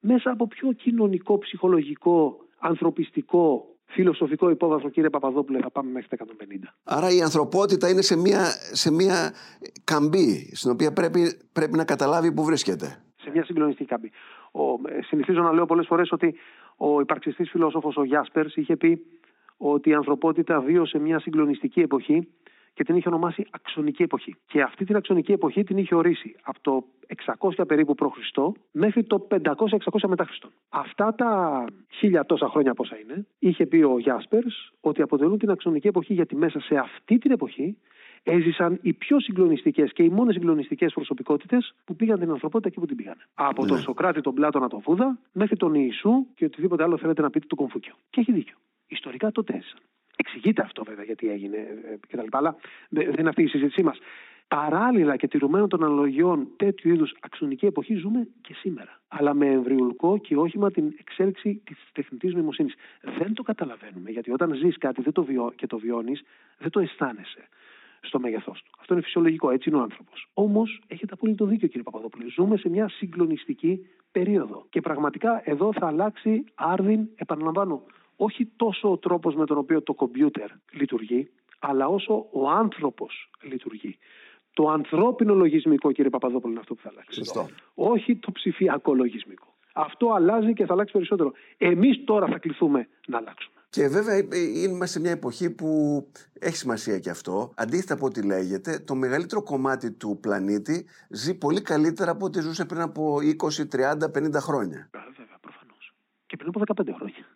μέσα 0.00 0.30
από 0.30 0.46
πιο 0.46 0.72
κοινωνικό, 0.72 1.38
ψυχολογικό, 1.38 2.36
ανθρωπιστικό, 2.58 3.66
φιλοσοφικό 3.90 4.50
υπόβαθρο, 4.50 4.88
κύριε 4.88 5.10
Παπαδόπουλε, 5.10 5.58
θα 5.58 5.70
πάμε 5.70 5.90
μέχρι 5.90 6.08
τα 6.08 6.26
150. 6.26 6.68
Άρα 6.84 7.10
η 7.10 7.20
ανθρωπότητα 7.22 7.88
είναι 7.88 8.02
σε 8.02 8.16
μια, 8.16 8.44
σε 8.72 8.92
μια 8.92 9.32
καμπή, 9.84 10.50
στην 10.54 10.70
οποία 10.70 10.92
πρέπει, 10.92 11.38
πρέπει 11.52 11.76
να 11.76 11.84
καταλάβει 11.84 12.32
πού 12.32 12.44
βρίσκεται. 12.44 13.02
Σε 13.16 13.30
μια 13.30 13.44
συγκλονιστική 13.44 13.88
καμπή. 13.88 14.10
Ο, 14.52 14.62
ε, 14.62 15.02
συνηθίζω 15.02 15.42
να 15.42 15.52
λέω 15.52 15.66
πολλές 15.66 15.86
φορές 15.86 16.12
ότι 16.12 16.34
ο 16.76 17.00
υπαρξιστής 17.00 17.50
φιλόσοφος 17.50 17.96
ο 17.96 18.04
Γιάσπερς 18.04 18.56
είχε 18.56 18.76
πει 18.76 19.06
ότι 19.56 19.90
η 19.90 19.94
ανθρωπότητα 19.94 20.60
βίωσε 20.60 20.98
μια 20.98 21.20
συγκλονιστική 21.20 21.80
εποχή 21.80 22.28
και 22.74 22.84
την 22.84 22.96
είχε 22.96 23.08
ονομάσει 23.08 23.46
αξονική 23.50 24.02
εποχή. 24.02 24.36
Και 24.46 24.62
αυτή 24.62 24.84
την 24.84 24.96
αξονική 24.96 25.32
εποχή 25.32 25.64
την 25.64 25.76
είχε 25.76 25.94
ορίσει 25.94 26.36
από 26.42 26.58
το 26.60 26.84
600 27.38 27.66
περίπου 27.66 27.94
π.Χ. 27.94 28.38
μέχρι 28.72 29.04
το 29.04 29.26
500-600 29.30 29.40
μετά 30.08 30.24
Χριστόν. 30.24 30.50
Αυτά 30.68 31.14
τα 31.14 31.64
χίλια 31.88 32.24
τόσα 32.24 32.48
χρόνια 32.48 32.74
πόσα 32.74 32.98
είναι, 32.98 33.26
είχε 33.38 33.66
πει 33.66 33.76
ο 33.76 33.98
Γιάσπερς 33.98 34.72
ότι 34.80 35.02
αποτελούν 35.02 35.38
την 35.38 35.50
αξονική 35.50 35.86
εποχή 35.86 36.14
γιατί 36.14 36.36
μέσα 36.36 36.60
σε 36.60 36.76
αυτή 36.76 37.18
την 37.18 37.30
εποχή 37.30 37.76
έζησαν 38.22 38.78
οι 38.82 38.92
πιο 38.92 39.20
συγκλονιστικές 39.20 39.92
και 39.92 40.02
οι 40.02 40.08
μόνες 40.08 40.34
συγκλονιστικές 40.34 40.92
προσωπικότητες 40.92 41.74
που 41.84 41.96
πήγαν 41.96 42.18
την 42.18 42.30
ανθρωπότητα 42.30 42.68
εκεί 42.68 42.80
που 42.80 42.86
την 42.86 42.96
πήγαν. 42.96 43.16
Από 43.34 43.66
τον 43.66 43.76
ναι. 43.76 43.82
Σοκράτη, 43.82 44.20
τον 44.20 44.34
Πλάτωνα, 44.34 44.68
τον 44.68 44.82
Φούδα, 44.82 45.18
μέχρι 45.32 45.56
τον 45.56 45.74
Ιησού 45.74 46.26
και 46.34 46.44
οτιδήποτε 46.44 46.82
άλλο 46.82 46.98
θέλετε 46.98 47.22
να 47.22 47.30
πείτε 47.30 47.46
του 47.46 47.56
Κομφούκιο. 47.56 47.94
Και 48.10 48.20
έχει 48.20 48.32
δίκιο. 48.32 48.56
Ιστορικά 48.86 49.30
τότε 49.30 49.56
έζησαν. 49.56 49.80
Εξηγείται 50.20 50.62
αυτό 50.62 50.82
βέβαια 50.84 51.04
γιατί 51.04 51.30
έγινε 51.30 51.56
ε, 51.56 51.96
κτλ. 52.08 52.26
Αλλά 52.30 52.56
δεν 52.88 53.14
είναι 53.18 53.28
αυτή 53.28 53.42
η 53.42 53.46
συζήτησή 53.46 53.82
μας. 53.82 53.98
Παράλληλα 54.48 55.16
και 55.16 55.28
τηρουμένων 55.28 55.68
των 55.68 55.84
αναλογιών 55.84 56.48
τέτοιου 56.56 56.92
είδους 56.92 57.14
αξονική 57.20 57.66
εποχή 57.66 57.94
ζούμε 57.94 58.28
και 58.40 58.54
σήμερα. 58.54 59.00
Αλλά 59.08 59.34
με 59.34 59.46
εμβριουλικό 59.46 60.18
και 60.18 60.36
όχημα 60.36 60.70
την 60.70 60.94
εξέλιξη 60.98 61.62
της 61.64 61.76
τεχνητής 61.92 62.34
νοημοσύνης. 62.34 62.74
Δεν 63.18 63.34
το 63.34 63.42
καταλαβαίνουμε 63.42 64.10
γιατί 64.10 64.30
όταν 64.32 64.54
ζεις 64.54 64.78
κάτι 64.78 65.02
δεν 65.02 65.12
το 65.12 65.24
βιώ, 65.24 65.52
και 65.56 65.66
το 65.66 65.78
βιώνεις, 65.78 66.22
δεν 66.58 66.70
το 66.70 66.80
αισθάνεσαι 66.80 67.48
στο 68.00 68.20
μέγεθός 68.20 68.62
του. 68.62 68.70
Αυτό 68.80 68.94
είναι 68.94 69.02
φυσιολογικό, 69.02 69.50
έτσι 69.50 69.68
είναι 69.68 69.78
ο 69.78 69.82
άνθρωπος. 69.82 70.28
Όμως 70.34 70.82
έχετε 70.86 71.12
απόλυτο 71.12 71.44
δίκιο, 71.44 71.68
κύριε 71.68 71.82
Παπαδόπουλο. 71.82 72.28
Ζούμε 72.28 72.56
σε 72.56 72.68
μια 72.68 72.88
συγκλονιστική 72.88 73.86
περίοδο. 74.12 74.66
Και 74.70 74.80
πραγματικά 74.80 75.42
εδώ 75.44 75.72
θα 75.72 75.86
αλλάξει 75.86 76.44
άρδιν, 76.54 77.08
επαναλαμβάνω, 77.16 77.82
όχι 78.26 78.50
τόσο 78.56 78.90
ο 78.90 78.98
τρόπος 78.98 79.34
με 79.34 79.46
τον 79.46 79.58
οποίο 79.58 79.82
το 79.82 79.94
κομπιούτερ 79.94 80.48
λειτουργεί, 80.72 81.30
αλλά 81.58 81.86
όσο 81.86 82.26
ο 82.32 82.48
άνθρωπος 82.50 83.30
λειτουργεί. 83.42 83.98
Το 84.52 84.68
ανθρώπινο 84.68 85.34
λογισμικό, 85.34 85.92
κύριε 85.92 86.10
Παπαδόπουλο, 86.10 86.50
είναι 86.50 86.60
αυτό 86.60 86.74
που 86.74 86.80
θα 86.82 86.88
αλλάξει. 86.88 87.14
Σωστό. 87.14 87.48
Όχι 87.74 88.16
το 88.16 88.32
ψηφιακό 88.32 88.94
λογισμικό. 88.94 89.54
Αυτό 89.72 90.12
αλλάζει 90.12 90.52
και 90.52 90.66
θα 90.66 90.72
αλλάξει 90.72 90.92
περισσότερο. 90.92 91.32
Εμείς 91.58 92.04
τώρα 92.04 92.26
θα 92.26 92.38
κληθούμε 92.38 92.88
να 93.06 93.18
αλλάξουμε. 93.18 93.54
Και 93.70 93.88
βέβαια 93.88 94.14
ε, 94.14 94.28
ε, 94.30 94.38
είμαστε 94.38 94.86
σε 94.86 95.00
μια 95.00 95.10
εποχή 95.10 95.50
που 95.50 95.68
έχει 96.38 96.56
σημασία 96.56 96.98
και 96.98 97.10
αυτό. 97.10 97.52
Αντίθετα 97.56 97.94
από 97.94 98.06
ό,τι 98.06 98.22
λέγεται, 98.22 98.78
το 98.78 98.94
μεγαλύτερο 98.94 99.42
κομμάτι 99.42 99.92
του 99.92 100.18
πλανήτη 100.20 100.86
ζει 101.08 101.38
πολύ 101.38 101.62
καλύτερα 101.62 102.10
από 102.10 102.24
ό,τι 102.24 102.40
ζούσε 102.40 102.64
πριν 102.64 102.80
από 102.80 103.16
20, 103.16 103.22
30, 103.22 103.92
50 104.02 104.32
χρόνια. 104.34 104.90
Βέβαια, 104.92 105.38
προφανώς. 105.40 105.94
Και 106.26 106.36
πριν 106.36 106.48
από 106.48 106.82
15 106.82 106.94
χρόνια 106.96 107.26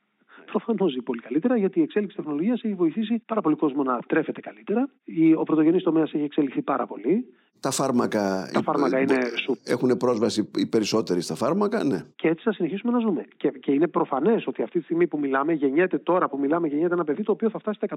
προφανώς 0.58 0.92
ζει 0.92 1.02
πολύ 1.02 1.20
καλύτερα, 1.20 1.56
γιατί 1.56 1.78
η 1.78 1.82
εξέλιξη 1.82 2.16
τεχνολογίας 2.16 2.62
έχει 2.62 2.74
βοηθήσει 2.74 3.22
πάρα 3.26 3.40
πολύ 3.40 3.56
κόσμο 3.56 3.82
να 3.82 3.98
τρέφεται 3.98 4.40
καλύτερα. 4.40 4.88
Ο 5.36 5.42
πρωτογενής 5.42 5.82
τομέας 5.82 6.12
έχει 6.12 6.24
εξελιχθεί 6.24 6.62
πάρα 6.62 6.86
πολύ. 6.86 7.26
Τα 7.64 7.70
φάρμακα, 7.70 8.50
τα 8.52 8.62
φάρμακα 8.62 9.00
είναι 9.00 9.18
έχουν 9.64 9.96
πρόσβαση 9.96 10.50
οι 10.56 10.66
περισσότεροι 10.66 11.20
στα 11.20 11.34
φάρμακα, 11.34 11.84
ναι. 11.84 12.04
Και 12.16 12.28
έτσι 12.28 12.44
θα 12.44 12.52
συνεχίσουμε 12.52 12.92
να 12.92 12.98
ζούμε. 12.98 13.24
Και, 13.36 13.48
και 13.48 13.72
είναι 13.72 13.88
προφανές 13.88 14.46
ότι 14.46 14.62
αυτή 14.62 14.78
τη 14.78 14.84
στιγμή 14.84 15.06
που 15.06 15.18
μιλάμε, 15.18 15.52
γεννιέται 15.52 15.98
τώρα 15.98 16.28
που 16.28 16.38
μιλάμε, 16.38 16.68
γεννιέται 16.68 16.94
ένα 16.94 17.04
παιδί 17.04 17.22
το 17.22 17.32
οποίο 17.32 17.50
θα 17.50 17.58
φτάσει 17.58 17.76
στα 17.76 17.96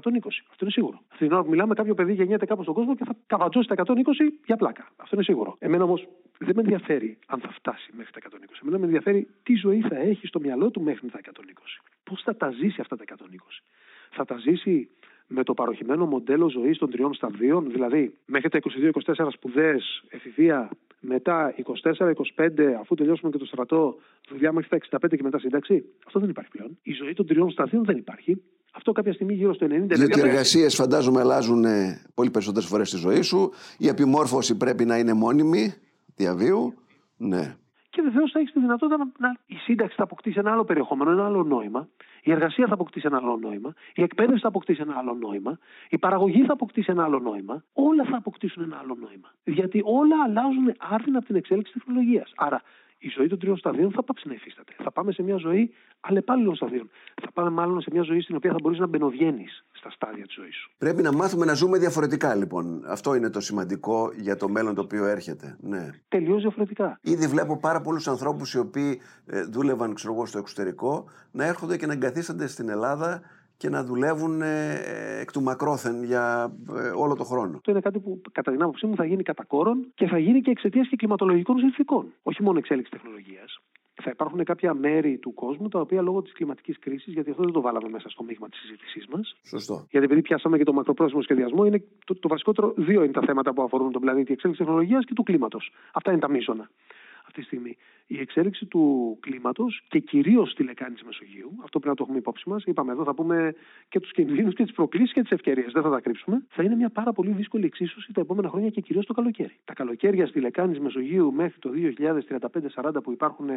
Αυτό 0.50 0.58
είναι 0.60 0.70
σίγουρο. 0.70 1.00
Αυτή 1.12 1.24
την 1.24 1.32
ώρα 1.32 1.42
που 1.42 1.50
μιλάμε, 1.50 1.74
κάποιο 1.74 1.94
παιδί 1.94 2.12
γεννιέται 2.12 2.46
κάπου 2.46 2.62
στον 2.62 2.74
κόσμο 2.74 2.94
και 2.96 3.04
θα 3.04 3.16
καβατζώσει 3.26 3.68
τα 3.68 3.74
120 3.86 3.92
για 4.46 4.56
πλάκα. 4.56 4.88
Αυτό 4.96 5.14
είναι 5.14 5.24
σίγουρο. 5.24 5.56
Εμένα 5.58 5.84
όμως 5.84 6.08
δεν 6.38 6.54
με 6.54 6.60
ενδιαφέρει 6.60 7.18
αν 7.26 7.40
θα 7.40 7.50
φτάσει 7.52 7.90
μέχρι 7.96 8.12
τα 8.12 8.20
120. 8.30 8.36
Εμένα 8.62 8.78
με 8.78 8.84
ενδιαφέρει 8.84 9.28
τι 9.42 9.54
ζωή 9.54 9.80
θα 9.80 9.96
έχει 9.96 10.26
στο 10.26 10.40
μυαλό 10.40 10.70
του 10.70 10.80
μέχρι 10.80 11.08
τα 11.10 11.20
120. 11.24 11.30
Πώς 12.04 12.22
θα 12.22 12.36
τα 12.36 12.50
ζήσει 12.50 12.80
αυτά 12.80 12.96
τα 12.96 13.04
120. 13.06 13.14
Θα 14.10 14.24
τα 14.24 14.36
ζήσει 14.38 14.88
με 15.28 15.42
το 15.42 15.54
παροχημένο 15.54 16.06
μοντέλο 16.06 16.48
ζωής 16.48 16.78
των 16.78 16.90
τριών 16.90 17.14
σταδίων, 17.14 17.70
δηλαδή 17.70 18.14
μέχρι 18.24 18.48
τα 18.48 18.58
22-24 19.16 19.28
σπουδές, 19.30 20.02
εφηβεία, 20.08 20.70
μετά 21.00 21.54
24-25, 21.56 22.12
αφού 22.80 22.94
τελειώσουμε 22.94 23.30
και 23.30 23.38
το 23.38 23.44
στρατό, 23.44 23.96
δουλειά 24.28 24.52
μέχρι 24.52 24.68
τα 24.68 24.98
65 25.06 25.16
και 25.16 25.22
μετά 25.22 25.38
σύνταξη. 25.38 25.84
Αυτό 26.06 26.20
δεν 26.20 26.28
υπάρχει 26.28 26.50
πλέον. 26.50 26.78
Η 26.82 26.92
ζωή 26.92 27.12
των 27.12 27.26
τριών 27.26 27.50
σταθείων 27.50 27.84
δεν 27.84 27.96
υπάρχει. 27.96 28.42
Αυτό 28.72 28.92
κάποια 28.92 29.12
στιγμή 29.12 29.34
γύρω 29.34 29.54
στο 29.54 29.66
90. 29.66 29.70
Γιατί 29.94 30.18
οι 30.18 30.22
εργασίες 30.22 30.74
φαντάζομαι 30.74 31.20
αλλάζουν 31.20 31.64
ε, 31.64 32.00
πολύ 32.14 32.30
περισσότερες 32.30 32.68
φορές 32.68 32.88
στη 32.88 32.96
ζωή 32.96 33.22
σου. 33.22 33.52
Η 33.78 33.88
επιμόρφωση 33.88 34.56
πρέπει 34.56 34.84
να 34.84 34.98
είναι 34.98 35.12
μόνιμη 35.12 35.74
διαβίου. 36.16 36.74
Ναι. 37.16 37.56
Και 37.98 38.04
βεβαίως 38.04 38.30
θα 38.30 38.38
έχεις 38.38 38.52
τη 38.52 38.60
δυνατότητα 38.60 38.96
να, 38.96 39.10
να. 39.18 39.36
Η 39.46 39.54
σύνταξη 39.54 39.96
θα 39.96 40.02
αποκτήσει 40.02 40.38
ένα 40.38 40.52
άλλο 40.52 40.64
περιεχόμενο, 40.64 41.10
ένα 41.10 41.24
άλλο 41.24 41.42
νόημα. 41.42 41.88
Η 42.22 42.30
εργασία 42.30 42.66
θα 42.66 42.74
αποκτήσει 42.74 43.06
ένα 43.06 43.16
άλλο 43.16 43.36
νόημα. 43.36 43.74
Η 43.94 44.02
εκπαίδευση 44.02 44.40
θα 44.40 44.48
αποκτήσει 44.48 44.80
ένα 44.80 44.94
άλλο 44.98 45.14
νόημα. 45.14 45.58
Η 45.88 45.98
παραγωγή 45.98 46.44
θα 46.44 46.52
αποκτήσει 46.52 46.90
ένα 46.90 47.04
άλλο 47.04 47.18
νόημα. 47.18 47.64
Όλα 47.72 48.04
θα 48.04 48.16
αποκτήσουν 48.16 48.62
ένα 48.62 48.78
άλλο 48.82 48.96
νόημα. 49.00 49.28
Γιατί 49.44 49.82
όλα 49.84 50.16
αλλάζουν 50.24 50.74
άρθινα 50.78 51.18
από 51.18 51.26
την 51.26 51.36
εξέλιξη 51.36 51.72
τεχνολογίας. 51.72 52.32
Άρα 52.36 52.62
η 52.98 53.08
ζωή 53.16 53.28
των 53.28 53.38
τριών 53.38 53.56
σταδίων 53.56 53.92
θα 53.92 54.02
πάψει 54.02 54.28
να 54.28 54.34
υφίσταται. 54.34 54.72
Θα 54.82 54.92
πάμε 54.92 55.12
σε 55.12 55.22
μια 55.22 55.36
ζωή 55.36 55.74
αλλεπάλληλων 56.00 56.54
σταδίων. 56.54 56.90
Θα 57.22 57.32
πάμε 57.32 57.50
μάλλον 57.50 57.80
σε 57.80 57.90
μια 57.92 58.02
ζωή 58.02 58.20
στην 58.20 58.36
οποία 58.36 58.50
θα 58.50 58.56
μπορείς 58.62 58.78
να 58.78 58.86
μπαινοβγαίνεις 58.86 59.64
στα 59.72 59.90
στάδια 59.90 60.26
της 60.26 60.34
ζωής 60.34 60.54
σου. 60.54 60.70
Πρέπει 60.78 61.02
να 61.02 61.12
μάθουμε 61.12 61.44
να 61.44 61.54
ζούμε 61.54 61.78
διαφορετικά, 61.78 62.34
λοιπόν. 62.34 62.82
Αυτό 62.86 63.14
είναι 63.14 63.30
το 63.30 63.40
σημαντικό 63.40 64.12
για 64.16 64.36
το 64.36 64.48
μέλλον 64.48 64.74
το 64.74 64.80
οποίο 64.80 65.04
έρχεται. 65.04 65.56
Ναι. 65.60 65.90
Τελείως 66.08 66.40
διαφορετικά. 66.40 66.98
Ήδη 67.02 67.26
βλέπω 67.26 67.58
πάρα 67.58 67.80
πολλούς 67.80 68.08
ανθρώπους 68.08 68.54
οι 68.54 68.58
οποίοι 68.58 69.00
ε, 69.26 69.42
δούλευαν 69.42 69.94
ξέρω 69.94 70.12
εγώ, 70.12 70.26
στο 70.26 70.38
εξωτερικό 70.38 71.04
να 71.30 71.44
έρχονται 71.44 71.76
και 71.76 71.86
να 71.86 71.92
εγκαθίστανται 71.92 72.46
στην 72.46 72.68
Ελλάδα 72.68 73.22
και 73.58 73.68
να 73.68 73.84
δουλεύουν 73.84 74.42
ε, 74.42 75.20
εκ 75.20 75.32
του 75.32 75.42
μακρόθεν 75.42 76.04
για 76.04 76.52
ε, 76.76 76.88
όλο 77.04 77.14
το 77.14 77.24
χρόνο. 77.24 77.56
Αυτό 77.56 77.70
είναι 77.70 77.80
κάτι 77.80 77.98
που 77.98 78.20
κατά 78.32 78.50
την 78.52 78.62
άποψή 78.62 78.86
μου 78.86 78.96
θα 78.96 79.04
γίνει 79.04 79.22
κατά 79.22 79.44
κόρον 79.44 79.86
και 79.94 80.06
θα 80.06 80.18
γίνει 80.18 80.40
και 80.40 80.50
εξαιτίας 80.50 80.88
και 80.88 80.96
κλιματολογικών 80.96 81.58
συνθήκων. 81.58 82.12
Όχι 82.22 82.42
μόνο 82.42 82.58
εξέλιξη 82.58 82.90
τεχνολογίας. 82.90 83.60
Θα 84.02 84.10
υπάρχουν 84.10 84.44
κάποια 84.44 84.74
μέρη 84.74 85.18
του 85.18 85.34
κόσμου 85.34 85.68
τα 85.68 85.80
οποία 85.80 86.02
λόγω 86.02 86.22
της 86.22 86.32
κλιματικής 86.32 86.78
κρίσης, 86.78 87.12
γιατί 87.12 87.30
αυτό 87.30 87.42
δεν 87.42 87.52
το 87.52 87.60
βάλαμε 87.60 87.88
μέσα 87.88 88.08
στο 88.08 88.22
μείγμα 88.22 88.48
της 88.48 88.60
συζήτησής 88.60 89.06
μας. 89.06 89.36
Σωστό. 89.42 89.86
Γιατί 89.90 90.06
επειδή 90.06 90.22
πιάσαμε 90.22 90.58
και 90.58 90.64
το 90.64 90.72
μακροπρόθεσμο 90.72 91.22
σχεδιασμό, 91.22 91.64
είναι 91.64 91.82
το, 92.04 92.14
το 92.14 92.28
βασικότερο 92.28 92.72
δύο 92.76 93.02
είναι 93.02 93.12
τα 93.12 93.22
θέματα 93.26 93.52
που 93.52 93.62
αφορούν 93.62 93.92
τον 93.92 94.00
πλανήτη, 94.00 94.30
η 94.30 94.32
εξέλιξη 94.32 94.62
τεχνολογίας 94.62 95.04
και 95.04 95.14
του 95.14 95.22
κλίματος. 95.22 95.72
Αυτά 95.92 96.10
είναι 96.10 96.20
τα 96.20 96.30
μείζωνα 96.30 96.70
αυτή 97.28 97.40
τη 97.40 97.46
στιγμή. 97.46 97.76
Η 98.06 98.20
εξέλιξη 98.20 98.66
του 98.66 99.16
κλίματος 99.20 99.82
και 99.88 99.98
κυρίως 99.98 100.50
στη 100.50 100.62
λεκάνη 100.62 100.94
της 100.94 101.02
Μεσογείου, 101.02 101.50
αυτό 101.62 101.78
πρέπει 101.78 101.88
να 101.88 101.94
το 101.94 102.02
έχουμε 102.02 102.18
υπόψη 102.18 102.48
μας. 102.48 102.64
Είπαμε 102.64 102.92
εδώ, 102.92 103.04
θα 103.04 103.14
πούμε 103.14 103.54
και 103.88 104.00
τους 104.00 104.12
κινδύνους 104.12 104.54
και 104.54 104.62
τις 104.62 104.72
προκλήσεις 104.72 105.12
και 105.12 105.22
τις 105.22 105.30
ευκαιρίες. 105.30 105.72
Δεν 105.72 105.82
θα 105.82 105.90
τα 105.90 106.00
κρύψουμε. 106.00 106.46
Θα 106.48 106.62
είναι 106.62 106.74
μια 106.74 106.90
πάρα 106.90 107.12
πολύ 107.12 107.30
δύσκολη 107.30 107.64
εξίσωση 107.64 108.12
τα 108.12 108.20
επόμενα 108.20 108.48
χρόνια 108.48 108.70
και 108.70 108.80
κυρίως 108.80 109.06
το 109.06 109.12
καλοκαίρι. 109.12 109.56
Τα 109.64 109.72
καλοκαίρια 109.72 110.26
στη 110.26 110.40
λεκάνη 110.40 110.70
της 110.70 110.80
Μεσογείου 110.80 111.32
μέχρι 111.32 111.58
το 111.58 111.70
2035-40 111.70 113.02
που 113.02 113.12
υπάρχουν 113.12 113.48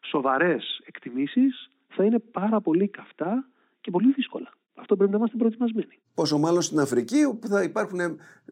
σοβαρές 0.00 0.80
εκτιμήσεις 0.84 1.70
θα 1.88 2.04
είναι 2.04 2.18
πάρα 2.18 2.60
πολύ 2.60 2.88
καυτά 2.88 3.48
και 3.80 3.90
πολύ 3.90 4.12
δύσκολα. 4.12 4.52
Αυτό 4.74 4.96
πρέπει 4.96 5.10
να 5.10 5.16
είμαστε 5.18 5.36
προετοιμασμένοι. 5.36 5.98
Πόσο 6.14 6.38
μάλλον 6.38 6.62
στην 6.62 6.78
Αφρική, 6.78 7.24
όπου 7.24 7.46
θα 7.46 7.62
υπάρχουν 7.62 7.98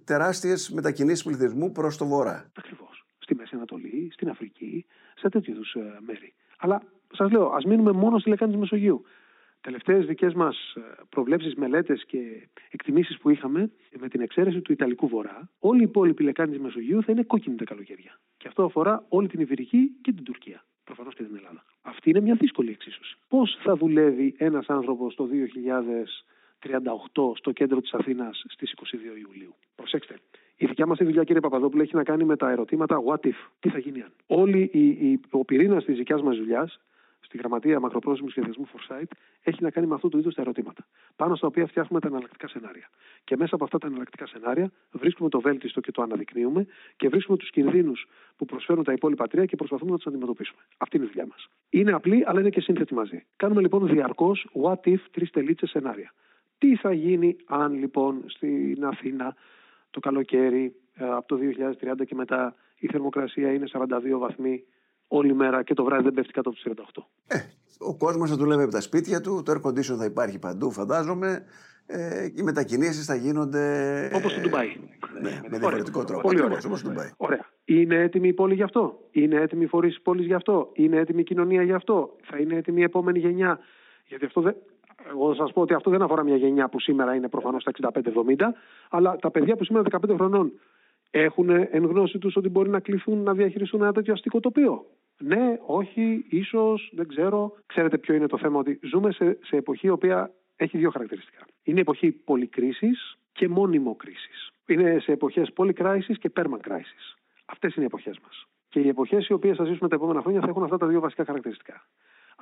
τεράστιες 0.05 0.71
μετακινήσεις 0.71 1.25
πληθυσμού 1.25 1.73
προς 1.73 1.97
το 1.97 2.07
βορρά. 2.07 2.51
Ακριβώς 2.55 3.05
στη 3.31 3.38
Μέση 3.38 3.55
Ανατολή, 3.55 4.11
στην 4.12 4.29
Αφρική, 4.29 4.87
σε 5.14 5.29
τέτοιου 5.29 5.53
είδους 5.53 5.75
ε, 5.75 5.99
μέρη. 6.07 6.33
Αλλά 6.59 6.83
σας 7.12 7.31
λέω, 7.31 7.47
ας 7.47 7.64
μείνουμε 7.64 7.93
μόνο 7.93 8.19
στη 8.19 8.29
λεκάνη 8.29 8.51
της 8.51 8.61
Μεσογείου. 8.61 9.05
Τελευταίες 9.61 10.07
δικές 10.07 10.35
μας 10.35 10.75
ε, 10.77 10.81
προβλέψεις, 11.09 11.55
μελέτες 11.55 12.05
και 12.07 12.49
εκτιμήσεις 12.71 13.19
που 13.19 13.31
είχαμε, 13.31 13.71
με 13.99 14.09
την 14.09 14.21
εξαίρεση 14.21 14.61
του 14.61 14.73
Ιταλικού 14.73 15.09
Βορρά, 15.09 15.51
όλη 15.59 15.81
η 15.81 15.83
υπόλοιπη 15.83 16.23
λεκάνη 16.23 16.51
της 16.51 16.61
Μεσογείου 16.61 17.03
θα 17.03 17.12
είναι 17.12 17.23
κόκκινη 17.23 17.57
τα 17.57 17.64
καλοκαίρια. 17.64 18.21
Και 18.37 18.49
αυτό 18.49 18.64
αφορά 18.64 19.05
όλη 19.09 19.29
την 19.29 19.40
Ιβηρική 19.40 19.90
και 20.01 20.12
την 20.12 20.25
Τουρκία. 20.25 20.64
Προφανώς 20.85 21.14
και 21.14 21.23
την 21.23 21.37
Ελλάδα. 21.37 21.64
Αυτή 21.83 22.11
είναι 22.11 22.21
μια 22.21 22.35
δύσκολη 22.35 22.71
εξίσωση. 22.71 23.16
Πώς 23.29 23.59
θα 23.62 23.77
δουλεύει 23.77 24.35
ένας 24.38 24.66
άνθρωπος 24.69 25.14
το 25.14 25.25
2038 26.62 27.37
στο 27.37 27.53
κέντρο 27.53 27.81
της 27.81 27.92
Αθήνας 27.92 28.44
στις 28.49 28.75
22 28.77 28.94
Ιουλίου. 29.27 29.55
Προσέξτε, 29.75 30.18
η 30.57 30.66
δικιά 30.66 30.87
μας 30.87 30.99
δουλειά, 30.99 31.25
κύριε 31.25 31.40
Παπαδόπουλο, 31.40 31.83
έχει 31.83 31.94
να 31.94 32.03
κάνει 32.03 32.25
με 32.25 32.37
τα 32.37 32.51
ερωτήματα 32.51 33.03
what 33.07 33.27
if, 33.27 33.35
τι 33.61 33.68
θα 33.68 33.79
γίνει 33.79 34.03
αν. 34.03 34.12
Όλη 34.27 34.70
η, 34.73 34.87
η, 34.88 35.20
ο 35.31 35.44
πυρήνας 35.44 35.85
της 35.85 35.96
δικιάς 35.96 36.23
μας 36.23 36.37
δουλειάς, 36.37 36.81
στη 37.20 37.38
γραμματεία 37.38 37.81
μακροπρόθεσμου 37.81 38.29
σχεδιασμού 38.29 38.66
Foresight, 38.66 39.11
έχει 39.42 39.62
να 39.62 39.70
κάνει 39.70 39.87
με 39.87 39.94
αυτού 39.94 40.09
του 40.09 40.18
είδους 40.18 40.35
τα 40.35 40.42
ερωτήματα. 40.42 40.87
Πάνω 41.16 41.35
στα 41.35 41.46
οποία 41.46 41.66
φτιάχνουμε 41.66 42.01
τα 42.01 42.09
εναλλακτικά 42.09 42.49
σενάρια. 42.49 42.88
Και 43.25 43.37
μέσα 43.37 43.55
από 43.55 43.64
αυτά 43.64 43.79
τα 43.79 43.87
εναλλακτικά 43.87 44.27
σενάρια 44.27 44.73
βρίσκουμε 44.90 45.29
το 45.29 45.40
βέλτιστο 45.40 45.81
και 45.81 45.92
το 45.92 46.03
αναδεικνύουμε 46.03 46.66
και 46.96 47.09
βρίσκουμε 47.09 47.37
τους 47.37 47.51
κινδύνους 47.51 48.07
που 48.37 48.44
προσφέρουν 48.44 48.85
τα 48.85 48.92
υπόλοιπα 48.92 49.27
τρία 49.27 49.44
και 49.44 49.57
προσπαθούμε 49.57 49.90
να 49.90 49.96
τους 49.96 50.07
αντιμετωπίσουμε. 50.07 50.61
Αυτή 50.79 50.96
είναι 50.96 51.05
η 51.05 51.09
δουλειά 51.09 51.27
μας. 51.27 51.49
Είναι 51.70 51.92
απλή, 51.92 52.25
αλλά 52.27 52.40
είναι 52.40 52.51
και 52.51 52.61
σύνθετη 52.61 52.94
μαζί. 52.94 53.25
Κάνουμε 53.37 53.61
λοιπόν 53.61 53.87
διαρκώς 53.87 54.49
what 54.62 54.88
if 54.88 55.01
τρεις 55.11 55.31
τελίτσε 55.31 55.66
σενάρια. 55.66 56.12
Τι 56.61 56.77
θα 56.77 56.92
γίνει 56.92 57.37
αν 57.46 57.73
λοιπόν 57.73 58.25
στην 58.27 58.85
Αθήνα 58.85 59.35
το 59.90 60.01
καλοκαίρι 60.01 60.75
ε, 60.94 61.05
από 61.05 61.27
το 61.27 61.37
2030 62.01 62.07
και 62.07 62.14
μετά 62.14 62.55
η 62.79 62.87
θερμοκρασία 62.87 63.53
είναι 63.53 63.66
42 63.73 64.18
βαθμοί 64.18 64.64
όλη 65.09 65.35
μέρα 65.35 65.62
και 65.62 65.75
το 65.75 65.85
βράδυ 65.85 66.03
δεν 66.03 66.12
πέφτει 66.12 66.33
κάτω 66.33 66.49
από 66.49 66.59
τους 66.59 66.66
38. 66.96 67.03
Ε, 67.27 67.38
ο 67.79 67.96
κόσμος 67.96 68.31
θα 68.31 68.37
δουλεύει 68.37 68.62
από 68.62 68.73
τα 68.73 68.81
σπίτια 68.81 69.20
του, 69.20 69.42
το 69.44 69.53
air 69.53 69.68
condition 69.68 69.96
θα 69.99 70.05
υπάρχει 70.05 70.38
παντού, 70.38 70.70
φαντάζομαι. 70.70 71.44
Ε, 71.87 72.25
οι 72.35 72.42
μετακινήσεις 72.42 73.05
θα 73.05 73.14
γίνονται. 73.14 74.11
Όπως 74.14 74.33
στο 74.33 74.40
Ντουμπάι. 74.40 74.68
Ναι, 75.23 75.40
με 75.42 75.59
διαφορετικό 75.59 76.05
τρόπο. 76.05 76.23
Πολύ 76.23 76.42
ωραία. 76.42 76.59
Όπως 76.66 76.83
Ντουμπάι. 76.83 77.11
ωραία. 77.16 77.46
Είναι 77.64 77.94
έτοιμη 77.94 78.29
η 78.29 78.33
πόλη 78.33 78.55
γι' 78.55 78.62
αυτό; 78.62 78.99
Είναι 79.11 79.40
έτοιμη 79.40 79.64
η 79.64 79.66
φορείς 79.66 79.94
της 79.94 80.03
πόλης 80.03 80.27
γι' 80.27 80.35
αυτό; 80.35 80.70
Είναι 80.73 80.96
έτοιμη 80.96 81.20
η 81.20 81.25
κοινωνία 81.25 81.62
γι' 81.62 81.73
αυτό; 81.73 82.16
Θα 82.23 82.38
είναι 82.38 82.57
έτοιμη 82.57 82.81
η 82.81 82.85
επόμενη 82.85 83.18
γενιά; 83.18 83.59
Γιατί 84.07 84.25
αυτό 84.25 84.40
δεν, 84.40 84.57
εγώ 85.11 85.29
θα 85.29 85.35
σας 85.35 85.53
πω 85.53 85.61
ότι 85.61 85.75
αυτό 85.75 85.90
δεν 85.90 86.03
αφορά 86.03 86.25
μια 86.25 86.37
γενιά 86.37 86.68
που 86.68 86.81
σήμερα 86.81 87.14
είναι 87.14 87.29
προφανώς 87.29 87.62
στα 87.62 87.90
65-70, 87.92 88.37
αλλά 88.90 89.16
τα 89.16 89.31
παιδιά 89.31 89.57
που 89.57 89.64
σήμερα 89.64 89.85
15 89.90 90.14
χρονών 90.14 90.53
έχουν 91.11 91.51
εν 91.51 91.85
γνώση 91.85 92.18
τους 92.18 92.37
ότι 92.37 92.49
μπορεί 92.49 92.70
να 92.70 92.81
κληθούν 92.81 93.23
να 93.23 93.33
διαχειριστούν 93.33 93.83
ένα 93.83 93.92
τέτοιο 93.92 94.12
αστικό 94.12 94.40
τοπίο. 94.40 94.85
Ναι, 95.18 95.59
όχι, 95.66 96.25
ίσως, 96.29 96.90
δεν 96.94 97.09
ξέρω. 97.09 97.55
Ξέρετε 97.66 97.99
ποιο 97.99 98.14
είναι 98.14 98.27
το 98.27 98.38
θέμα, 98.38 98.59
ότι 98.59 98.81
ζούμε 98.83 99.12
σε, 99.12 99.38
σε 99.42 99.57
εποχή 99.57 99.87
η 99.87 99.90
οποία 99.90 100.31
έχει 100.57 100.79
δύο 100.79 100.90
χαρακτηριστικά. 100.90 101.46
Είναι 101.62 101.81
εποχή 101.81 102.11
πολυκρίσης 102.11 103.18
και 103.33 103.49
μόνιμο 103.49 103.94
κρίσης. 103.94 104.51
Είναι 104.66 104.99
σε 105.01 105.12
εποχές 105.12 105.53
πολυκράηση 105.53 106.14
και 106.14 106.31
perma 106.37 106.68
crisis. 106.68 107.16
Αυτές 107.44 107.75
είναι 107.75 107.85
οι 107.85 107.88
εποχές 107.92 108.18
μας. 108.25 108.46
Και 108.68 108.81
οι 108.81 108.88
εποχές 108.88 109.27
οι 109.27 109.33
οποίες 109.33 109.57
θα 109.57 109.64
ζήσουμε 109.64 109.88
τα 109.88 109.94
επόμενα 109.94 110.20
χρόνια 110.20 110.40
θα 110.40 110.46
έχουν 110.49 110.62
αυτά 110.62 110.77
τα 110.77 110.87
δύο 110.87 111.01
βασικά 111.01 111.25
χαρακτηριστικά. 111.25 111.87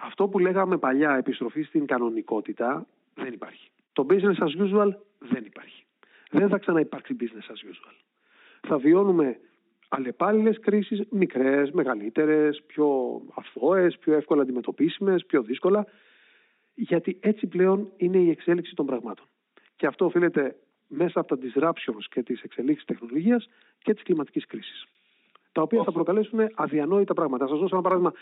Αυτό 0.00 0.28
που 0.28 0.38
λέγαμε 0.38 0.78
παλιά, 0.78 1.16
επιστροφή 1.16 1.62
στην 1.62 1.86
κανονικότητα, 1.86 2.86
δεν 3.14 3.32
υπάρχει. 3.32 3.70
Το 3.92 4.06
business 4.08 4.36
as 4.38 4.62
usual 4.62 4.90
δεν 5.18 5.44
υπάρχει. 5.44 5.84
Δεν 6.30 6.48
θα 6.48 6.58
ξαναυπάρξει 6.58 7.16
business 7.20 7.52
as 7.52 7.70
usual. 7.70 7.94
Θα 8.60 8.78
βιώνουμε 8.78 9.40
αλλεπάλληλες 9.88 10.60
κρίσεις, 10.60 11.00
μικρές, 11.10 11.70
μεγαλύτερες, 11.70 12.62
πιο 12.66 13.20
αθώες, 13.34 13.98
πιο 13.98 14.14
εύκολα 14.14 14.42
αντιμετωπίσιμες, 14.42 15.24
πιο 15.26 15.42
δύσκολα. 15.42 15.86
Γιατί 16.74 17.18
έτσι 17.20 17.46
πλέον 17.46 17.92
είναι 17.96 18.18
η 18.18 18.30
εξέλιξη 18.30 18.74
των 18.74 18.86
πραγμάτων. 18.86 19.26
Και 19.76 19.86
αυτό 19.86 20.04
οφείλεται 20.04 20.56
μέσα 20.86 21.20
από 21.20 21.36
τα 21.36 21.46
disruptions 21.46 22.04
και 22.10 22.22
τις 22.22 22.42
εξελίξεις 22.42 22.84
τεχνολογίας 22.84 23.48
και 23.78 23.94
της 23.94 24.02
κλιματικής 24.02 24.46
κρίσης. 24.46 24.86
Τα 25.52 25.62
οποία 25.62 25.82
θα 25.82 25.92
προκαλέσουν 25.92 26.40
αδιανόητα 26.54 27.14
πράγματα. 27.14 27.44
Θα 27.44 27.50
σας 27.50 27.60
δώσω 27.60 27.74
ένα 27.74 27.82
παράδειγμα 27.82 28.12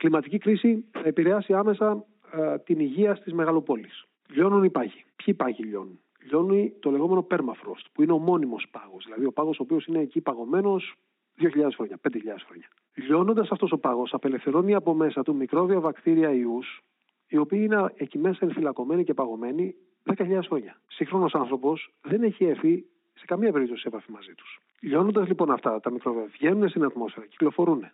κλιματική 0.00 0.38
κρίση 0.38 0.84
θα 0.90 1.02
επηρεάσει 1.04 1.52
άμεσα 1.52 2.04
ε, 2.32 2.58
την 2.58 2.80
υγεία 2.80 3.14
στις 3.14 3.32
μεγαλοπόλεις. 3.32 4.04
Λιώνουν 4.28 4.64
οι 4.64 4.70
πάγοι. 4.70 5.04
Ποιοι 5.16 5.34
πάγοι 5.34 5.64
λιώνουν; 5.64 6.00
Λιώνει 6.28 6.72
το 6.80 6.90
λεγόμενο 6.90 7.26
permafrost, 7.30 7.84
που 7.92 8.02
είναι 8.02 8.12
ο 8.12 8.18
μόνιμος 8.18 8.66
πάγος. 8.70 9.04
Δηλαδή 9.04 9.24
ο 9.24 9.32
πάγος 9.32 9.58
ο 9.58 9.62
οποίος 9.62 9.86
είναι 9.86 9.98
εκεί 9.98 10.20
παγωμένος 10.20 10.94
2.000 11.40 11.48
χρόνια, 11.74 11.98
5.000 12.02 12.18
χρόνια. 12.46 12.68
Λιώνοντας 12.94 13.50
αυτός 13.50 13.72
ο 13.72 13.78
πάγος, 13.78 14.12
απελευθερώνει 14.12 14.74
από 14.74 14.94
μέσα 14.94 15.22
του 15.22 15.34
μικρόβια, 15.34 15.80
βακτήρια, 15.80 16.32
ιούς, 16.32 16.80
οι 17.28 17.36
οποίοι 17.36 17.60
είναι 17.62 17.92
εκεί 17.96 18.18
μέσα 18.18 18.38
ενφυλακωμένοι 18.42 19.04
και 19.04 19.14
παγωμένοι 19.14 19.74
10.000 20.04 20.40
χρόνια. 20.46 20.80
Σύγχρονο 20.86 21.26
άνθρωπος 21.32 21.92
δεν 22.02 22.22
έχει 22.22 22.44
έρθει 22.44 22.84
σε 23.14 23.24
καμία 23.24 23.52
περίπτωση 23.52 23.80
σε 23.80 23.88
επαφή 23.88 24.10
μαζί 24.12 24.34
τους. 24.34 24.60
Λιώνοντας 24.80 25.28
λοιπόν 25.28 25.50
αυτά 25.50 25.80
τα 25.80 25.90
μικρόβια, 25.90 26.24
βγαίνουν 26.32 26.68
στην 26.68 26.84
ατμόσφαιρα, 26.84 27.26
κυκλοφορούν 27.26 27.90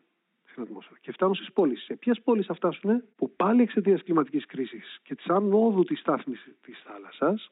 στην 0.57 0.69
ατμόσφαιρα 0.69 0.99
και 1.01 1.12
φτάνουν 1.12 1.35
στις 1.35 1.53
πόλει. 1.53 1.77
Σε 1.77 1.95
ποιες 1.95 2.21
πόλει 2.25 2.42
θα 2.42 2.55
φτάσουν, 2.55 3.03
που 3.16 3.33
πάλι 3.37 3.62
εξαιτίας 3.62 4.03
κλιματικής 4.03 4.46
κρίσης 4.46 4.98
και 5.02 5.15
της 5.15 5.27
ανόδου 5.27 5.85
της 5.85 6.00
στάθμης 6.00 6.48
της 6.63 6.83
θάλασσας 6.87 7.50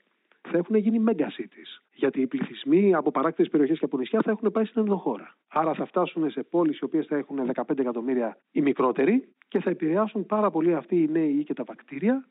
θα 0.48 0.57
έχουν 0.59 0.76
γίνει 0.76 1.05
mega 1.09 1.28
cities. 1.36 1.70
Γιατί 1.92 2.20
οι 2.20 2.26
πληθυσμοί 2.26 2.94
από 2.94 3.11
παράκτητες 3.11 3.50
περιοχές 3.50 3.78
και 3.78 3.84
από 3.84 3.98
νησιά 3.98 4.20
θα 4.24 4.30
έχουν 4.30 4.50
πάει 4.50 4.64
στην 4.64 4.80
ενδοχώρα. 4.80 5.36
Άρα 5.48 5.74
θα 5.74 5.86
φτάσουν 5.86 6.30
σε 6.30 6.42
πόλει 6.42 6.72
οι 6.80 6.84
οποίες 6.84 7.07
θα 7.07 7.16
έχουν 7.16 7.50
15 7.55 7.78
εκατομμύρια 7.78 8.38
ή 8.50 8.61
μικρότεροι 8.61 9.28
και 9.48 9.61
θα 9.61 9.70
επηρεάσουν 9.70 10.26
πάρα 10.26 10.50
πολύ 10.50 10.74
αυτοί 10.74 10.96
οι 11.02 11.09
νέοι 11.09 11.36
ή 11.38 11.44
και 11.44 11.55
τα 11.55 11.64
βακτήρια, 11.64 12.28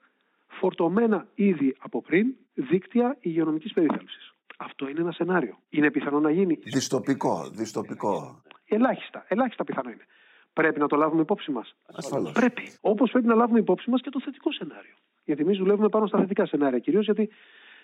φορτωμένα 0.47 1.27
ήδη 1.35 1.75
από 1.79 2.01
πριν 2.01 2.35
δίκτυα 2.53 3.17
υγειονομικής 3.19 3.73
περίθαλψης. 3.73 4.33
Αυτό 4.57 4.87
είναι 4.89 4.99
ένα 5.01 5.11
σενάριο. 5.11 5.57
Είναι 5.69 5.91
πιθανό 5.91 6.19
να 6.19 6.31
γίνει. 6.31 6.59
Δυστοπικό, 6.63 7.49
δυστοπικό. 7.49 8.41
Ελάχιστα, 8.65 9.25
ελάχιστα 9.27 9.63
πιθανό 9.63 9.89
είναι. 9.89 10.05
Πρέπει 10.53 10.79
να 10.79 10.87
το 10.87 10.95
λάβουμε 10.95 11.21
υπόψη 11.21 11.51
μας. 11.51 11.75
Ασφαλώς. 11.95 12.31
Πρέπει. 12.31 12.71
Όπως 12.81 13.11
πρέπει 13.11 13.27
να 13.27 13.35
λάβουμε 13.35 13.59
υπόψη 13.59 13.89
μας 13.89 14.01
και 14.01 14.09
το 14.09 14.19
θετικό 14.21 14.51
σενάριο. 14.51 14.95
Γιατί 15.23 15.41
εμείς 15.41 15.57
δουλεύουμε 15.57 15.89
πάνω 15.89 16.05
στα 16.05 16.19
θετικά 16.19 16.45
σενάρια. 16.45 16.79
Κυρίως 16.79 17.05
γιατί 17.05 17.29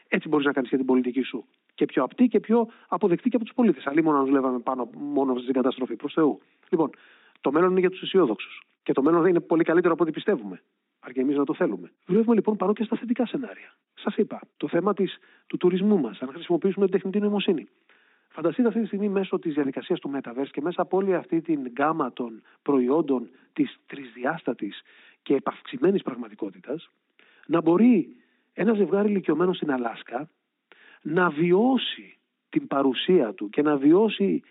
έτσι 0.08 0.28
μπορείς 0.28 0.46
να 0.46 0.52
κάνεις 0.52 0.70
και 0.70 0.78
την 0.78 0.86
πολιτική 0.86 1.22
σου. 1.22 1.46
Και 1.74 1.86
πιο 1.86 2.04
απτή 2.04 2.28
και 2.28 2.40
πιο 2.40 2.68
αποδεκτή 2.88 3.30
και 3.30 3.36
από 3.36 3.46
τους 3.46 3.54
πολίτες. 3.54 3.88
Αλλή 3.88 4.04
μόνο 4.04 4.18
να 4.18 4.24
δουλεύαμε 4.24 4.60
πάνω 4.60 4.90
μόνο 4.94 5.40
στην 5.40 5.54
καταστροφή. 5.54 5.96
Προς 5.96 6.14
Θεού. 6.14 6.40
Λοιπόν, 6.70 6.90
το 7.42 7.52
μέλλον 7.52 7.72
είναι 7.72 7.80
για 7.80 7.90
τους 7.90 8.02
αισιόδοξους. 8.02 8.64
Και 8.84 8.94
το 8.94 9.02
μέλλον 9.02 9.26
είναι 9.26 9.40
πολύ 9.40 9.64
καλύτερο 9.64 9.94
από 9.94 10.04
ό,τι 10.04 10.12
πιστεύουμε. 10.12 10.62
Αρκεί 11.00 11.20
εμείς 11.20 11.38
να 11.38 11.46
το 11.46 11.54
θέλουμε. 11.54 11.92
Δουλεύουμε 12.06 12.36
λοιπόν 12.36 12.56
πάνω 12.56 12.74
και 12.74 12.84
στα 12.84 12.98
θετικά 12.98 13.26
σενάρια. 13.26 13.76
Σας 13.94 14.16
είπα, 14.16 14.40
το 14.58 14.68
θέμα 14.68 14.94
της, 14.94 15.18
του 15.48 15.58
τουρισμού 15.58 16.00
μας, 16.00 16.22
αν 16.22 16.30
χρησιμοποιήσουμε 16.32 16.86
την 16.86 16.94
τεχνητή 16.94 17.20
νοημοσύνη. 17.20 17.68
Φανταστείτε 18.32 18.68
αυτή 18.68 18.80
τη 18.80 18.86
στιγμή 18.86 19.10
μέσω 19.10 19.40
της 19.40 19.54
διαδικασίας 19.54 20.00
του 20.00 20.12
Metaverse 20.16 20.50
και 20.52 20.62
μέσα 20.62 20.82
από 20.82 20.98
όλη 20.98 21.16
αυτή 21.16 21.42
την 21.42 21.68
γκάμα 21.68 22.14
των 22.14 22.42
προϊόντων 22.62 23.30
της 23.54 23.80
τρισδιάστατης 23.86 24.82
και 25.22 25.36
επαυξημένης 25.36 26.02
πραγματικότητας, 26.02 26.90
να 27.48 27.62
μπορεί 27.62 28.16
ένα 28.54 28.74
ζευγάρι 28.74 29.10
ηλικιωμένο 29.10 29.54
στην 29.54 29.72
Αλάσκα 29.72 30.30
να 31.02 31.30
βιώσει 31.30 32.18
την 32.50 32.68
παρουσία 32.68 33.34
του 33.34 33.50
και 33.50 33.62
να 33.62 33.78
βιώσει 33.78 34.44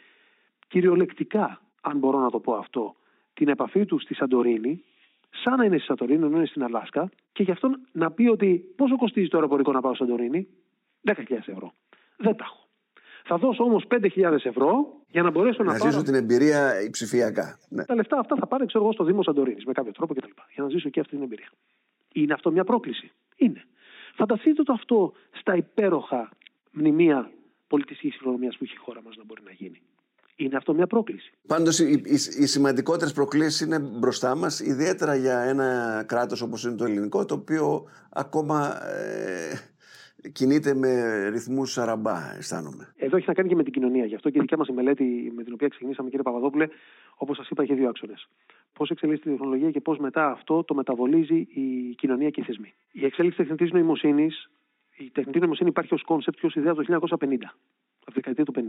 κυριολεκτικά, 0.69 1.63
αν 1.81 1.99
μπορώ 1.99 2.19
να 2.19 2.31
το 2.31 2.41
πω 2.41 2.55
αυτό, 2.55 2.97
την 3.35 3.49
επαφή 3.49 3.85
του 3.85 3.99
στη 3.99 4.15
Σαντορίνη, 4.15 4.85
σαν 5.31 5.57
να 5.57 5.65
είναι 5.65 5.77
στη 5.77 5.87
Σαντορίνη, 5.87 6.25
ενώ 6.25 6.37
είναι 6.37 6.47
στην 6.47 6.63
Αλάσκα, 6.63 7.11
και 7.33 7.43
γι' 7.43 7.51
αυτό 7.51 7.71
να 7.93 8.11
πει 8.11 8.27
ότι 8.27 8.73
πόσο 8.77 8.97
κοστίζει 8.97 9.29
το 9.29 9.37
αεροπορικό 9.37 9.73
να 9.73 9.81
πάω 9.81 9.95
στη 9.95 10.05
Σαντορίνη, 10.05 10.49
10.000 11.05 11.15
ευρώ. 11.31 11.73
Δεν 12.17 12.37
τα 12.37 12.45
έχω. 12.45 12.68
Θα 13.31 13.37
δώσω 13.39 13.65
όμως 13.65 13.85
5.000 13.91 14.33
ευρώ 14.43 14.71
για 15.11 15.23
να 15.23 15.31
μπορέσω 15.31 15.63
να, 15.63 15.73
Να 15.73 15.79
πάρω. 15.79 15.91
ζήσω 15.91 16.03
την 16.03 16.15
εμπειρία 16.15 16.73
ψηφιακά. 16.91 17.59
Ναι. 17.69 17.85
Τα 17.85 17.95
λεφτά 17.95 18.19
αυτά 18.19 18.37
θα 18.39 18.47
πάρω, 18.47 18.67
ξέρω 18.67 18.85
εγώ, 18.85 18.93
στο 18.93 19.05
Δήμο 19.05 19.23
Σαντορίνης 19.23 19.65
με 19.65 19.73
κάποιο 19.73 19.93
τρόπο 19.93 20.15
κτλ. 20.15 20.31
Για 20.55 20.63
να 20.63 20.69
ζήσω 20.69 20.89
και 20.89 21.01
αυτή 21.01 21.15
την 21.15 21.23
εμπειρία. 21.25 21.49
Είναι 22.13 22.33
αυτό 22.33 22.51
μια 22.51 22.65
πρόκληση; 22.65 23.13
Είναι. 23.37 23.65
Φανταστείτε 24.15 24.63
το 24.63 24.73
αυτό 24.73 25.13
στα 25.31 25.57
υπέροχα 25.57 26.31
μνημεία 26.71 27.31
πολιτιστικής 27.67 28.19
κληρονομιάς 28.19 28.57
που 28.57 28.65
έχει 28.65 28.75
η 28.75 28.79
χώρα 28.85 29.03
μας 29.03 29.17
να 29.17 29.25
μπορεί 29.25 29.41
να 29.45 29.51
γίνει. 29.51 29.81
Είναι 30.37 30.57
αυτό 30.57 30.75
μια 30.75 30.87
πρόκληση; 30.87 31.33
Πάντως, 31.47 31.79
οι, 31.79 32.03
οι, 32.05 32.13
οι 32.39 32.47
σημαντικότερες 32.47 33.13
προκλήσεις 33.13 33.61
είναι 33.61 33.79
μπροστά 33.79 34.37
μας, 34.37 34.61
ιδιαίτερα 34.61 35.15
για 35.15 35.41
ένα 35.41 36.05
κράτος 36.07 36.41
όπως 36.43 36.65
είναι 36.65 36.77
το 36.77 36.85
ελληνικό, 36.85 37.25
το 37.25 37.35
οποίο 37.35 37.85
ακόμα 38.11 38.87
ε, 38.87 39.59
κινείται 40.33 40.75
με 40.75 40.91
ρυθμούς 41.29 41.73
σαραμπά, 41.73 42.37
αισθάνομαι. 42.37 42.93
Εδώ 42.97 43.17
έχει 43.17 43.27
να 43.29 43.35
κάνει 43.35 43.49
και 43.49 43.55
με 43.55 43.63
την 43.63 43.73
κοινωνία. 43.73 44.05
Γι' 44.05 44.15
αυτό 44.15 44.31
και 44.31 44.39
η 44.39 44.41
δικιά 44.41 44.57
μας 44.57 44.69
η 44.69 44.73
μελέτη 44.73 45.33
με 45.37 45.43
την 45.43 45.53
οποία 45.53 45.69
ξεκινήσαμε, 45.69 46.09
κύριε 46.09 46.25
Παπαδόπουλε, 46.25 46.69
όπως 47.17 47.37
σας 47.37 47.49
είπα, 47.49 47.63
είχε 47.63 47.75
δύο 47.75 47.89
άξονες. 47.89 48.29
Πώς 48.73 48.91
εξελίσσεται 48.91 49.29
η 49.29 49.33
τεχνολογία 49.33 49.71
και 49.71 49.81
πώς 49.81 49.99
μετά 49.99 50.31
αυτό 50.31 50.65
το 50.65 50.75
μεταβολίζει 50.75 51.37
η 51.37 51.95
κοινωνία 51.99 52.31
και 52.31 52.41
οι 52.41 52.45
θεσμοί. 52.45 52.75
Η 52.93 53.05
εξέλιξη 53.05 53.39
τεχνητής 53.39 53.73
νοημοσύνης, 53.73 54.51
η 54.97 55.11
τεχνητή 55.11 55.39
νοημοσύνη 55.39 55.69
υπάρχει 55.69 55.95
ως 55.95 56.03
concept 56.03 56.39
και 56.39 56.47
ως 56.47 56.55
ιδέα 56.55 56.75
το 56.75 56.83
1950, 56.83 57.55
από 58.01 58.07
τη 58.07 58.13
δεκαετία 58.13 58.45
του 58.45 58.53
50. 58.53 58.61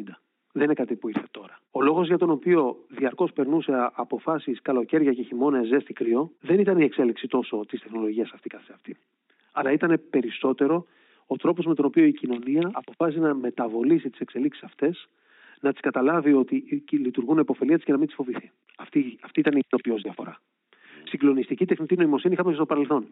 Δεν 0.52 0.64
είναι 0.64 0.74
κάτι 0.74 0.96
που 0.96 1.08
ήρθε 1.08 1.28
τώρα. 1.32 1.60
Ο 1.72 1.82
λόγος 1.82 2.08
για 2.08 2.18
τον 2.18 2.30
οποίο 2.30 2.78
διαρκώς 2.88 3.34
περνούσε 3.34 3.90
από 3.94 4.14
φάσεις 4.14 4.62
καλοκαίρια 4.62 5.14
και 5.14 5.22
χειμώνα 5.22 5.64
ζέστη 5.64 5.94
κρύο 5.94 6.32
δεν 6.42 6.60
ήταν 6.60 6.80
η 6.80 6.84
εξέλιξη 6.84 7.28
τόσο 7.28 7.66
της 7.68 7.82
τεχνολογίας 7.82 8.32
αυτή 8.34 8.50
καθ' 8.50 8.72
αυτή. 8.72 8.98
Αλλά 9.52 9.72
ήταν 9.72 10.02
περισσότερο 10.10 10.86
ο 11.32 11.36
τρόπος 11.36 11.66
με 11.66 11.76
τον 11.76 11.86
οποίο 11.86 12.04
η 12.04 12.14
κοινωνία 12.14 12.70
αποφάσισε 12.74 13.20
να 13.20 13.34
μεταβολήσει 13.34 14.10
τις 14.10 14.20
εξελίξεις 14.20 14.64
αυτές, 14.64 15.08
να 15.60 15.72
τις 15.72 15.82
καταλάβει 15.82 16.34
ότι 16.34 16.64
λειτουργούν 16.92 17.38
επ' 17.38 17.48
ωφελεία 17.48 17.76
της 17.76 17.86
και 17.86 17.92
να 17.92 17.98
μην 17.98 18.08
τις 18.08 18.16
φοβηθεί. 18.16 18.52
Αυτή, 18.78 19.18
αυτή 19.22 19.40
ήταν 19.40 19.56
η 19.56 19.60
ειδοποιός 19.66 19.96
διαφορά. 19.96 20.42
Συγκλονιστική 21.04 21.66
τεχνητή 21.66 21.96
νοημοσύνη 21.96 22.34
είχαμε 22.34 22.54
στο 22.54 22.66
παρελθόν. 22.66 23.08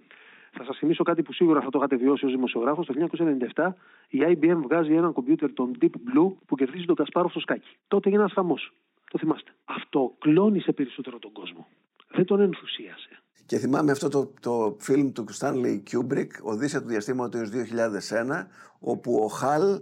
Θα 0.51 0.63
σας 0.63 0.77
θυμίσω 0.77 1.03
κάτι 1.03 1.21
που 1.23 1.33
σίγουρα 1.33 1.61
θα 1.61 1.69
το 1.69 1.77
είχατε 1.77 1.95
βιώσει 1.95 2.25
ως 2.25 2.31
δημοσιογράφος. 2.31 2.85
Το 2.85 2.93
1997 3.55 3.73
η 4.09 4.19
IBM 4.21 4.57
βγάζει 4.63 4.93
έναν 4.93 5.13
κομπιούτερ, 5.13 5.53
τον 5.53 5.71
Deep 5.81 5.85
Blue, 5.85 6.33
που 6.45 6.55
κερδίζει 6.55 6.85
τον 6.85 6.95
Κασπάροφ 6.95 7.31
στο 7.31 7.39
σκάκι. 7.39 7.69
Τότε 7.87 8.07
έγινε 8.07 8.21
ένας 8.21 8.33
χαμό. 8.33 8.57
Το 9.11 9.17
θυμάστε. 9.17 9.51
Αυτό 9.65 10.15
κλώνησε 10.19 10.71
περισσότερο 10.71 11.19
τον 11.19 11.31
κόσμο. 11.31 11.67
Δεν 12.07 12.25
τον 12.25 12.39
ενθουσίασε. 12.39 13.21
Και 13.47 13.57
θυμάμαι 13.57 13.91
αυτό 13.91 14.09
το, 14.09 14.33
το 14.41 14.75
φιλμ 14.79 15.11
του 15.11 15.25
Stanley 15.39 15.79
Kubrick, 15.91 16.27
Οδύσσια 16.41 16.81
του 16.81 16.87
Διαστήματος 16.87 17.49
2001, 17.49 18.45
όπου 18.79 19.15
ο 19.23 19.27
Χαλ, 19.27 19.81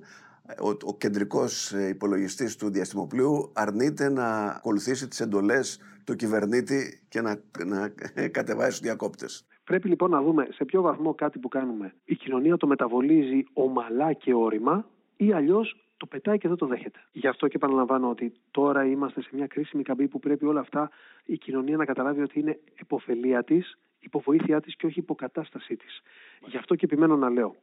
ο, 0.61 0.69
ο 0.83 0.97
κεντρικός 0.97 1.71
υπολογιστής 1.71 2.55
του 2.55 2.69
διαστημοπλοίου, 2.69 3.49
αρνείται 3.53 4.09
να 4.09 4.45
ακολουθήσει 4.45 5.07
τις 5.07 5.19
εντολές 5.19 5.79
του 6.03 6.15
κυβερνήτη 6.15 7.01
και 7.09 7.21
να, 7.21 7.41
να 7.65 7.91
κατεβάσει 8.37 8.69
τους 8.69 8.79
διακόπτες. 8.79 9.45
Πρέπει 9.63 9.87
λοιπόν 9.87 10.09
να 10.09 10.21
δούμε 10.21 10.47
σε 10.51 10.65
ποιο 10.65 10.81
βαθμό 10.81 11.13
κάτι 11.13 11.39
που 11.39 11.47
κάνουμε 11.47 11.93
η 12.05 12.15
κοινωνία 12.15 12.57
το 12.57 12.67
μεταβολίζει 12.67 13.45
ομαλά 13.53 14.13
και 14.13 14.33
όρημα 14.33 14.85
ή 15.15 15.33
αλλιώς 15.33 15.84
το 15.97 16.05
πετάει 16.05 16.37
και 16.37 16.47
δεν 16.47 16.57
το 16.57 16.65
δέχεται. 16.65 16.99
Γι' 17.11 17.27
αυτό 17.27 17.47
και 17.47 17.55
επαναλαμβάνω 17.55 18.09
ότι 18.09 18.33
τώρα 18.51 18.85
είμαστε 18.85 19.21
σε 19.21 19.29
μια 19.31 19.47
κρίσιμη 19.47 19.83
καμπή 19.83 20.07
που 20.07 20.19
πρέπει 20.19 20.45
όλα 20.45 20.59
αυτά 20.59 20.89
η 21.25 21.37
κοινωνία 21.37 21.77
να 21.77 21.85
καταλάβει 21.85 22.21
ότι 22.21 22.39
είναι 22.39 22.59
υποφελία 22.79 23.43
της, 23.43 23.77
υποβοήθειά 23.99 24.61
της 24.61 24.75
και 24.75 24.85
όχι 24.85 24.99
υποκατάστασή 24.99 25.75
της. 25.75 26.01
Γι' 26.45 26.57
αυτό 26.57 26.75
και 26.75 26.85
επιμένω 26.85 27.15
να 27.15 27.29
λέω 27.29 27.55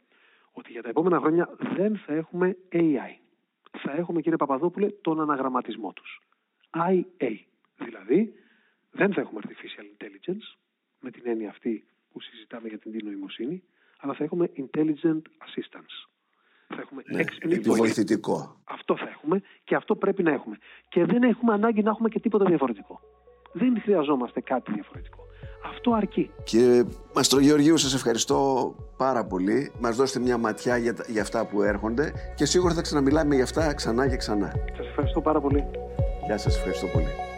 ότι 0.52 0.72
για 0.72 0.82
τα 0.82 0.88
επόμενα 0.88 1.18
χρόνια 1.18 1.56
δεν 1.58 1.96
θα 1.96 2.12
έχουμε 2.12 2.56
AI. 2.72 3.16
Θα 3.78 3.92
έχουμε, 3.92 4.20
κύριε 4.20 4.36
Παπαδόπουλε, 4.36 4.88
τον 4.88 5.20
αναγραμματισμό 5.20 5.92
τους. 5.92 6.22
IA. 6.76 7.36
Δηλαδή, 7.76 8.34
δεν 8.90 9.12
θα 9.12 9.20
έχουμε 9.20 9.40
artificial 9.44 10.04
intelligence, 10.04 10.56
με 11.00 11.10
την 11.10 11.22
έννοια 11.24 11.48
αυτή 11.48 11.84
που 12.12 12.20
συζητάμε 12.20 12.68
για 12.68 12.78
την 12.78 13.00
νοημοσύνη, 13.04 13.62
αλλά 13.98 14.14
θα 14.14 14.24
έχουμε 14.24 14.50
intelligent 14.56 15.22
assistance. 15.46 16.11
Θα 16.74 16.80
έχουμε 16.80 17.02
Ναι, 17.06 17.20
έξυπνη 17.20 17.54
επιβοηθητικό. 17.54 18.56
Αυτό 18.64 18.96
θα 18.96 19.08
έχουμε 19.14 19.42
και 19.64 19.74
αυτό 19.74 19.94
πρέπει 19.96 20.22
να 20.22 20.32
έχουμε. 20.32 20.56
Και 20.88 21.04
δεν 21.04 21.22
έχουμε 21.22 21.52
ανάγκη 21.52 21.82
να 21.82 21.90
έχουμε 21.90 22.08
και 22.08 22.20
τίποτα 22.20 22.44
διαφορετικό. 22.44 23.00
Δεν 23.52 23.80
χρειαζόμαστε 23.82 24.40
κάτι 24.40 24.72
διαφορετικό. 24.72 25.20
Αυτό 25.66 25.92
αρκεί. 25.92 26.30
Κύριε 26.44 26.84
Μαστρογεωργίου, 27.14 27.76
σας 27.76 27.94
ευχαριστώ 27.94 28.74
πάρα 28.96 29.24
πολύ. 29.24 29.72
Μας 29.80 29.96
δώσετε 29.96 30.18
μια 30.20 30.38
ματιά 30.38 30.76
για, 30.76 30.94
τα- 30.94 31.04
για 31.08 31.22
αυτά 31.22 31.46
που 31.46 31.62
έρχονται 31.62 32.12
και 32.36 32.44
σίγουρα 32.44 32.74
θα 32.74 32.82
ξαναμιλάμε 32.82 33.34
για 33.34 33.44
αυτά 33.44 33.74
ξανά 33.74 34.08
και 34.08 34.16
ξανά. 34.16 34.52
Σας 34.76 34.86
ευχαριστώ 34.86 35.20
πάρα 35.20 35.40
πολύ. 35.40 35.64
Γεια 36.26 36.38
σας, 36.38 36.56
ευχαριστώ 36.56 36.86
πολύ. 36.86 37.31